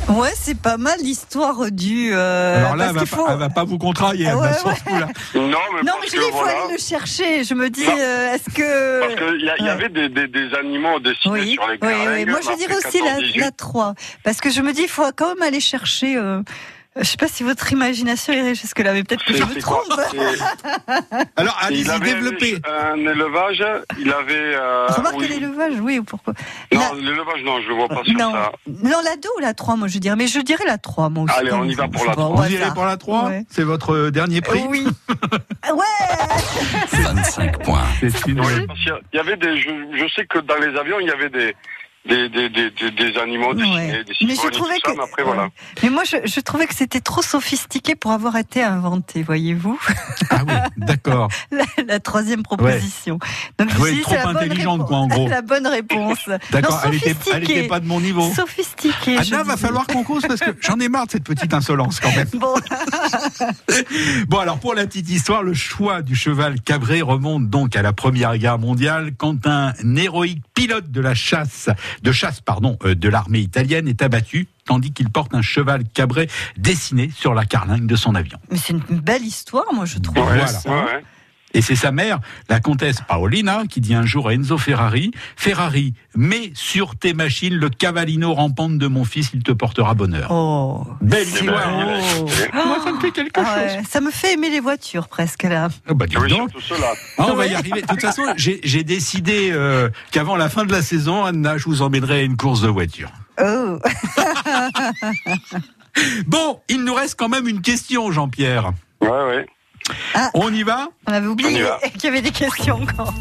Ouais, 0.08 0.30
c'est 0.40 0.56
pas 0.56 0.76
mal 0.76 1.00
l'histoire 1.02 1.68
du. 1.72 2.10
euh, 2.14 2.58
Alors 2.58 2.76
là, 2.76 2.84
parce 2.84 2.90
elle 2.90 2.94
va, 2.94 3.00
qu'il 3.00 3.10
pas, 3.10 3.16
faut- 3.16 3.28
elle 3.28 3.38
va 3.38 3.48
pas 3.48 3.64
vous 3.64 3.78
contrarier, 3.78 4.26
Ouais, 4.32 4.52
sur 4.54 4.68
ouais. 4.68 4.74
ce 4.76 4.84
coup-là. 4.84 5.06
Non, 5.34 5.42
mais 5.42 5.48
Non, 5.48 5.58
mais 5.82 5.84
parce 5.84 6.06
je 6.06 6.10
dis, 6.10 6.16
que 6.18 6.22
il 6.26 6.32
faut 6.32 6.44
aller 6.44 6.72
le 6.72 6.78
chercher. 6.78 7.42
Je 7.42 7.54
me 7.54 7.70
dis, 7.70 7.84
euh, 7.84 8.32
est-ce 8.34 8.48
que. 8.54 9.00
Parce 9.00 9.14
qu'il 9.16 9.40
y, 9.40 9.64
y 9.64 9.68
avait 9.68 9.88
des, 9.88 10.08
des, 10.08 10.28
des 10.28 10.54
animaux 10.54 11.00
dessinés 11.00 11.32
Oui, 11.40 11.52
sur 11.54 11.66
les 11.66 11.72
oui, 11.72 11.78
carlingues, 11.80 12.08
oui. 12.18 12.24
Moi, 12.26 12.38
je 12.40 12.56
dirais 12.56 12.76
aussi 12.76 13.00
la, 13.02 13.18
14-18. 13.18 13.40
la 13.40 13.50
3. 13.50 13.94
Parce 14.22 14.36
que 14.40 14.48
je 14.50 14.60
me 14.60 14.72
dis, 14.72 14.82
il 14.82 14.88
faut 14.88 15.02
quand 15.16 15.34
même 15.34 15.42
aller 15.42 15.58
chercher. 15.60 16.16
euh, 16.16 16.40
je 16.96 17.04
sais 17.04 17.16
pas 17.16 17.28
si 17.28 17.42
votre 17.42 17.70
imagination 17.72 18.32
irait 18.32 18.54
jusque-là, 18.54 18.92
mais 18.92 19.04
peut-être 19.04 19.24
que 19.24 19.34
je 19.34 19.42
me 19.44 19.60
trompe. 19.60 19.82
Alors, 21.36 21.58
il 21.62 21.66
allez-y, 21.66 21.90
avait 21.90 22.14
développez. 22.14 22.58
un 22.66 22.96
élevage, 22.98 23.62
il 23.98 24.12
avait... 24.12 24.34
euh, 24.54 24.86
Remarque 24.88 25.16
oui. 25.18 25.28
l'élevage, 25.28 25.74
oui, 25.80 25.98
ou 25.98 26.04
pourquoi 26.04 26.32
Non, 26.72 26.94
l'élevage, 26.94 27.42
non, 27.44 27.60
je 27.62 27.68
le 27.68 27.74
vois 27.74 27.88
pas 27.88 28.02
sur 28.04 28.14
Non. 28.18 28.32
ça. 28.32 28.52
Non, 28.66 29.00
la 29.04 29.16
2 29.16 29.28
ou 29.36 29.40
la 29.40 29.54
3, 29.54 29.76
moi 29.76 29.88
je 29.88 29.98
dirais. 29.98 30.16
Mais 30.16 30.26
je 30.26 30.40
dirais 30.40 30.64
la 30.66 30.78
3, 30.78 31.08
moi 31.10 31.24
aussi. 31.24 31.34
Allez, 31.36 31.52
on 31.52 31.64
y 31.64 31.74
va 31.74 31.88
pour 31.88 32.04
la 32.06 32.14
Bon, 32.14 32.28
3. 32.30 32.30
au 32.30 32.42
Vous 32.48 32.52
irez 32.52 32.70
pour 32.74 32.84
la 32.84 32.96
3 32.96 33.24
Ouais. 33.28 33.44
C'est 33.50 33.62
votre 33.64 33.94
euh, 33.94 34.10
dernier 34.10 34.40
prix 34.40 34.64
Oui. 34.68 34.86
ouais 35.72 37.02
25 37.02 37.62
points. 37.62 37.84
Il 38.02 38.34
y 39.14 39.18
avait 39.18 39.36
des... 39.36 39.60
Je, 39.60 39.68
je 39.98 40.08
sais 40.14 40.26
que 40.26 40.38
dans 40.38 40.56
les 40.56 40.76
avions, 40.78 40.98
il 41.00 41.06
y 41.06 41.10
avait 41.10 41.30
des... 41.30 41.54
Des, 42.08 42.28
des, 42.28 42.48
des, 42.48 42.70
des, 42.70 42.90
des 42.92 43.18
animaux 43.18 43.52
dessinés, 43.54 43.74
Ouais. 43.74 44.04
des 44.04 44.14
Mais 44.26 44.34
je 44.34 44.48
trouvais 44.50 44.74
ça, 44.74 44.80
que. 44.92 44.96
mais 44.96 45.02
après, 45.02 45.22
voilà. 45.24 45.42
ouais. 45.44 45.48
Mais 45.82 45.90
moi, 45.90 46.02
je, 46.04 46.16
je 46.24 46.40
trouvais 46.40 46.66
que 46.66 46.74
c'était 46.74 47.00
trop 47.00 47.22
sophistiqué 47.22 47.94
pour 47.96 48.12
avoir 48.12 48.36
été 48.36 48.62
inventé, 48.62 49.22
voyez-vous. 49.22 49.78
Ah 50.30 50.40
oui, 50.46 50.54
d'accord. 50.76 51.28
La, 51.50 51.64
la 51.86 52.00
troisième 52.00 52.42
proposition. 52.42 53.18
Donc, 53.58 53.70
je 53.70 53.76
Ah 53.76 53.80
ouais, 53.80 53.92
dit, 53.92 54.00
trop 54.02 54.14
intelligente, 54.28 54.82
réponse. 54.82 54.88
quoi, 54.88 54.96
en 54.98 55.06
gros. 55.08 55.28
La 55.36 55.42
bonne 55.42 55.66
réponse. 55.66 56.18
D'accord, 56.50 56.80
elle 56.86 56.94
était, 56.94 57.10
elle 57.10 57.16
sophistiqué. 57.16 57.58
était 57.60 57.68
pas 57.68 57.80
de 57.80 57.86
mon 57.86 58.00
niveau. 58.00 58.30
Sophistiqué. 58.34 59.16
je 59.22 59.34
Anna, 59.34 59.42
va 59.42 59.54
disais. 59.54 59.66
falloir 59.66 59.86
qu'on 59.86 60.02
cause 60.04 60.22
parce 60.26 60.40
que 60.40 60.50
j'en 60.60 60.78
ai 60.80 60.88
marre 60.88 61.06
de 61.06 61.12
cette 61.12 61.24
petite 61.24 61.52
insolence 61.54 62.00
quand 62.00 62.14
même. 62.14 62.28
Bon, 62.34 62.54
Bon, 64.28 64.38
alors 64.38 64.58
pour 64.58 64.74
la 64.74 64.86
petite 64.86 65.08
histoire, 65.10 65.42
le 65.42 65.54
choix 65.54 66.02
du 66.02 66.14
cheval 66.14 66.60
cabré 66.60 67.02
remonte 67.02 67.48
donc 67.48 67.76
à 67.76 67.82
la 67.82 67.92
Première 67.92 68.36
Guerre 68.38 68.58
mondiale 68.58 69.12
quand 69.16 69.46
un 69.46 69.72
héroïque 69.96 70.42
pilote 70.54 70.90
de 70.90 71.00
la 71.00 71.14
chasse, 71.14 71.68
de 72.02 72.12
chasse 72.12 72.40
pardon, 72.40 72.78
euh, 72.84 72.94
de 72.94 73.08
l'armée 73.08 73.40
italienne 73.40 73.88
est 73.88 74.02
abattu 74.02 74.48
tandis 74.64 74.92
qu'il 74.92 75.10
porte 75.10 75.34
un 75.34 75.42
cheval 75.42 75.84
cabré 75.94 76.28
dessiné 76.56 77.10
sur 77.14 77.34
la 77.34 77.44
carlingue 77.44 77.86
de 77.86 77.96
son 77.96 78.14
avion. 78.14 78.38
mais 78.50 78.56
c'est 78.56 78.72
une 78.72 79.00
belle 79.00 79.22
histoire, 79.24 79.72
moi, 79.72 79.84
je 79.84 79.98
trouve. 79.98 80.18
Voilà. 80.18 80.46
ça. 80.46 80.68
Ouais, 80.68 80.84
ouais. 80.84 81.04
Et 81.56 81.62
c'est 81.62 81.74
sa 81.74 81.90
mère, 81.90 82.20
la 82.50 82.60
comtesse 82.60 82.98
Paolina, 83.08 83.62
qui 83.66 83.80
dit 83.80 83.94
un 83.94 84.04
jour 84.04 84.28
à 84.28 84.34
Enzo 84.34 84.58
Ferrari, 84.58 85.10
Ferrari, 85.36 85.94
mets 86.14 86.50
sur 86.52 86.96
tes 86.96 87.14
machines 87.14 87.54
le 87.54 87.70
cavallino 87.70 88.34
rampante 88.34 88.76
de 88.76 88.86
mon 88.88 89.04
fils, 89.06 89.30
il 89.32 89.42
te 89.42 89.52
portera 89.52 89.94
bonheur. 89.94 90.30
Oh. 90.30 90.86
Belle 91.00 91.26
histoire. 91.26 91.72
Oh. 92.20 92.26
Moi, 92.52 92.78
ça 92.84 92.92
me 92.92 93.00
fait 93.00 93.10
quelque 93.10 93.40
Ah 93.42 93.56
ouais, 93.56 93.76
chose. 93.78 93.86
Ça 93.88 94.02
me 94.02 94.10
fait 94.10 94.34
aimer 94.34 94.50
les 94.50 94.60
voitures, 94.60 95.08
presque, 95.08 95.44
là. 95.44 95.68
Ah 95.88 95.94
bah, 95.94 96.06
dis 96.06 96.18
Oui, 96.18 96.28
donc. 96.28 96.50
surtout 96.50 96.60
ceux-là. 96.74 96.92
Ah, 97.16 97.24
on 97.30 97.34
va 97.34 97.46
y 97.46 97.54
arriver. 97.54 97.80
De 97.80 97.86
toute 97.86 98.02
façon, 98.02 98.22
j'ai 98.36 98.60
j'ai 98.62 98.84
décidé 98.84 99.48
euh, 99.50 99.88
qu'avant 100.10 100.36
la 100.36 100.50
fin 100.50 100.66
de 100.66 100.72
la 100.72 100.82
saison, 100.82 101.24
Anna, 101.24 101.56
je 101.56 101.64
vous 101.64 101.80
emmènerai 101.80 102.18
à 102.18 102.22
une 102.22 102.36
course 102.36 102.60
de 102.60 102.68
voiture. 102.68 103.10
Oh. 103.42 103.78
Bon, 106.26 106.60
il 106.68 106.84
nous 106.84 106.92
reste 106.92 107.18
quand 107.18 107.30
même 107.30 107.48
une 107.48 107.62
question, 107.62 108.12
Jean-Pierre. 108.12 108.72
Ouais, 109.00 109.08
ouais. 109.08 109.46
On 110.34 110.52
y 110.52 110.62
va 110.62 110.88
On 111.06 111.12
avait 111.12 111.26
On 111.26 111.30
oublié 111.30 111.58
y 111.58 111.62
va. 111.62 111.78
qu'il 111.92 112.04
y 112.04 112.06
avait 112.08 112.22
des 112.22 112.30
questions 112.32 112.82
encore. 112.82 113.14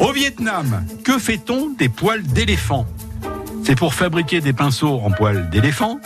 Au 0.00 0.12
Vietnam, 0.12 0.84
que 1.04 1.18
fait-on 1.18 1.70
des 1.70 1.88
poils 1.88 2.22
d'éléphant 2.22 2.86
C'est 3.64 3.76
pour 3.76 3.94
fabriquer 3.94 4.40
des 4.40 4.52
pinceaux 4.52 5.00
en 5.04 5.10
poils 5.10 5.48
d'éléphant. 5.50 5.98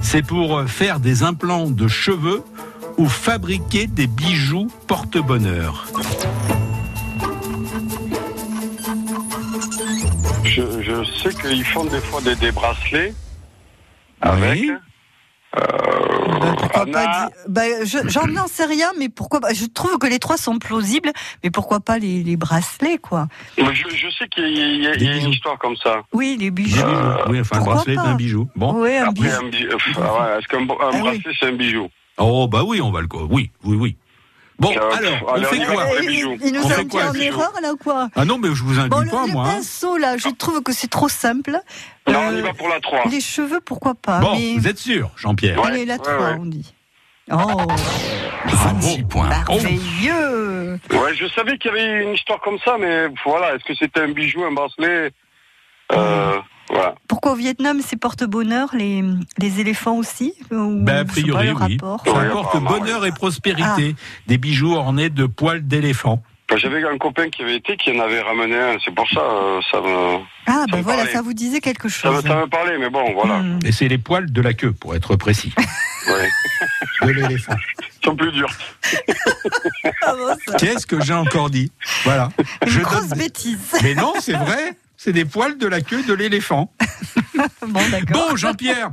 C'est 0.00 0.22
pour 0.22 0.64
faire 0.68 1.00
des 1.00 1.22
implants 1.22 1.70
de 1.70 1.88
cheveux 1.88 2.42
ou 2.96 3.08
fabriquer 3.08 3.86
des 3.86 4.06
bijoux 4.06 4.68
porte-bonheur? 4.86 5.86
Je, 10.44 10.62
je 10.82 11.04
sais 11.04 11.34
qu'ils 11.34 11.64
font 11.64 11.84
des 11.84 12.00
fois 12.00 12.20
des, 12.20 12.36
des 12.36 12.52
bracelets. 12.52 13.14
Ah 14.20 14.32
avec. 14.32 14.62
Euh, 15.56 16.52
Pourquoi 16.58 16.86
pas 16.86 17.00
Anna, 17.00 17.26
di- 17.26 17.32
bah, 17.48 17.62
je- 17.84 18.08
J'en 18.08 18.26
n'en 18.26 18.46
sais 18.46 18.64
rien, 18.64 18.90
mais 18.98 19.08
pourquoi 19.08 19.40
pas 19.40 19.52
Je 19.54 19.66
trouve 19.66 19.98
que 19.98 20.06
les 20.06 20.18
trois 20.18 20.36
sont 20.36 20.58
plausibles, 20.58 21.12
mais 21.42 21.50
pourquoi 21.50 21.80
pas 21.80 21.98
les, 21.98 22.22
les 22.22 22.36
bracelets, 22.36 22.98
quoi 22.98 23.28
je, 23.56 23.62
je 23.88 24.08
sais 24.18 24.28
qu'il 24.28 24.44
y 24.82 24.86
a, 24.86 24.94
y 24.96 25.04
y 25.04 25.24
une 25.24 25.30
histoire 25.32 25.58
comme 25.58 25.76
ça. 25.76 26.02
Oui, 26.12 26.36
les 26.38 26.50
bijoux. 26.50 26.80
Oui, 27.28 27.40
enfin, 27.40 27.56
le 27.56 27.58
pourquoi 27.58 27.74
bracelet 27.74 27.92
est 27.94 27.96
pas 27.96 28.02
un 28.02 28.14
bijou. 28.14 28.48
Bon. 28.56 28.82
Oui, 28.82 28.96
un 28.96 29.08
Après, 29.08 29.12
bijou. 29.12 29.36
un 29.36 29.48
bijou- 29.48 29.68
euh, 29.70 29.78
ah 30.02 30.14
ouais, 30.34 30.38
est-ce 30.38 30.48
qu'un 30.48 30.62
un 30.62 30.66
Ah 30.80 30.90
oui. 30.94 31.00
bracelet, 31.00 31.32
c'est 31.38 31.46
un 31.46 31.52
bijou? 31.52 31.88
Oh, 32.18 32.46
bah 32.48 32.62
oui, 32.64 32.80
on 32.80 32.90
va 32.90 33.00
le. 33.00 33.08
Oui, 33.30 33.50
oui, 33.64 33.76
oui. 33.76 33.96
Bon, 34.58 34.70
Euh, 34.70 34.90
alors, 34.96 35.34
on 35.36 35.42
fait 35.42 35.64
quoi 35.66 35.84
Il- 36.00 36.08
bijoux. 36.08 36.36
Il 36.44 36.52
nous 36.52 36.62
On 36.62 36.70
a 36.70 36.74
fait 36.74 36.84
mis 36.84 36.88
quoi, 36.90 37.04
en 37.06 37.14
erreur, 37.14 37.52
là, 37.60 37.72
ou 37.72 37.76
quoi 37.76 38.08
Ah 38.14 38.24
non, 38.24 38.38
mais 38.38 38.48
je 38.54 38.62
vous 38.62 38.78
induis 38.78 38.90
Bon, 38.90 39.00
le, 39.00 39.10
pas, 39.10 39.26
le 39.26 39.32
moi. 39.32 39.46
hein. 39.48 39.54
pinceau, 39.56 39.96
là, 39.96 40.16
je 40.16 40.28
trouve 40.28 40.62
que 40.62 40.72
c'est 40.72 40.88
trop 40.90 41.08
simple. 41.08 41.58
Non, 42.06 42.14
Euh, 42.14 42.28
on 42.32 42.36
y 42.38 42.40
va 42.42 42.54
pour 42.54 42.68
la 42.68 42.78
3. 42.80 43.02
Les 43.10 43.20
cheveux, 43.20 43.60
pourquoi 43.60 43.94
pas 43.94 44.20
Bon, 44.20 44.36
mais... 44.36 44.54
vous 44.56 44.68
êtes 44.68 44.78
sûr, 44.78 45.10
Jean-Pierre 45.16 45.60
Allez, 45.64 45.84
la 45.84 45.98
3, 45.98 46.12
ouais. 46.16 46.36
on 46.40 46.46
dit. 46.46 46.72
Oh, 47.32 47.36
26 48.46 49.02
points. 49.04 49.28
merveilleux 49.28 50.78
Ouais, 50.90 51.14
je 51.16 51.26
savais 51.34 51.56
qu'il 51.58 51.70
y 51.72 51.74
avait 51.74 52.02
une 52.02 52.14
histoire 52.14 52.40
comme 52.40 52.58
ça, 52.64 52.76
mais 52.78 53.06
voilà, 53.24 53.54
est-ce 53.54 53.64
que 53.64 53.74
c'était 53.74 54.00
un 54.02 54.08
bijou, 54.08 54.44
un 54.44 54.52
bracelet? 54.52 55.10
Euh, 55.92 56.38
Voilà. 56.74 56.94
Pourquoi 57.08 57.32
au 57.32 57.36
Vietnam, 57.36 57.80
c'est 57.86 57.96
porte-bonheur, 57.96 58.70
les, 58.74 59.02
les 59.38 59.60
éléphants 59.60 59.96
aussi 59.96 60.34
Ou 60.50 60.80
Ben, 60.82 60.96
a 60.96 61.04
pas 61.04 61.12
priori, 61.12 61.46
le 61.46 61.52
oui. 61.54 61.58
rapport 61.78 62.02
Ça 62.04 62.12
Oui, 62.12 62.26
apporte 62.26 62.60
bonheur 62.62 63.06
et 63.06 63.12
prospérité. 63.12 63.94
Des 64.26 64.38
bijoux 64.38 64.74
ornés 64.74 65.08
de 65.08 65.26
poils 65.26 65.66
d'éléphant. 65.66 66.22
Enfin, 66.50 66.58
J'avais 66.58 66.84
un 66.86 66.98
copain 66.98 67.30
qui 67.30 67.42
avait 67.42 67.56
été, 67.56 67.76
qui 67.78 67.90
en 67.96 68.00
avait 68.00 68.20
ramené 68.20 68.54
un, 68.58 68.76
c'est 68.84 68.94
pour 68.94 69.08
ça, 69.08 69.20
euh, 69.20 69.60
ça 69.70 69.80
me, 69.80 70.18
Ah, 70.46 70.64
ben 70.70 70.78
me 70.78 70.82
voilà, 70.82 70.98
parlait. 70.98 71.12
ça 71.12 71.22
vous 71.22 71.32
disait 71.32 71.60
quelque 71.60 71.88
ça 71.88 72.10
me, 72.10 72.16
chose. 72.16 72.24
ça 72.26 72.34
me 72.36 72.46
parlait, 72.48 72.76
mais 72.76 72.90
bon, 72.90 73.14
voilà. 73.14 73.38
Hmm. 73.38 73.60
Et 73.64 73.72
c'est 73.72 73.88
les 73.88 73.96
poils 73.96 74.30
de 74.30 74.42
la 74.42 74.52
queue, 74.52 74.72
pour 74.72 74.94
être 74.94 75.16
précis, 75.16 75.54
Ouais. 76.06 77.06
de 77.06 77.12
l'éléphant. 77.12 77.54
Ils 77.80 78.04
sont 78.04 78.16
plus 78.16 78.32
durs. 78.32 78.50
Ah 80.06 80.12
ça. 80.46 80.56
Qu'est-ce 80.58 80.86
que 80.86 81.00
j'ai 81.02 81.14
encore 81.14 81.48
dit? 81.50 81.72
Voilà. 82.04 82.28
Une 82.66 82.68
Je 82.68 82.80
grosse 82.80 83.08
donne- 83.08 83.18
bêtise. 83.18 83.58
Mais 83.82 83.94
non, 83.94 84.12
c'est 84.20 84.34
vrai. 84.36 84.76
C'est 85.04 85.12
des 85.12 85.26
poils 85.26 85.58
de 85.58 85.66
la 85.66 85.82
queue 85.82 86.02
de 86.02 86.14
l'éléphant. 86.14 86.72
Bon, 87.66 87.80
d'accord. 87.90 88.28
Bon, 88.30 88.36
Jean-Pierre, 88.36 88.90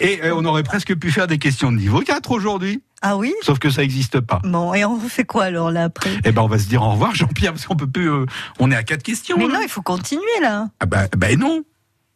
et, 0.00 0.20
euh, 0.24 0.34
on 0.34 0.44
aurait 0.44 0.64
presque 0.64 0.94
pu 0.96 1.10
faire 1.12 1.26
des 1.26 1.38
questions 1.38 1.70
de 1.72 1.76
niveau 1.78 2.00
4 2.00 2.32
aujourd'hui, 2.32 2.82
Ah 3.00 3.16
oui? 3.16 3.32
Sauf 3.42 3.58
que 3.60 3.70
ça 3.70 3.80
n'existe 3.82 4.20
pas. 4.20 4.42
Bon, 4.44 4.74
et 4.74 4.84
on 4.84 4.98
fait 4.98 5.24
quoi 5.24 5.44
alors 5.44 5.70
là 5.70 5.84
après? 5.84 6.10
Eh 6.24 6.32
ben, 6.32 6.42
on 6.42 6.48
va 6.48 6.58
se 6.58 6.66
dire 6.66 6.82
au 6.82 6.90
revoir, 6.90 7.14
Jean-Pierre, 7.14 7.52
parce 7.52 7.64
qu'on 7.66 7.76
peut 7.76 7.86
plus. 7.86 8.10
euh, 8.10 8.26
on 8.58 8.70
est 8.70 8.76
à 8.76 8.82
quatre 8.82 9.02
questions. 9.04 9.36
Mais 9.38 9.46
là. 9.46 9.54
non, 9.54 9.60
il 9.62 9.68
faut 9.68 9.80
continuer 9.80 10.22
là. 10.42 10.68
Ah 10.80 10.86
bah, 10.86 11.04
bah 11.16 11.34
non. 11.36 11.62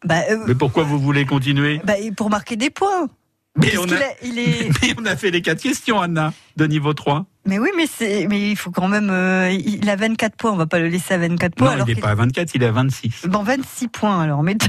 Bah, 0.04 0.22
euh, 0.30 0.38
Mais 0.46 0.54
pourquoi 0.54 0.82
vous 0.82 0.98
voulez 0.98 1.24
continuer? 1.24 1.80
bah, 1.84 1.94
pour 2.16 2.28
marquer 2.28 2.56
des 2.56 2.70
points. 2.70 3.08
Mais 3.56 3.76
on, 3.78 3.84
a... 3.90 3.94
a- 3.96 3.98
il 4.22 4.38
est... 4.38 4.68
mais 4.82 4.94
on 5.00 5.04
a 5.06 5.16
fait 5.16 5.30
les 5.30 5.42
quatre 5.42 5.62
questions, 5.62 6.00
Anna, 6.00 6.32
de 6.56 6.66
niveau 6.66 6.94
3. 6.94 7.26
Mais 7.46 7.58
oui, 7.58 7.70
mais 7.76 7.86
c'est, 7.86 8.26
mais 8.28 8.50
il 8.50 8.56
faut 8.56 8.70
quand 8.70 8.88
même. 8.88 9.08
euh, 9.10 9.50
il 9.50 9.88
a 9.88 9.96
24 9.96 10.36
points. 10.36 10.52
On 10.52 10.56
va 10.56 10.66
pas 10.66 10.78
le 10.78 10.88
laisser 10.88 11.14
à 11.14 11.18
24 11.18 11.54
points. 11.54 11.68
Non, 11.68 11.72
alors 11.74 11.88
il 11.88 11.94
n'est 11.94 12.00
pas 12.00 12.10
à 12.10 12.14
24, 12.14 12.54
il 12.54 12.62
est 12.62 12.66
à 12.66 12.72
26. 12.72 13.26
Bon, 13.26 13.42
26 13.42 13.88
points 13.88 14.20
alors. 14.22 14.42
Mettons. 14.42 14.68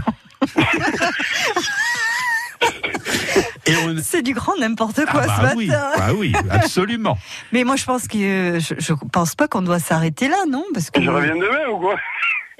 Et 3.65 3.75
on... 3.85 3.95
C'est 4.01 4.21
du 4.21 4.33
grand 4.33 4.57
n'importe 4.57 5.05
quoi 5.05 5.23
ah 5.27 5.37
ce 5.37 5.41
bah 5.41 5.53
oui, 5.55 5.67
matin. 5.67 5.89
bah 5.97 6.09
oui, 6.15 6.33
absolument. 6.49 7.17
Mais 7.51 7.63
moi, 7.63 7.75
je 7.75 7.85
pense 7.85 8.07
que 8.07 8.59
je, 8.59 8.73
je 8.77 8.93
pense 9.11 9.35
pas 9.35 9.47
qu'on 9.47 9.61
doit 9.61 9.79
s'arrêter 9.79 10.27
là, 10.29 10.37
non? 10.49 10.63
Parce 10.73 10.89
que 10.89 11.01
Je 11.01 11.09
reviens 11.09 11.35
demain 11.35 11.69
ou 11.73 11.79
quoi? 11.79 11.95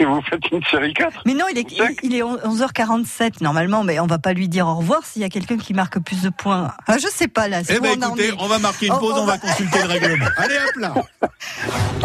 Et 0.01 0.05
vous 0.05 0.21
faites 0.29 0.39
une 0.51 0.63
série 0.63 0.93
4 0.93 1.23
Mais 1.25 1.33
non, 1.33 1.45
il 1.51 1.57
est, 1.57 1.67
il 2.03 2.15
est 2.15 2.21
11h47 2.21 3.41
normalement, 3.43 3.83
mais 3.83 3.99
on 3.99 4.07
va 4.07 4.17
pas 4.17 4.31
lui 4.33 4.47
dire 4.47 4.65
au 4.67 4.75
revoir 4.75 5.01
s'il 5.05 5.21
y 5.21 5.25
a 5.25 5.29
quelqu'un 5.29 5.57
qui 5.57 5.73
marque 5.73 5.99
plus 5.99 6.21
de 6.21 6.29
points. 6.29 6.71
Ah, 6.87 6.97
je 6.97 7.07
sais 7.07 7.27
pas 7.27 7.47
là. 7.49 7.63
c'est 7.65 7.75
Eh 7.77 7.79
ben 7.81 8.01
écoutez, 8.01 8.31
on 8.39 8.47
va 8.47 8.59
marquer 8.59 8.87
une 8.87 8.93
Oh, 8.93 8.99
pause, 8.99 9.13
on 9.17 9.21
on 9.23 9.25
va 9.25 9.33
va- 9.33 9.37
consulter 9.39 9.79
le 9.81 9.87
règlement. 9.87 10.25
Allez 10.37 10.55
hop 10.55 10.75
là 10.77 10.93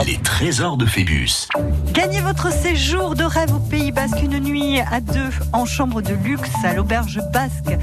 Les 0.06 0.18
trésors 0.18 0.76
de 0.76 0.86
Phébus. 0.86 1.48
Gagnez 1.92 2.20
votre 2.20 2.52
séjour 2.52 3.14
de 3.14 3.22
rêve 3.24 3.54
au 3.54 3.60
Pays 3.60 3.92
Basque, 3.92 4.20
une 4.22 4.40
nuit 4.40 4.80
à 4.80 5.00
deux 5.00 5.30
en 5.52 5.64
chambre 5.64 6.02
de 6.02 6.14
luxe 6.14 6.50
à 6.64 6.74
l'auberge 6.74 7.20
basque. 7.32 7.78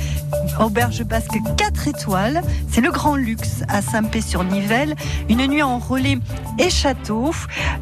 Auberge 0.59 1.03
basque 1.03 1.37
4 1.57 1.87
étoiles, 1.87 2.41
c'est 2.69 2.81
le 2.81 2.91
grand 2.91 3.15
luxe 3.15 3.61
à 3.69 3.81
Saint-Pé-sur-Nivelle. 3.81 4.95
Une 5.29 5.47
nuit 5.47 5.63
en 5.63 5.79
relais 5.79 6.17
et 6.59 6.69
château. 6.69 7.31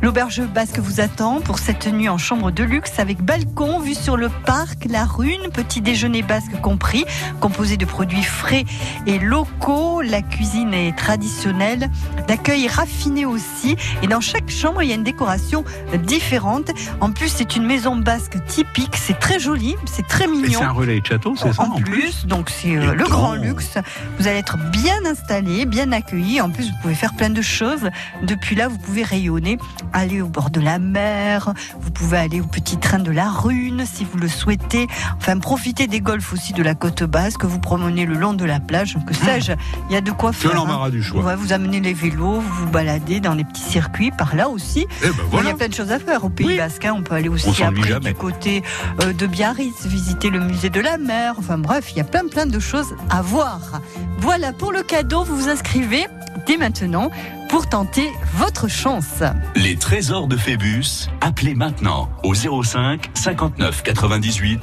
L'auberge 0.03 0.41
basque 0.41 0.77
vous 0.77 1.01
attend 1.01 1.41
pour 1.41 1.57
cette 1.57 1.87
nuit 1.87 2.07
en 2.07 2.18
chambre 2.19 2.51
de 2.51 2.63
luxe 2.63 2.99
avec 2.99 3.21
balcon, 3.21 3.79
vue 3.79 3.95
sur 3.95 4.17
le 4.17 4.29
parc, 4.29 4.85
la 4.89 5.05
rune, 5.05 5.49
petit 5.53 5.81
déjeuner 5.81 6.21
basque 6.21 6.59
compris, 6.61 7.05
composé 7.39 7.77
de 7.77 7.85
produits 7.85 8.23
frais 8.23 8.65
et 9.07 9.19
locaux. 9.19 10.01
La 10.01 10.21
cuisine 10.21 10.73
est 10.73 10.95
traditionnelle, 10.95 11.89
l'accueil 12.27 12.65
est 12.65 12.71
raffiné 12.71 13.25
aussi. 13.25 13.75
Et 14.03 14.07
dans 14.07 14.21
chaque 14.21 14.49
chambre, 14.49 14.83
il 14.83 14.89
y 14.89 14.91
a 14.91 14.95
une 14.95 15.03
décoration 15.03 15.63
différente. 16.03 16.71
En 16.99 17.11
plus, 17.11 17.29
c'est 17.29 17.55
une 17.55 17.65
maison 17.65 17.95
basque 17.95 18.37
typique. 18.45 18.95
C'est 18.95 19.17
très 19.17 19.39
joli, 19.39 19.75
c'est 19.85 20.07
très 20.07 20.27
mignon. 20.27 20.59
c'est 20.59 20.65
un 20.65 20.71
relais 20.71 20.99
de 20.99 21.05
château, 21.05 21.35
c'est 21.35 21.53
ça 21.53 21.63
En 21.63 21.79
plus, 21.79 22.25
donc 22.25 22.49
c'est 22.49 22.75
euh, 22.75 22.93
le 22.93 23.05
grand 23.05 23.33
luxe. 23.33 23.77
Vous 24.19 24.27
allez 24.27 24.39
être 24.39 24.57
bien 24.71 25.05
installé, 25.05 25.65
bien 25.65 25.91
accueilli. 25.91 26.41
En 26.41 26.49
plus, 26.49 26.65
vous 26.65 26.77
pouvez 26.81 26.95
faire 26.95 27.13
plein 27.13 27.29
de 27.29 27.41
choses. 27.41 27.89
Depuis 28.23 28.55
là, 28.55 28.67
vous 28.67 28.77
pouvez 28.77 29.03
rayonner, 29.03 29.57
aller 29.93 30.21
au 30.21 30.27
bord 30.27 30.49
de 30.49 30.59
la 30.59 30.79
mer. 30.79 31.53
Vous 31.79 31.91
pouvez 31.91 32.08
aller 32.17 32.41
au 32.41 32.45
petit 32.45 32.77
train 32.77 32.99
de 32.99 33.11
la 33.11 33.29
Rune 33.29 33.83
si 33.85 34.05
vous 34.09 34.17
le 34.17 34.27
souhaitez. 34.27 34.87
Enfin, 35.17 35.37
profitez 35.37 35.87
des 35.87 36.01
golfs 36.01 36.33
aussi 36.33 36.53
de 36.53 36.63
la 36.63 36.73
côte 36.75 37.03
basque. 37.03 37.43
Vous 37.45 37.59
promenez 37.59 38.05
le 38.05 38.15
long 38.15 38.33
de 38.33 38.45
la 38.45 38.59
plage. 38.59 38.97
Que 39.05 39.13
sais-je 39.13 39.51
Il 39.89 39.93
y 39.93 39.97
a 39.97 40.01
de 40.01 40.11
quoi 40.11 40.31
Que 40.31 40.37
faire. 40.37 40.51
hein. 40.51 40.55
l'embarras 40.55 40.89
du 40.89 41.03
choix. 41.03 41.23
Ouais, 41.23 41.35
vous 41.35 41.53
amenez 41.53 41.79
les 41.79 41.93
vélos, 41.93 42.39
vous 42.39 42.65
vous 42.65 42.69
baladez 42.69 43.19
dans 43.19 43.33
les 43.33 43.43
petits 43.43 43.61
circuits 43.61 44.11
par 44.11 44.35
là 44.35 44.49
aussi. 44.49 44.87
Eh 45.03 45.07
ben 45.07 45.13
Il 45.17 45.25
y 45.27 45.29
voilà. 45.31 45.49
a 45.51 45.53
plein 45.53 45.67
de 45.67 45.73
choses 45.73 45.91
à 45.91 45.99
faire 45.99 46.23
au 46.23 46.29
Pays 46.29 46.47
Oui. 46.47 46.57
Basque. 46.57 46.85
hein. 46.85 46.93
On 46.97 47.01
peut 47.03 47.15
aller 47.15 47.29
aussi 47.29 47.49
après 47.63 47.99
du 47.99 48.13
côté 48.13 48.63
euh, 49.03 49.13
de 49.13 49.27
Biarritz, 49.27 49.85
visiter 49.85 50.29
le 50.29 50.39
musée 50.39 50.69
de 50.69 50.79
la 50.79 50.97
mer. 50.97 51.35
Enfin 51.37 51.57
bref, 51.57 51.91
il 51.91 51.97
y 51.97 52.01
a 52.01 52.05
plein 52.05 52.27
plein 52.27 52.45
de 52.45 52.59
choses 52.59 52.93
à 53.09 53.21
voir. 53.21 53.81
Voilà 54.19 54.53
pour 54.53 54.71
le 54.71 54.83
cadeau. 54.83 55.23
Vous 55.23 55.35
vous 55.37 55.49
inscrivez 55.49 56.07
dès 56.45 56.57
maintenant 56.57 57.11
pour 57.49 57.67
tenter 57.67 58.09
votre 58.35 58.67
chance. 58.67 59.23
Les 59.55 59.75
trésors 59.75 60.27
de 60.27 60.37
Phébus. 60.37 61.09
Appelez 61.21 61.55
maintenant 61.55 62.09
au 62.23 62.33
05 62.33 63.09
59 63.13 63.83
98 63.83 64.61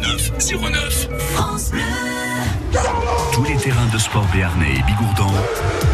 09 0.00 0.32
09. 0.60 1.08
France 1.34 1.70
Bleu. 1.70 1.80
Tous 3.32 3.44
les 3.44 3.56
terrains 3.56 3.88
de 3.92 3.98
sport 3.98 4.26
béarnais 4.32 4.74
et 4.74 4.82
bigourdans 4.82 5.34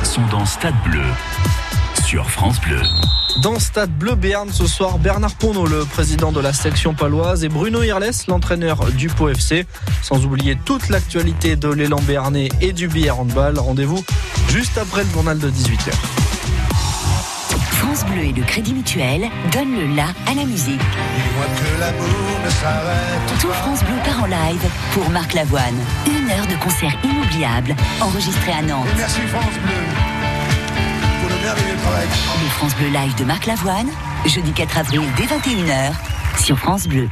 sont 0.02 0.26
dans 0.30 0.46
Stade 0.46 0.74
Bleu 0.84 1.04
sur 2.10 2.28
France 2.28 2.60
Bleu. 2.62 2.82
Dans 3.40 3.60
Stade 3.60 3.92
Bleu 3.92 4.16
Béarn 4.16 4.50
ce 4.50 4.66
soir, 4.66 4.98
Bernard 4.98 5.36
Ponneau, 5.36 5.64
le 5.64 5.84
président 5.84 6.32
de 6.32 6.40
la 6.40 6.52
section 6.52 6.92
paloise, 6.92 7.44
et 7.44 7.48
Bruno 7.48 7.84
Irles, 7.84 8.10
l'entraîneur 8.26 8.84
du 8.90 9.06
Pau 9.06 9.28
FC. 9.28 9.64
Sans 10.02 10.24
oublier 10.26 10.58
toute 10.64 10.88
l'actualité 10.88 11.54
de 11.54 11.68
l'élan 11.68 12.00
béarnais 12.00 12.48
et 12.60 12.72
du 12.72 12.88
billard 12.88 13.20
handball. 13.20 13.60
Rendez-vous 13.60 14.04
juste 14.48 14.76
après 14.76 15.04
le 15.04 15.10
journal 15.10 15.38
de 15.38 15.48
18h. 15.52 15.92
France 17.70 18.04
Bleu 18.06 18.24
et 18.24 18.32
le 18.32 18.42
Crédit 18.42 18.74
Mutuel 18.74 19.28
donnent 19.52 19.78
le 19.78 19.94
la 19.94 20.06
à 20.26 20.34
la 20.34 20.44
musique. 20.44 20.80
Tout 23.40 23.52
France 23.52 23.84
Bleu 23.84 23.94
part 24.04 24.24
en 24.24 24.26
live 24.26 24.68
pour 24.94 25.08
Marc 25.10 25.32
Lavoine. 25.34 25.78
Une 26.08 26.28
heure 26.28 26.46
de 26.48 26.56
concert 26.60 26.92
inoubliable 27.04 27.76
enregistré 28.00 28.50
à 28.50 28.62
Nantes. 28.62 28.88
Merci 28.96 29.20
France 29.28 29.54
Bleu 29.62 30.19
travail. 31.54 32.06
Le 32.42 32.48
France 32.50 32.74
Bleu 32.76 32.88
Live 32.88 33.14
de 33.16 33.24
Marc 33.24 33.46
Lavoine, 33.46 33.88
jeudi 34.26 34.52
4 34.52 34.78
avril 34.78 35.02
dès 35.16 35.24
21h 35.24 35.92
sur 36.42 36.58
France 36.58 36.86
Bleu. 36.86 37.08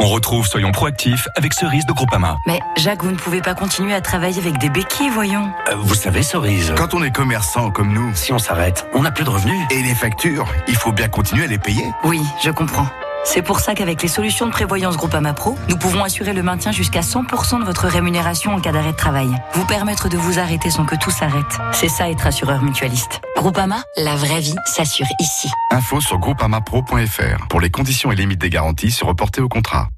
On 0.00 0.08
retrouve 0.08 0.46
Soyons 0.46 0.70
proactifs 0.70 1.26
avec 1.34 1.54
Cerise 1.54 1.86
de 1.86 1.92
Groupama. 1.92 2.36
Mais 2.46 2.60
Jacques, 2.76 3.02
vous 3.02 3.10
ne 3.10 3.16
pouvez 3.16 3.40
pas 3.40 3.54
continuer 3.54 3.94
à 3.94 4.02
travailler 4.02 4.38
avec 4.38 4.58
des 4.58 4.68
béquilles, 4.68 5.08
voyons. 5.08 5.50
Euh, 5.70 5.76
Vous 5.78 5.94
savez, 5.94 6.22
Cerise, 6.22 6.74
quand 6.76 6.92
on 6.92 7.02
est 7.02 7.10
commerçant 7.10 7.70
comme 7.70 7.90
nous, 7.92 8.14
Si 8.14 8.30
on 8.32 8.38
s'arrête, 8.38 8.86
on 8.92 9.02
n'a 9.02 9.10
plus 9.10 9.24
de 9.24 9.30
revenus. 9.30 9.58
et 9.70 9.82
les 9.82 9.94
factures, 9.94 10.46
il 10.68 10.76
faut 10.76 10.92
bien 10.92 11.08
continuer 11.08 11.44
à 11.44 11.46
les 11.46 11.58
payer. 11.58 11.86
Oui, 12.04 12.20
je 12.42 12.50
comprends. 12.50 12.86
C'est 13.24 13.42
pour 13.42 13.60
ça 13.60 13.74
qu'avec 13.74 14.02
les 14.02 14.08
solutions 14.08 14.46
de 14.46 14.50
prévoyance 14.52 14.96
Groupama 14.96 15.32
Pro, 15.32 15.56
nous 15.68 15.76
pouvons 15.76 16.04
assurer 16.04 16.34
le 16.34 16.42
maintien 16.42 16.72
jusqu'à 16.72 17.00
100% 17.00 17.58
de 17.60 17.64
votre 17.64 17.86
rémunération 17.88 18.54
en 18.54 18.60
cas 18.60 18.70
d'arrêt 18.70 18.92
de 18.92 18.96
travail. 18.96 19.28
Vous 19.54 19.64
permettre 19.64 20.08
de 20.08 20.16
vous 20.16 20.38
arrêter 20.38 20.70
sans 20.70 20.84
que 20.84 20.94
tout 20.94 21.10
s'arrête. 21.10 21.58
C'est 21.72 21.88
ça 21.88 22.10
être 22.10 22.26
assureur 22.26 22.62
mutualiste. 22.62 23.22
Groupama, 23.36 23.82
la 23.96 24.14
vraie 24.14 24.40
vie 24.40 24.54
s'assure 24.66 25.06
ici. 25.20 25.48
Info 25.70 26.00
sur 26.00 26.18
groupamapro.fr. 26.18 27.48
Pour 27.48 27.60
les 27.60 27.70
conditions 27.70 28.12
et 28.12 28.14
limites 28.14 28.40
des 28.40 28.50
garanties, 28.50 28.90
se 28.90 29.04
reporter 29.04 29.40
au 29.40 29.48
contrat. 29.48 29.88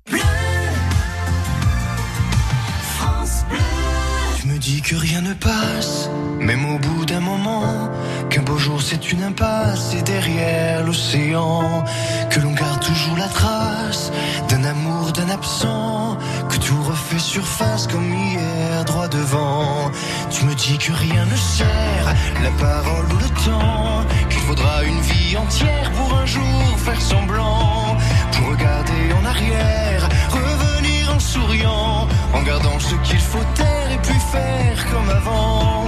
Tu 4.41 4.47
me 4.47 4.59
dis 4.59 4.81
que 4.83 4.95
rien 4.95 5.21
ne 5.21 5.35
passe, 5.35 6.09
même 6.39 6.65
au 6.65 6.79
bout 6.79 7.05
d'un 7.05 7.21
moment, 7.21 7.91
qu'un 8.37 8.43
beau 8.43 8.59
jour 8.59 8.83
c'est 8.83 9.13
une 9.13 9.23
impasse 9.23 9.95
et 9.99 10.03
derrière 10.03 10.85
l'océan, 10.85 11.85
que 12.29 12.39
l'on 12.41 12.53
garde 12.53 12.81
toujours 12.81 13.17
la 13.17 13.29
trace 13.29 14.13
d'un 14.51 14.63
amour, 14.65 15.13
d'un 15.13 15.31
absent, 15.31 16.19
que 16.51 16.59
tout 16.59 16.83
refait 16.83 17.19
surface 17.19 17.87
comme 17.87 18.13
hier, 18.13 18.85
droit 18.85 19.09
devant. 19.09 19.91
Tu 20.31 20.45
me 20.45 20.55
dis 20.55 20.77
que 20.77 20.93
rien 20.93 21.25
ne 21.25 21.37
sert, 21.37 22.07
la 22.43 22.51
parole 22.61 23.07
ou 23.15 23.19
le 23.27 23.31
temps, 23.47 24.05
qu'il 24.29 24.43
faudra 24.43 24.85
une 24.85 25.01
vie 25.01 25.35
entière 25.39 25.91
pour 25.93 26.19
un 26.19 26.27
jour 26.27 26.79
faire 26.85 27.01
semblant, 27.01 27.97
pour 28.33 28.51
regarder 28.51 29.03
en 29.19 29.25
arrière, 29.25 30.07
revenir 30.31 31.15
en 31.15 31.21
souriant, 31.21 32.07
en 32.35 32.43
gardant 32.43 32.79
ce 32.81 32.97
qu'il 32.97 33.21
faut 33.21 33.47
taire 33.55 33.91
et 33.95 33.99
puis 34.03 34.21
faire 34.31 34.91
comme 34.93 35.09
avant. 35.09 35.87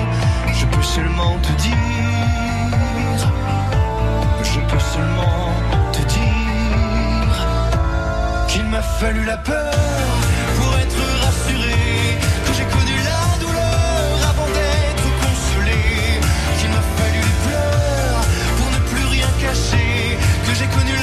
Peux 0.78 0.84
seulement 0.84 1.36
te 1.42 1.52
dire, 1.60 1.74
je 4.44 4.60
peux 4.60 4.78
seulement 4.78 5.50
te 5.92 5.98
dire 5.98 7.34
qu'il 8.46 8.64
m'a 8.66 8.80
fallu 8.80 9.24
la 9.24 9.38
peur 9.38 9.74
pour 10.56 10.78
être 10.78 11.02
rassuré, 11.24 12.20
que 12.46 12.52
j'ai 12.56 12.64
connu 12.76 12.94
la 13.10 13.38
douleur 13.44 14.30
avant 14.30 14.46
d'être 14.56 15.08
consolé, 15.24 15.82
qu'il 16.60 16.70
m'a 16.70 16.84
fallu 16.96 17.18
les 17.28 17.38
pleurs 17.44 18.24
pour 18.56 18.70
ne 18.70 18.78
plus 18.88 19.06
rien 19.16 19.28
cacher, 19.40 20.16
que 20.46 20.54
j'ai 20.54 20.68
connu 20.78 20.97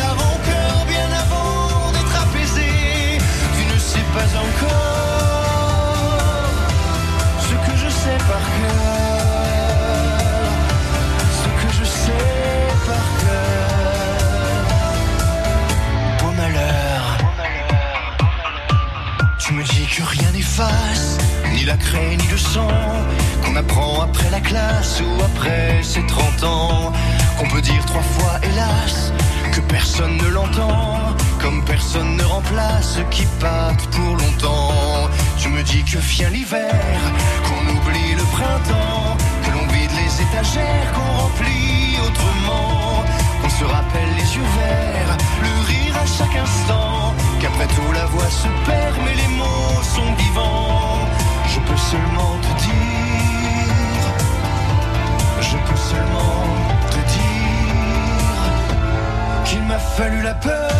que 19.96 20.04
rien 20.04 20.30
n'efface, 20.32 21.18
ni 21.54 21.64
la 21.64 21.78
craie 21.78 22.18
ni 22.18 22.28
le 22.28 22.38
sang, 22.38 22.68
qu'on 23.44 23.56
apprend 23.56 24.02
après 24.02 24.30
la 24.30 24.42
classe 24.42 25.00
ou 25.00 25.24
après 25.24 25.82
ses 25.84 26.06
30 26.06 26.44
ans, 26.44 26.92
qu'on 27.38 27.48
peut 27.48 27.62
dire 27.62 27.86
trois 27.86 28.02
fois 28.02 28.40
hélas, 28.44 29.14
que 29.54 29.62
personne 29.62 30.18
ne 30.18 30.28
l'entend, 30.28 31.16
comme 31.40 31.64
personne 31.64 32.18
ne 32.18 32.24
remplace 32.24 33.00
qui 33.10 33.26
pâte 33.40 33.88
pour 33.92 34.18
longtemps. 34.18 35.10
Tu 35.38 35.48
me 35.48 35.64
dis 35.64 35.84
que 35.84 35.98
vient 35.98 36.30
l'hiver, 36.30 36.76
qu'on 37.46 37.64
oublie 37.76 38.16
le 38.16 38.24
printemps, 38.36 39.16
que 39.44 39.52
l'on 39.52 39.68
vide 39.68 39.92
les 39.96 40.22
étagères, 40.24 40.92
qu'on 40.94 41.24
remplit 41.24 41.96
autrement, 42.06 43.04
qu'on 43.42 43.50
se 43.50 43.64
rappelle 43.64 44.12
les 44.18 44.36
yeux 44.36 44.50
verts, 44.60 45.18
le 45.42 45.54
rire 45.68 45.96
à 45.96 46.06
chaque 46.06 46.36
instant, 46.36 47.15
qu'après 47.46 47.68
tout 47.68 47.92
la 47.94 48.06
voix 48.06 48.30
se 48.30 48.48
perd, 48.66 48.96
mais 49.06 49.16
les 49.16 49.28
mots 49.38 49.84
sont 49.84 50.14
vivants. 50.16 51.08
Je 51.48 51.60
peux 51.60 51.78
seulement 51.78 52.40
te 52.42 52.52
dire, 52.64 54.08
je 55.42 55.58
peux 55.68 55.78
seulement 55.92 56.44
te 56.90 57.02
dire 57.16 57.86
qu'il 59.46 59.64
m'a 59.64 59.80
fallu 59.80 60.22
la 60.22 60.34
peur 60.34 60.75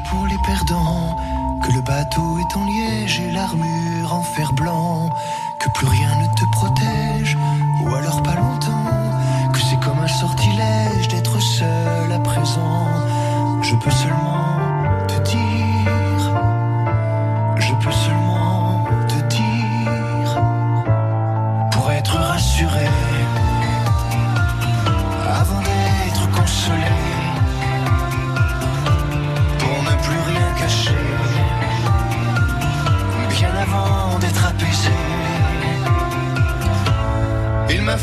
pour 0.00 0.26
les 0.26 0.38
perdants, 0.38 1.16
que 1.62 1.72
le 1.72 1.80
bateau 1.80 2.38
est 2.38 2.56
en 2.56 2.64
liège 2.64 3.20
et 3.20 3.30
l'armure 3.30 4.12
en 4.12 4.22
fer 4.22 4.52
blanc, 4.52 5.10
que 5.58 5.68
plus 5.70 5.86
rien 5.86 6.08
ne 6.20 6.26
te 6.26 6.44
protège, 6.52 7.36
ou 7.82 7.94
alors 7.94 8.22
pas 8.22 8.34
longtemps, 8.34 9.50
que 9.52 9.58
c'est 9.58 9.80
comme 9.80 9.98
un 9.98 10.08
sortilège 10.08 11.08
d'être 11.08 11.40
seul 11.40 12.12
à 12.12 12.18
présent. 12.18 12.86
Je 13.62 13.74
peux 13.76 13.90
seulement 13.90 14.61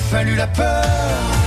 fallu 0.10 0.36
la 0.36 0.48
peur 0.48 1.39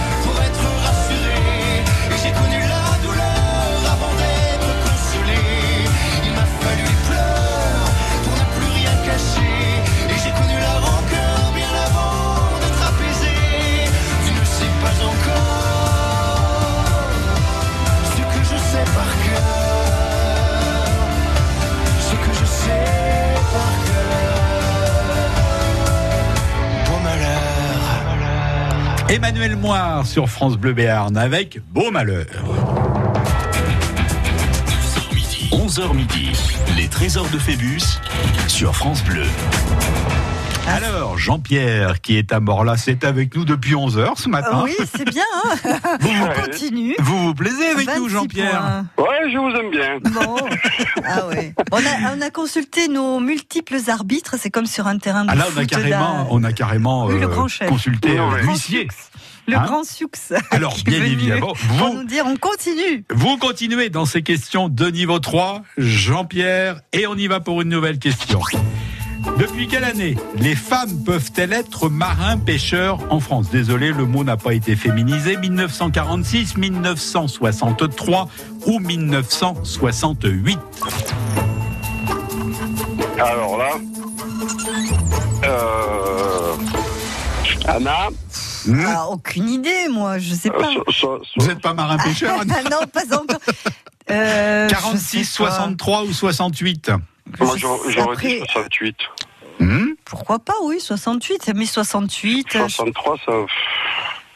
Emmanuel 29.12 29.56
Moire 29.56 30.06
sur 30.06 30.30
France 30.30 30.56
Bleu 30.56 30.72
Béarn 30.72 31.18
avec 31.18 31.60
Beau 31.68 31.90
Malheur. 31.90 32.24
11h 35.50 35.94
midi, 35.94 36.30
les 36.78 36.88
trésors 36.88 37.28
de 37.28 37.38
Phébus 37.38 38.00
sur 38.48 38.74
France 38.74 39.04
Bleu. 39.04 39.26
Alors, 40.73 41.18
Jean-Pierre, 41.18 42.01
qui 42.01 42.16
est 42.16 42.33
à 42.33 42.41
Morlas, 42.41 42.77
c'est 42.79 43.05
avec 43.05 43.35
nous 43.37 43.45
depuis 43.45 43.75
11h 43.75 44.12
ce 44.16 44.29
matin. 44.29 44.49
Ah 44.53 44.62
oui, 44.64 44.75
c'est 44.95 45.09
bien. 45.09 45.23
hein. 45.45 45.79
On 46.03 46.41
continue. 46.43 46.95
Vous 46.99 47.27
vous 47.27 47.35
plaisez 47.35 47.66
avec 47.68 47.87
26 47.87 48.01
nous, 48.01 48.09
Jean-Pierre? 48.09 48.85
points. 48.97 49.05
Ouais, 49.07 49.31
je 49.33 49.39
vous 49.39 49.51
aime 49.51 49.70
bien. 49.70 49.99
Bon. 50.12 50.37
Ah 51.05 51.27
ouais. 51.29 51.55
On 51.70 51.77
a, 51.77 52.16
on 52.16 52.20
a 52.20 52.31
consulté 52.31 52.89
nos 52.89 53.20
multiples 53.20 53.77
arbitres, 53.89 54.37
c'est 54.39 54.51
comme 54.51 54.66
sur 54.66 54.87
un 54.87 54.99
terrain 54.99 55.25
de 55.25 55.31
Ah 55.31 55.35
là, 55.35 55.47
on 55.55 55.59
a 55.61 55.64
carrément, 55.66 56.27
on 56.31 56.43
a 56.45 56.53
carrément 56.53 57.07
Oui, 57.07 57.20
le 57.20 57.27
euh, 57.29 57.68
consulté 57.68 58.18
euh, 58.18 58.39
l'huissier. 58.43 58.89
Le 59.49 59.57
Hein 59.57 59.64
grand 59.66 59.85
succès. 59.85 60.37
Alors, 60.53 60.73
qui 60.75 60.95
est 60.95 61.01
bien 61.01 61.05
évidemment, 61.05 61.49
Pour 61.49 61.57
vous- 61.89 61.95
nous 61.95 62.05
dire, 62.05 62.25
on 62.27 62.37
continue. 62.37 63.05
Vous 63.12 63.37
continuez 63.39 63.91
dans 63.91 64.05
ces 64.07 64.23
questions 64.23 64.68
de 64.68 64.87
niveau 64.89 65.18
3, 65.18 65.62
Jean-Pierre, 65.77 66.81
et 66.93 67.07
on 67.09 67.16
y 67.16 67.27
va 67.27 67.41
pour 67.41 67.61
une 67.61 67.68
nouvelle 67.68 67.99
question. 67.99 68.41
Depuis 69.39 69.66
quelle 69.68 69.85
année 69.85 70.16
les 70.37 70.55
femmes 70.55 71.05
peuvent-elles 71.05 71.53
être 71.53 71.89
marins-pêcheurs 71.89 72.99
en 73.11 73.20
France? 73.20 73.51
Désolé, 73.51 73.93
le 73.93 74.05
mot 74.07 74.25
n'a 74.25 74.37
pas 74.37 74.53
été 74.55 74.77
féminisé. 74.77 75.37
1946, 75.37 76.57
1963 76.57 78.29
ou 78.66 78.79
1968 78.79 80.59
Alors 83.18 83.59
là, 83.59 83.70
euh, 85.45 86.55
Anna, 87.66 88.09
Ah, 88.87 89.07
aucune 89.09 89.49
idée, 89.49 89.89
moi, 89.91 90.18
je 90.18 90.35
sais 90.35 90.51
pas. 90.51 90.70
Vous 91.37 91.47
n'êtes 91.47 91.61
pas 91.61 91.75
marin-pêcheur 91.75 92.33
Anna? 92.41 92.55
Ah 92.59 92.68
non, 92.70 92.87
pas 92.93 93.16
encore. 93.16 93.39
Euh, 94.11 94.68
je 94.68 94.75
46, 94.75 95.25
sais 95.25 95.43
pas. 95.43 95.51
63 95.51 96.05
ou 96.05 96.12
68 96.12 96.91
moi 97.41 97.57
j'aurais 97.57 98.16
dit 98.16 98.41
68. 98.53 98.97
Pourquoi 100.05 100.39
pas, 100.39 100.55
oui, 100.64 100.80
68. 100.80 101.53
Mais 101.55 101.66
68. 101.66 102.57
euh, 102.57 102.68
63, 102.68 103.16
ça. 103.24 103.33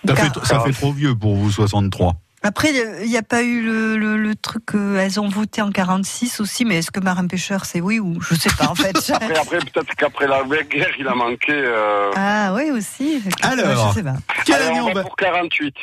Ça 0.07 0.15
fait, 0.15 0.45
ça 0.45 0.61
fait 0.61 0.73
trop 0.73 0.93
vieux 0.93 1.15
pour 1.17 1.35
vous, 1.35 1.51
63. 1.51 2.15
Après, 2.43 2.71
il 3.03 3.09
n'y 3.09 3.17
a 3.17 3.23
pas 3.23 3.43
eu 3.43 3.61
le, 3.61 3.97
le, 3.97 4.17
le 4.17 4.35
truc, 4.37 4.75
euh, 4.77 4.99
elles 5.01 5.19
ont 5.19 5.29
voté 5.29 5.63
en 5.63 5.73
46 5.73 6.39
aussi, 6.39 6.65
mais 6.65 6.77
est-ce 6.77 6.93
que 6.93 7.01
Marin 7.01 7.27
Pêcheur, 7.27 7.65
c'est 7.65 7.81
oui 7.81 7.99
ou 7.99 8.21
je 8.21 8.37
sais 8.37 8.51
pas 8.57 8.69
en 8.69 8.77
fait. 8.77 8.97
Après, 9.13 9.37
après 9.37 9.59
peut-être 9.59 9.95
qu'après 9.97 10.29
la 10.29 10.45
guerre, 10.45 10.91
il 10.97 11.09
a 11.09 11.15
manqué. 11.15 11.51
euh, 11.53 12.13
ah 12.15 12.53
oui 12.55 12.71
aussi. 12.71 13.21
Alors, 13.43 13.89
je 13.89 13.95
sais 13.95 14.05
pas. 14.05 14.15
quelle 14.45 14.63
année 14.63 14.81
on 14.81 14.93
va 14.93 15.03
pour 15.03 15.17
48. 15.17 15.75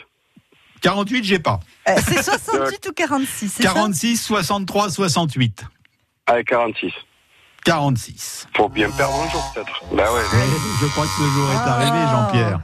48, 0.81 1.23
j'ai 1.25 1.39
pas. 1.39 1.59
Euh, 1.89 1.95
c'est 2.07 2.23
68 2.23 2.87
ou 2.87 2.93
46 2.93 3.49
c'est 3.49 3.63
ça? 3.63 3.73
46, 3.73 4.17
63, 4.21 4.89
68. 4.89 5.63
Allez, 6.27 6.43
46. 6.43 6.91
46. 7.65 8.47
Faut 8.57 8.67
bien 8.67 8.89
perdre 8.91 9.13
un 9.25 9.29
jour, 9.31 9.41
peut-être. 9.55 9.83
Bah 9.95 10.03
ouais. 10.13 10.21
Je 10.81 10.85
crois 10.87 11.05
que 11.05 11.11
ce 11.11 11.23
jour 11.23 11.49
est 11.49 11.69
arrivé, 11.69 11.91
Ah. 11.95 12.11
Jean-Pierre. 12.11 12.59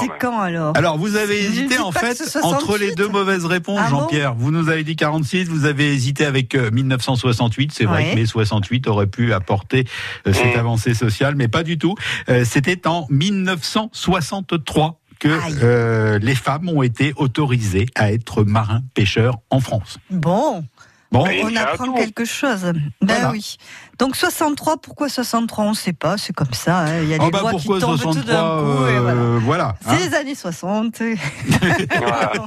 C'est 0.00 0.18
quand 0.18 0.40
alors 0.40 0.76
Alors, 0.76 0.98
vous 0.98 1.14
avez 1.14 1.38
hésité 1.40 1.78
en 1.78 1.92
fait 1.92 2.20
entre 2.42 2.60
68. 2.62 2.78
les 2.88 2.94
deux 2.96 3.06
mauvaises 3.08 3.44
réponses, 3.44 3.78
Ah 3.80 3.88
Jean-Pierre. 3.90 4.34
Vous 4.34 4.50
nous 4.50 4.68
avez 4.70 4.82
dit 4.82 4.96
46, 4.96 5.44
vous 5.48 5.66
avez 5.66 5.92
hésité 5.94 6.24
avec 6.26 6.56
euh, 6.56 6.72
1968. 6.72 7.70
C'est 7.72 7.84
vrai 7.84 8.02
Ouais. 8.06 8.10
que 8.10 8.16
mai 8.16 8.26
68 8.26 8.88
aurait 8.88 9.06
pu 9.06 9.32
apporter 9.32 9.86
euh, 10.26 10.32
cette 10.32 10.56
Mm. 10.56 10.60
avancée 10.60 10.94
sociale, 10.94 11.36
mais 11.36 11.46
pas 11.46 11.62
du 11.62 11.78
tout. 11.78 11.94
Euh, 12.28 12.44
C'était 12.44 12.88
en 12.88 13.06
1963 13.10 14.98
que 15.20 15.28
euh, 15.62 16.18
les 16.20 16.34
femmes 16.36 16.68
ont 16.68 16.82
été 16.82 17.12
autorisées 17.16 17.86
à 17.96 18.12
être 18.12 18.44
marins 18.44 18.82
pêcheurs 18.94 19.38
en 19.50 19.58
France. 19.60 19.98
Bon, 20.10 20.64
Bon, 21.10 21.24
on 21.42 21.56
apprend 21.56 21.84
tout. 21.86 21.94
quelque 21.94 22.24
chose. 22.26 22.62
Ben 22.62 22.82
Voilà. 23.00 23.30
oui. 23.30 23.56
Donc 23.98 24.14
63, 24.14 24.76
pourquoi 24.76 25.08
63 25.08 25.64
On 25.64 25.70
ne 25.70 25.74
sait 25.74 25.92
pas, 25.94 26.16
c'est 26.18 26.32
comme 26.34 26.52
ça. 26.52 26.80
hein. 26.80 27.00
Il 27.02 27.08
y 27.08 27.14
a 27.14 27.18
des 27.18 27.24
oh 27.24 27.30
bah 27.30 27.40
lois 27.40 27.50
pourquoi 27.52 27.76
qui 27.76 27.82
tombent 27.82 27.96
tout 27.96 28.12
63 28.12 28.24
d'un 28.34 28.62
coup. 28.62 28.86
et 28.86 28.98
voilà. 28.98 29.20
euh, 29.20 29.38
voilà. 29.42 29.68
hein. 29.86 29.94
C'est 29.98 30.08
les 30.08 30.14
années 30.14 30.34
60. 30.34 31.02
Voilà. 31.98 32.32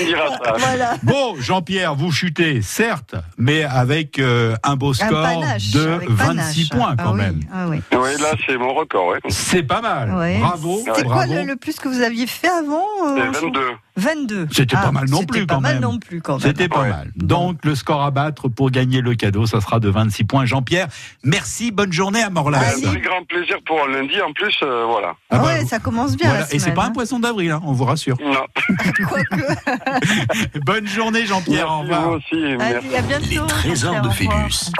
On 0.00 0.04
dira 0.04 0.28
ça. 0.44 0.52
voilà. 0.58 0.94
Bon, 1.02 1.34
Jean-Pierre, 1.40 1.94
vous 1.94 2.12
chutez, 2.12 2.62
certes, 2.62 3.14
mais 3.38 3.64
avec 3.64 4.18
euh, 4.18 4.54
un 4.62 4.76
beau 4.76 4.90
Un 4.90 4.94
score 5.06 5.22
panache, 5.22 5.70
de 5.72 5.88
avec 5.88 6.10
26 6.10 6.68
panache. 6.68 6.68
points 6.70 6.94
Ah 6.98 7.02
quand 7.02 7.12
oui, 7.14 7.18
même. 7.20 7.40
ah 7.52 7.66
oui. 7.68 7.80
Oui, 7.92 8.10
là, 8.20 8.32
c'est 8.46 8.56
mon 8.58 8.74
record, 8.74 9.06
ouais. 9.08 9.18
C'est 9.30 9.62
pas 9.64 9.80
mal. 9.80 10.12
Ouais. 10.14 10.38
Bravo, 10.38 10.82
C'est 10.84 10.90
quoi 11.04 11.14
bravo. 11.26 11.34
le, 11.34 11.42
le 11.44 11.56
plus 11.56 11.76
que 11.80 11.88
vous 11.88 12.00
aviez 12.02 12.26
fait 12.26 12.48
avant 12.48 12.84
euh, 13.06 13.30
C'est 13.32 13.40
22. 13.40 13.60
22. 13.96 14.48
C'était 14.52 14.76
Ah, 14.78 14.82
pas 14.84 14.92
mal 14.92 15.04
non 15.10 15.18
c'était 15.20 15.26
plus 15.32 15.46
pas 15.46 15.54
quand 15.56 15.60
mal 15.60 15.74
même. 15.74 15.82
non 15.82 15.98
plus 15.98 16.20
quand 16.22 16.32
même. 16.34 16.40
C'était 16.40 16.68
pas 16.68 16.80
Ouais. 16.82 16.88
mal. 16.90 17.10
Donc 17.16 17.64
le 17.64 17.74
score 17.74 18.02
à 18.02 18.10
battre 18.10 18.48
pour 18.48 18.70
gagner 18.70 19.00
le 19.00 19.14
cadeau, 19.14 19.44
ça 19.46 19.60
sera 19.60 19.80
de 19.80 19.88
26 19.88 20.24
points. 20.24 20.44
Jean-Pierre, 20.46 20.88
merci, 21.24 21.70
bonne 21.72 21.92
journée 21.92 22.22
à 22.22 22.30
Morlas. 22.30 22.60
Un 22.86 22.94
grand 22.96 23.24
plaisir 23.28 23.56
pour 23.66 23.82
un 23.84 23.88
lundi, 23.92 24.20
en 24.22 24.32
plus, 24.32 24.56
euh, 24.62 24.84
voilà. 24.88 25.14
Ah 25.30 25.38
bah, 25.38 25.44
ouais, 25.44 25.64
ça 25.66 25.78
commence 25.78 26.16
bien. 26.16 26.28
voilà. 26.30 26.46
la 26.46 26.54
Et 26.54 26.58
c'est 26.58 26.72
pas 26.72 26.84
un 26.84 26.86
hein. 26.86 26.90
poisson 26.92 27.18
d'avril, 27.20 27.50
hein, 27.50 27.60
on 27.64 27.72
vous 27.72 27.84
rassure. 27.84 28.16
Non. 28.22 28.46
Bonne 30.66 30.86
journée 30.86 31.26
Jean-Pierre, 31.26 31.70
au 31.70 31.80
revoir. 31.80 32.10
aussi. 32.12 32.34
Merci. 32.58 32.86
Allez, 32.86 32.96
à 32.96 33.02
bientôt. 33.02 33.26
Les 33.46 33.46
trésors 33.48 34.00
de. 34.00 34.08
Phébus. 34.10 34.72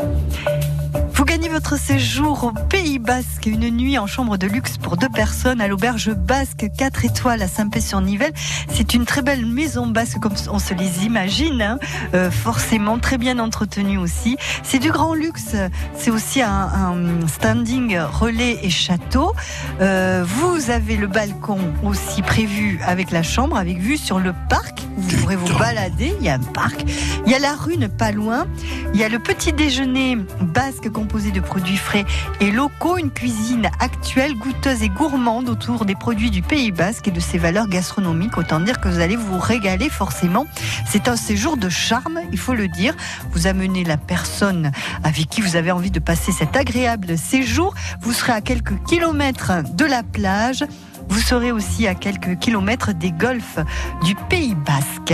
Vous 1.33 1.39
gagnez 1.39 1.49
votre 1.49 1.79
séjour 1.79 2.45
au 2.45 2.53
Pays 2.53 2.99
Basque, 2.99 3.47
une 3.47 3.71
nuit 3.71 3.97
en 3.97 4.07
chambre 4.07 4.37
de 4.37 4.47
luxe 4.47 4.77
pour 4.77 4.99
deux 4.99 5.09
personnes 5.09 5.63
à 5.63 5.67
l'auberge 5.67 6.13
basque 6.13 6.67
4 6.77 7.07
étoiles 7.07 7.41
à 7.41 7.49
Saint-Pé-sur-Nivelle. 7.49 8.35
C'est 8.69 8.93
une 8.93 9.07
très 9.07 9.23
belle 9.23 9.47
maison 9.47 9.87
basque 9.87 10.19
comme 10.19 10.35
on 10.51 10.59
se 10.59 10.75
les 10.75 11.07
imagine, 11.07 11.63
hein. 11.63 11.79
Euh, 12.13 12.31
forcément 12.31 12.99
très 12.99 13.17
bien 13.17 13.39
entretenue 13.39 13.97
aussi. 13.97 14.37
C'est 14.63 14.79
du 14.79 14.91
grand 14.91 15.15
luxe, 15.15 15.57
c'est 15.97 16.11
aussi 16.11 16.43
un, 16.43 16.51
un 16.51 17.27
standing 17.27 17.99
relais 17.99 18.59
et 18.63 18.69
château. 18.69 19.33
Euh, 19.81 20.27
vous 20.27 20.69
avez 20.69 20.99
le 20.99 21.07
balcon 21.07 21.61
aussi 21.83 22.21
prévu 22.21 22.79
avec 22.85 23.11
la 23.11 23.23
chambre, 23.23 23.57
avec 23.57 23.79
vue 23.79 23.97
sur 23.97 24.19
le 24.19 24.35
parc. 24.51 24.83
Vous 24.99 25.17
pourrez 25.17 25.37
vous 25.37 25.59
balader, 25.59 26.15
il 26.21 26.27
y 26.27 26.29
a 26.29 26.35
un 26.35 26.39
parc. 26.39 26.85
Il 27.25 27.33
y 27.33 27.35
a 27.35 27.39
la 27.39 27.55
rue 27.55 27.79
pas 27.89 28.13
loin. 28.13 28.47
Il 28.93 29.01
y 29.01 29.05
a 29.05 29.09
le 29.09 29.19
petit 29.19 29.55
déjeuner 29.55 30.19
basque 30.43 30.91
composé 30.91 31.22
de 31.31 31.41
produits 31.41 31.77
frais 31.77 32.05
et 32.41 32.51
locaux, 32.51 32.99
une 32.99 33.11
cuisine 33.11 33.71
actuelle, 33.79 34.35
goûteuse 34.35 34.83
et 34.83 34.89
gourmande 34.89 35.49
autour 35.49 35.85
des 35.85 35.95
produits 35.95 36.31
du 36.31 36.43
Pays 36.43 36.73
basque 36.73 37.09
et 37.09 37.11
de 37.11 37.21
ses 37.21 37.39
valeurs 37.39 37.69
gastronomiques. 37.69 38.37
Autant 38.39 38.61
dire 38.61 38.81
que 38.81 38.89
vous 38.89 39.01
allez 39.01 39.17
vous 39.17 39.39
régaler 39.39 39.89
forcément. 39.89 40.47
C'est 40.87 41.09
un 41.09 41.17
séjour 41.17 41.57
de 41.57 41.69
charme, 41.69 42.21
il 42.33 42.39
faut 42.39 42.55
le 42.55 42.69
dire. 42.69 42.95
Vous 43.31 43.47
amenez 43.47 43.85
la 43.85 43.97
personne 43.97 44.73
avec 45.05 45.29
qui 45.29 45.41
vous 45.41 45.57
avez 45.57 45.71
envie 45.71 45.91
de 45.91 46.01
passer 46.01 46.33
cet 46.33 46.57
agréable 46.57 47.17
séjour. 47.17 47.75
Vous 48.01 48.13
serez 48.13 48.33
à 48.33 48.41
quelques 48.41 48.83
kilomètres 48.85 49.53
de 49.75 49.85
la 49.85 50.03
plage. 50.03 50.65
Vous 51.13 51.21
serez 51.21 51.53
aussi 51.53 51.87
à 51.87 51.95
quelques 51.95 52.39
kilomètres 52.39 52.95
des 52.95 53.13
golfs 53.13 53.59
du 54.03 54.15
Pays 54.31 54.55
basque. 54.55 55.13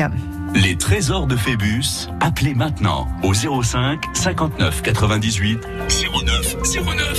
Les 0.54 0.78
trésors 0.78 1.26
de 1.26 1.34
Phébus, 1.34 2.08
appelez 2.20 2.54
maintenant 2.54 3.08
au 3.24 3.34
05 3.34 4.04
59 4.14 4.82
98 4.82 5.58
09 6.24 6.56
09. 6.86 7.17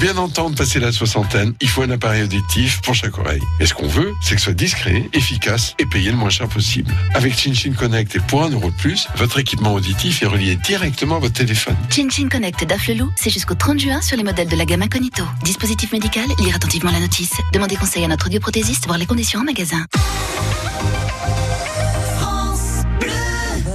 Bien 0.00 0.16
entendre 0.16 0.56
passer 0.56 0.80
la 0.80 0.92
soixantaine, 0.92 1.52
il 1.60 1.68
faut 1.68 1.82
un 1.82 1.90
appareil 1.90 2.22
auditif 2.22 2.80
pour 2.80 2.94
chaque 2.94 3.18
oreille. 3.18 3.42
Et 3.60 3.66
ce 3.66 3.74
qu'on 3.74 3.86
veut, 3.86 4.14
c'est 4.22 4.34
que 4.34 4.40
ce 4.40 4.46
soit 4.46 4.54
discret, 4.54 5.08
efficace 5.12 5.74
et 5.78 5.84
payé 5.84 6.10
le 6.10 6.16
moins 6.16 6.30
cher 6.30 6.48
possible. 6.48 6.90
Avec 7.12 7.36
ChinChin 7.36 7.74
Connect 7.74 8.16
et 8.16 8.20
pour 8.20 8.42
un 8.42 8.48
euro 8.48 8.70
de 8.70 8.76
plus, 8.76 9.08
votre 9.16 9.38
équipement 9.38 9.74
auditif 9.74 10.22
est 10.22 10.26
relié 10.26 10.56
directement 10.56 11.16
à 11.16 11.18
votre 11.18 11.34
téléphone. 11.34 11.76
ChinChin 11.90 12.28
Connect 12.28 12.64
d'Afflelou, 12.64 13.10
c'est 13.14 13.28
jusqu'au 13.28 13.54
30 13.54 13.78
juin 13.78 14.00
sur 14.00 14.16
les 14.16 14.24
modèles 14.24 14.48
de 14.48 14.56
la 14.56 14.64
gamme 14.64 14.82
Incognito. 14.82 15.22
Dispositif 15.44 15.92
médical, 15.92 16.24
lire 16.38 16.56
attentivement 16.56 16.92
la 16.92 17.00
notice. 17.00 17.34
Demandez 17.52 17.76
conseil 17.76 18.02
à 18.04 18.08
notre 18.08 18.26
audioprothésiste, 18.26 18.86
voir 18.86 18.96
les 18.96 19.06
conditions 19.06 19.40
en 19.40 19.44
magasin. 19.44 19.84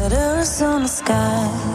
Letters 0.10 0.62
on 0.62 1.75